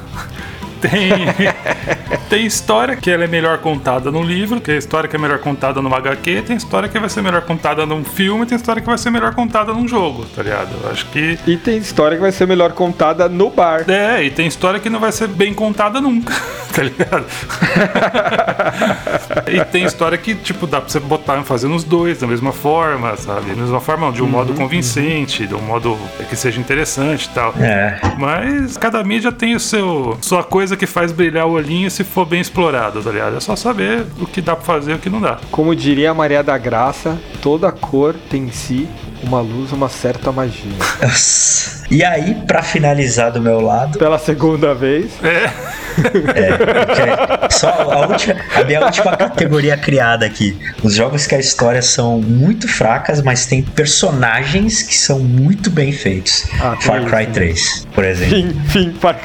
tem, 0.83 1.11
tem 2.28 2.45
história 2.45 2.97
que 2.97 3.11
ela 3.11 3.24
é 3.24 3.26
melhor 3.28 3.59
contada 3.59 4.11
no 4.11 4.22
livro, 4.22 4.59
tem 4.59 4.76
história 4.76 5.09
que 5.09 5.14
é 5.14 5.18
melhor 5.18 5.39
contada 5.39 5.80
no 5.80 5.95
HQ, 5.95 6.43
tem 6.43 6.57
história 6.57 6.89
que 6.89 6.99
vai 6.99 7.09
ser 7.09 7.22
melhor 7.22 7.43
contada 7.43 7.87
num 7.87 8.05
filme, 8.05 8.45
tem 8.45 8.57
história 8.57 8.83
que 8.83 8.89
vai 8.89 8.99
ser 8.99 9.11
melhor 9.11 9.35
contada 9.35 9.72
num 9.72 9.87
jogo, 9.87 10.26
tá 10.35 10.43
ligado? 10.43 10.70
Eu 10.83 10.91
acho 10.91 11.07
que. 11.07 11.39
E 11.47 11.57
tem 11.57 11.78
história 11.78 12.16
que 12.16 12.22
vai 12.22 12.33
ser 12.33 12.47
melhor 12.47 12.72
contada 12.72 13.28
no 13.28 13.49
bar. 13.51 13.89
É, 13.89 14.24
e 14.24 14.30
tem 14.30 14.47
história 14.47 14.80
que 14.80 14.91
não 14.91 14.99
vai 14.99 15.12
ser 15.12 15.28
bem 15.28 15.55
contada 15.55 16.01
nunca, 16.01 16.35
tá 16.74 16.83
ligado? 16.83 17.24
e 19.47 19.64
tem 19.66 19.85
história 19.85 20.18
que, 20.18 20.35
tipo, 20.35 20.66
dá 20.66 20.80
pra 20.80 20.91
você 20.91 20.99
botar 20.99 21.43
fazer 21.45 21.68
nos 21.68 21.85
dois 21.85 22.18
da 22.18 22.26
mesma 22.26 22.53
forma, 22.53 23.16
sabe? 23.16 23.51
Da 23.51 23.62
mesma 23.62 23.80
forma, 23.80 24.11
de 24.11 24.22
um 24.22 24.26
modo 24.26 24.55
convincente, 24.55 25.47
de 25.47 25.55
um 25.55 25.61
modo 25.61 25.99
que 26.28 26.37
seja 26.37 26.61
interessante 26.61 27.26
e 27.26 27.28
tal. 27.30 27.55
É. 27.59 28.01
Mas 28.18 28.76
cada 28.76 29.03
mídia 29.05 29.30
tem 29.30 29.55
o 29.55 29.61
seu 29.61 30.16
sua 30.20 30.43
coisa 30.43 30.72
que 30.77 30.87
faz 30.87 31.12
brilhar 31.12 31.47
o 31.47 31.53
olhinho 31.53 31.91
se 31.91 32.05
for 32.05 32.25
bem 32.25 32.41
explorado, 32.41 33.03
tá 33.03 33.11
ligado? 33.11 33.37
É 33.37 33.41
só 33.41 33.57
saber 33.57 34.07
o 34.20 34.27
que 34.27 34.41
dá 34.41 34.55
pra 34.57 34.64
fazer 34.64 34.93
e 34.93 34.95
o 34.95 34.99
que 34.99 35.11
não 35.11 35.20
dá. 35.20 35.39
Como 35.51 35.75
diria 35.75 36.11
a 36.11 36.14
Maria 36.14 36.43
da 36.43 36.57
Graça, 36.59 37.18
toda 37.41 37.70
cor 37.73 38.14
tem 38.29 38.45
em 38.45 38.53
si 38.53 38.89
uma 39.23 39.41
luz, 39.41 39.73
uma 39.73 39.89
certa 39.89 40.33
magia. 40.33 40.73
E 41.91 42.03
aí, 42.05 42.35
pra 42.47 42.62
finalizar 42.62 43.31
do 43.33 43.41
meu 43.41 43.61
lado, 43.61 43.99
Pela 43.99 44.18
segunda 44.18 44.75
vez. 44.75 45.11
É, 45.23 45.49
que- 47.49 47.55
só 47.55 47.68
a, 47.68 48.07
última, 48.07 48.37
a 48.55 48.64
minha 48.64 48.81
última 48.85 49.14
categoria 49.16 49.77
criada 49.77 50.25
aqui. 50.25 50.57
Os 50.83 50.95
jogos 50.95 51.27
que 51.27 51.35
a 51.35 51.39
história 51.39 51.83
são 51.83 52.18
muito 52.20 52.66
fracas, 52.66 53.20
mas 53.20 53.45
tem 53.45 53.62
personagens 53.62 54.83
que 54.83 54.95
são 54.97 55.18
muito 55.18 55.70
bem 55.70 55.93
feitos. 55.93 56.47
Ah, 56.61 56.70
tem 56.70 56.81
Far 56.81 57.05
Cry 57.05 57.27
né? 57.27 57.33
3, 57.33 57.87
por 57.95 58.05
exemplo. 58.05 58.37
Fim, 58.37 58.61
fim, 58.68 58.91
para. 58.93 59.18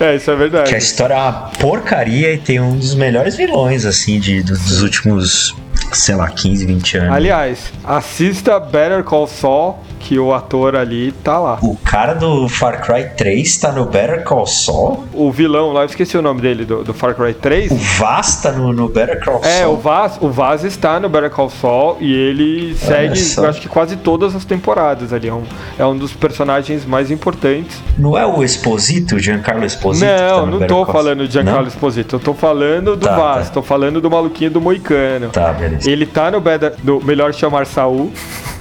é, 0.00 0.16
isso 0.16 0.30
é 0.30 0.36
verdade. 0.36 0.68
Que 0.68 0.74
a 0.74 0.78
história 0.78 1.14
é 1.14 1.16
uma 1.16 1.32
porcaria 1.60 2.32
e 2.32 2.38
tem 2.38 2.58
um 2.60 2.76
dos 2.76 2.94
melhores 2.96 3.36
vilões, 3.36 3.84
assim, 3.86 4.18
de, 4.18 4.42
do- 4.42 4.58
dos 4.58 4.82
últimos, 4.82 5.54
sei 5.96 6.14
lá, 6.14 6.28
15, 6.28 6.66
20 6.66 6.96
anos. 6.98 7.14
Aliás, 7.14 7.72
assista 7.84 8.58
Better 8.58 9.02
Call 9.04 9.26
Saul, 9.26 9.76
que 9.98 10.18
o 10.18 10.34
ator 10.34 10.74
ali 10.74 11.12
tá 11.12 11.38
lá. 11.38 11.58
O 11.62 11.76
cara 11.76 12.14
do 12.14 12.48
Far 12.48 12.80
Cry 12.84 13.08
3 13.16 13.56
tá 13.58 13.70
no 13.72 13.84
Better 13.84 14.24
Call 14.24 14.46
Saul? 14.46 15.04
O 15.12 15.30
vilão 15.30 15.72
lá, 15.72 15.82
eu 15.82 15.86
esqueci 15.86 16.16
o 16.18 16.22
nome 16.22 16.40
dele, 16.40 16.64
do, 16.64 16.82
do 16.82 16.92
Far 16.92 17.14
Cry 17.14 17.34
3. 17.34 17.70
O 17.70 17.76
Vaz 17.76 18.36
tá 18.42 18.50
no, 18.52 18.72
no 18.72 18.88
Better 18.88 19.24
Call 19.24 19.40
É, 19.44 19.60
Saul? 19.62 19.74
o 19.74 19.76
Vaz, 19.76 20.18
o 20.20 20.28
Vaz 20.28 20.64
está 20.64 20.98
no 20.98 21.08
Better 21.08 21.30
Call 21.30 21.50
Saul 21.50 21.98
e 22.00 22.12
ele 22.12 22.74
segue, 22.74 23.16
só. 23.18 23.44
eu 23.44 23.50
acho 23.50 23.60
que 23.60 23.68
quase 23.68 23.96
todas 23.96 24.34
as 24.34 24.44
temporadas 24.44 25.12
ali. 25.12 25.28
É 25.28 25.34
um, 25.34 25.44
é 25.78 25.86
um 25.86 25.96
dos 25.96 26.12
personagens 26.12 26.84
mais 26.84 27.10
importantes. 27.10 27.80
Não 27.96 28.18
é 28.18 28.26
o 28.26 28.42
Exposito, 28.42 29.14
o 29.16 29.18
Giancarlo 29.20 29.64
Exposito? 29.64 30.04
que 30.06 30.18
tá 30.18 30.28
não, 30.30 30.46
no 30.46 30.52
não 30.52 30.58
Better 30.58 30.76
tô 30.76 30.84
Call 30.84 30.94
falando 30.94 31.26
de 31.28 31.32
Giancarlo 31.32 31.60
Não? 31.62 31.68
Esposito. 31.68 32.16
Eu 32.16 32.20
tô 32.20 32.34
falando 32.34 32.96
do 32.96 33.06
Tá, 33.06 33.16
Vaz, 33.16 33.48
tá. 33.48 33.54
tô 33.54 33.62
falando 33.62 34.00
do 34.00 34.10
maluquinho 34.10 34.50
do 34.50 34.60
Moicano. 34.60 35.28
Tá, 35.30 35.52
beleza. 35.52 35.81
Ele 35.86 36.06
tá 36.06 36.30
no 36.30 36.40
Better, 36.40 36.74
do 36.82 37.00
Melhor 37.04 37.32
Chamar 37.34 37.66
Saul 37.66 38.12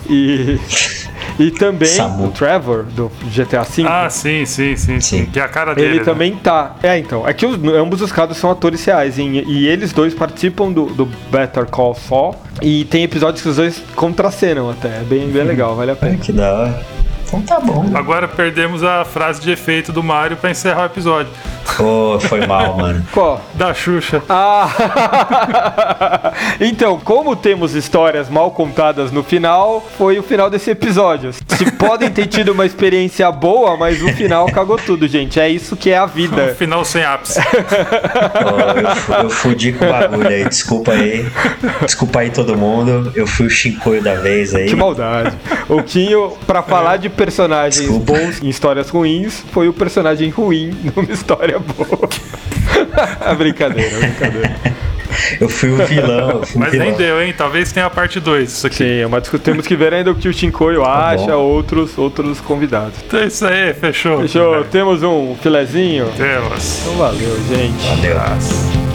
e. 0.09 0.59
E 1.39 1.49
também 1.49 1.87
Samu. 1.87 2.25
o 2.27 2.31
Trevor, 2.31 2.83
do 2.83 3.09
GTA 3.33 3.63
V. 3.63 3.83
ah, 3.87 4.09
sim, 4.09 4.45
sim, 4.45 4.75
sim, 4.75 4.99
sim. 4.99 5.25
Que 5.25 5.39
é 5.39 5.43
a 5.43 5.47
cara 5.47 5.73
dele. 5.73 5.87
Ele 5.87 5.99
né? 5.99 6.03
também 6.05 6.35
tá. 6.35 6.75
É, 6.83 6.97
então. 6.97 7.27
É 7.27 7.33
que 7.33 7.45
os- 7.45 7.57
ambos 7.73 8.01
os 8.01 8.11
caras 8.11 8.37
são 8.37 8.51
atores 8.51 8.83
reais. 8.83 9.17
E, 9.17 9.21
e 9.23 9.67
eles 9.67 9.93
dois 9.93 10.13
participam 10.13 10.71
do, 10.71 10.85
do 10.87 11.05
Better 11.31 11.65
Call 11.67 11.95
Saul. 11.95 12.35
E 12.61 12.83
tem 12.85 13.03
episódios 13.03 13.41
que 13.41 13.49
os 13.49 13.55
dois 13.55 13.81
contracenam 13.95 14.69
até. 14.69 14.89
É 14.89 15.03
bem, 15.07 15.29
bem 15.29 15.43
legal, 15.43 15.75
vale 15.75 15.91
a 15.91 15.93
É, 15.93 15.95
pena. 15.97 16.17
que 16.17 16.31
da 16.33 16.53
hora. 16.53 16.85
Então 17.33 17.41
tá 17.43 17.59
bom. 17.61 17.85
Agora 17.93 18.27
perdemos 18.27 18.83
a 18.83 19.05
frase 19.05 19.39
de 19.39 19.51
efeito 19.51 19.93
do 19.93 20.03
Mario 20.03 20.35
pra 20.35 20.51
encerrar 20.51 20.81
o 20.83 20.85
episódio. 20.87 21.31
Pô, 21.77 22.19
foi 22.19 22.45
mal, 22.45 22.75
mano. 22.77 23.05
Qual? 23.13 23.41
Da 23.53 23.73
Xuxa. 23.73 24.21
Ah! 24.29 24.69
então, 26.59 26.99
como 26.99 27.33
temos 27.35 27.73
histórias 27.73 28.29
mal 28.29 28.51
contadas 28.51 29.11
no 29.11 29.23
final, 29.23 29.85
foi 29.97 30.19
o 30.19 30.23
final 30.23 30.49
desse 30.49 30.69
episódio. 30.71 31.31
Se 31.47 31.71
podem 31.71 32.09
ter 32.11 32.27
tido 32.27 32.51
uma 32.51 32.65
experiência 32.65 33.31
boa, 33.31 33.77
mas 33.77 34.01
o 34.01 34.09
final 34.09 34.45
cagou 34.47 34.77
tudo, 34.77 35.07
gente. 35.07 35.39
É 35.39 35.47
isso 35.47 35.77
que 35.77 35.89
é 35.91 35.97
a 35.97 36.03
Um 36.05 36.07
vida. 36.07 36.53
final 36.55 36.83
sem 36.83 37.03
ápice. 37.03 37.39
Eu, 39.11 39.23
eu 39.23 39.29
fudi 39.29 39.71
com 39.73 39.85
o 39.85 39.89
bagulho 39.89 40.27
aí. 40.27 40.43
Desculpa 40.47 40.91
aí. 40.91 41.25
Desculpa 41.81 42.19
aí 42.19 42.29
todo 42.29 42.57
mundo. 42.57 43.11
Eu 43.15 43.25
fui 43.27 43.45
o 43.45 43.49
chincoio 43.49 44.01
da 44.01 44.15
vez 44.15 44.53
aí. 44.53 44.67
Que 44.67 44.75
maldade. 44.75 45.37
O 45.69 45.81
Quinho, 45.83 46.33
pra 46.45 46.61
falar 46.63 46.97
de 46.97 47.09
personagens 47.25 47.87
Desculpa. 47.87 48.13
bons 48.13 48.41
em 48.41 48.49
histórias 48.49 48.89
ruins, 48.89 49.43
foi 49.51 49.67
o 49.67 49.73
personagem 49.73 50.29
ruim 50.29 50.75
numa 50.95 51.11
história 51.11 51.59
boa. 51.59 52.09
brincadeira, 53.37 53.97
brincadeira. 53.99 54.55
Eu 55.39 55.47
fui 55.49 55.69
o 55.69 55.75
vilão. 55.85 56.29
Eu 56.31 56.45
fui 56.45 56.55
o 56.55 56.59
Mas 56.59 56.71
vilão. 56.71 56.87
nem 56.87 56.95
deu, 56.95 57.21
hein? 57.21 57.33
Talvez 57.37 57.71
tenha 57.71 57.85
a 57.85 57.89
parte 57.89 58.19
2 58.19 58.49
isso 58.51 58.65
aqui. 58.65 58.77
Sim, 58.77 59.05
mas 59.09 59.27
temos 59.43 59.67
que 59.67 59.75
ver 59.75 59.93
ainda 59.93 60.09
o 60.09 60.15
que 60.15 60.27
o 60.27 60.33
Chincoio 60.33 60.83
acha, 60.83 61.27
bom. 61.27 61.33
outros, 61.33 61.95
outros 61.97 62.39
convidados. 62.39 62.93
Então 63.05 63.19
é 63.19 63.27
isso 63.27 63.45
aí, 63.45 63.73
fechou. 63.73 64.21
Fechou? 64.21 64.63
Temos 64.65 65.03
um 65.03 65.35
filezinho? 65.35 66.09
Temos. 66.17 66.79
Então 66.81 66.95
valeu, 66.95 67.37
gente. 67.49 67.85
Valeu. 67.87 68.90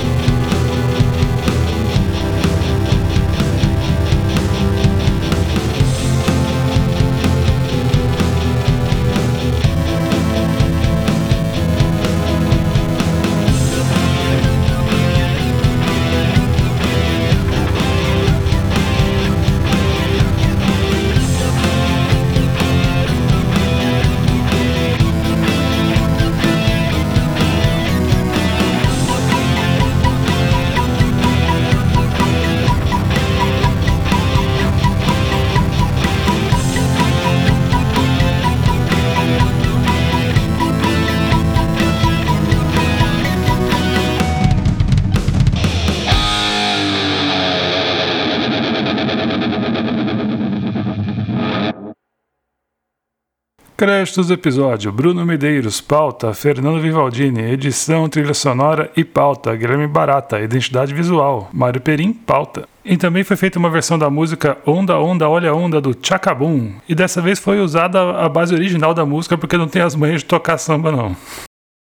Créditos 53.86 54.26
do 54.26 54.34
episódio: 54.34 54.90
Bruno 54.90 55.24
Medeiros, 55.24 55.80
pauta, 55.80 56.34
Fernando 56.34 56.80
Vivaldini, 56.80 57.52
edição, 57.52 58.08
trilha 58.08 58.34
sonora 58.34 58.90
e 58.96 59.04
pauta, 59.04 59.54
Guilherme 59.54 59.86
Barata, 59.86 60.40
identidade 60.40 60.92
visual, 60.92 61.48
Mário 61.52 61.80
Perim, 61.80 62.12
pauta. 62.12 62.68
E 62.84 62.96
também 62.96 63.22
foi 63.22 63.36
feita 63.36 63.60
uma 63.60 63.70
versão 63.70 63.96
da 63.96 64.10
música 64.10 64.58
Onda, 64.66 64.98
Onda, 64.98 65.28
Olha 65.28 65.54
Onda 65.54 65.80
do 65.80 65.96
Chacabum. 66.02 66.72
E 66.88 66.96
dessa 66.96 67.22
vez 67.22 67.38
foi 67.38 67.60
usada 67.60 68.00
a 68.18 68.28
base 68.28 68.52
original 68.52 68.92
da 68.92 69.06
música 69.06 69.38
porque 69.38 69.56
não 69.56 69.68
tem 69.68 69.82
as 69.82 69.94
manhas 69.94 70.22
de 70.22 70.26
tocar 70.26 70.58
samba, 70.58 70.90
não. 70.90 71.14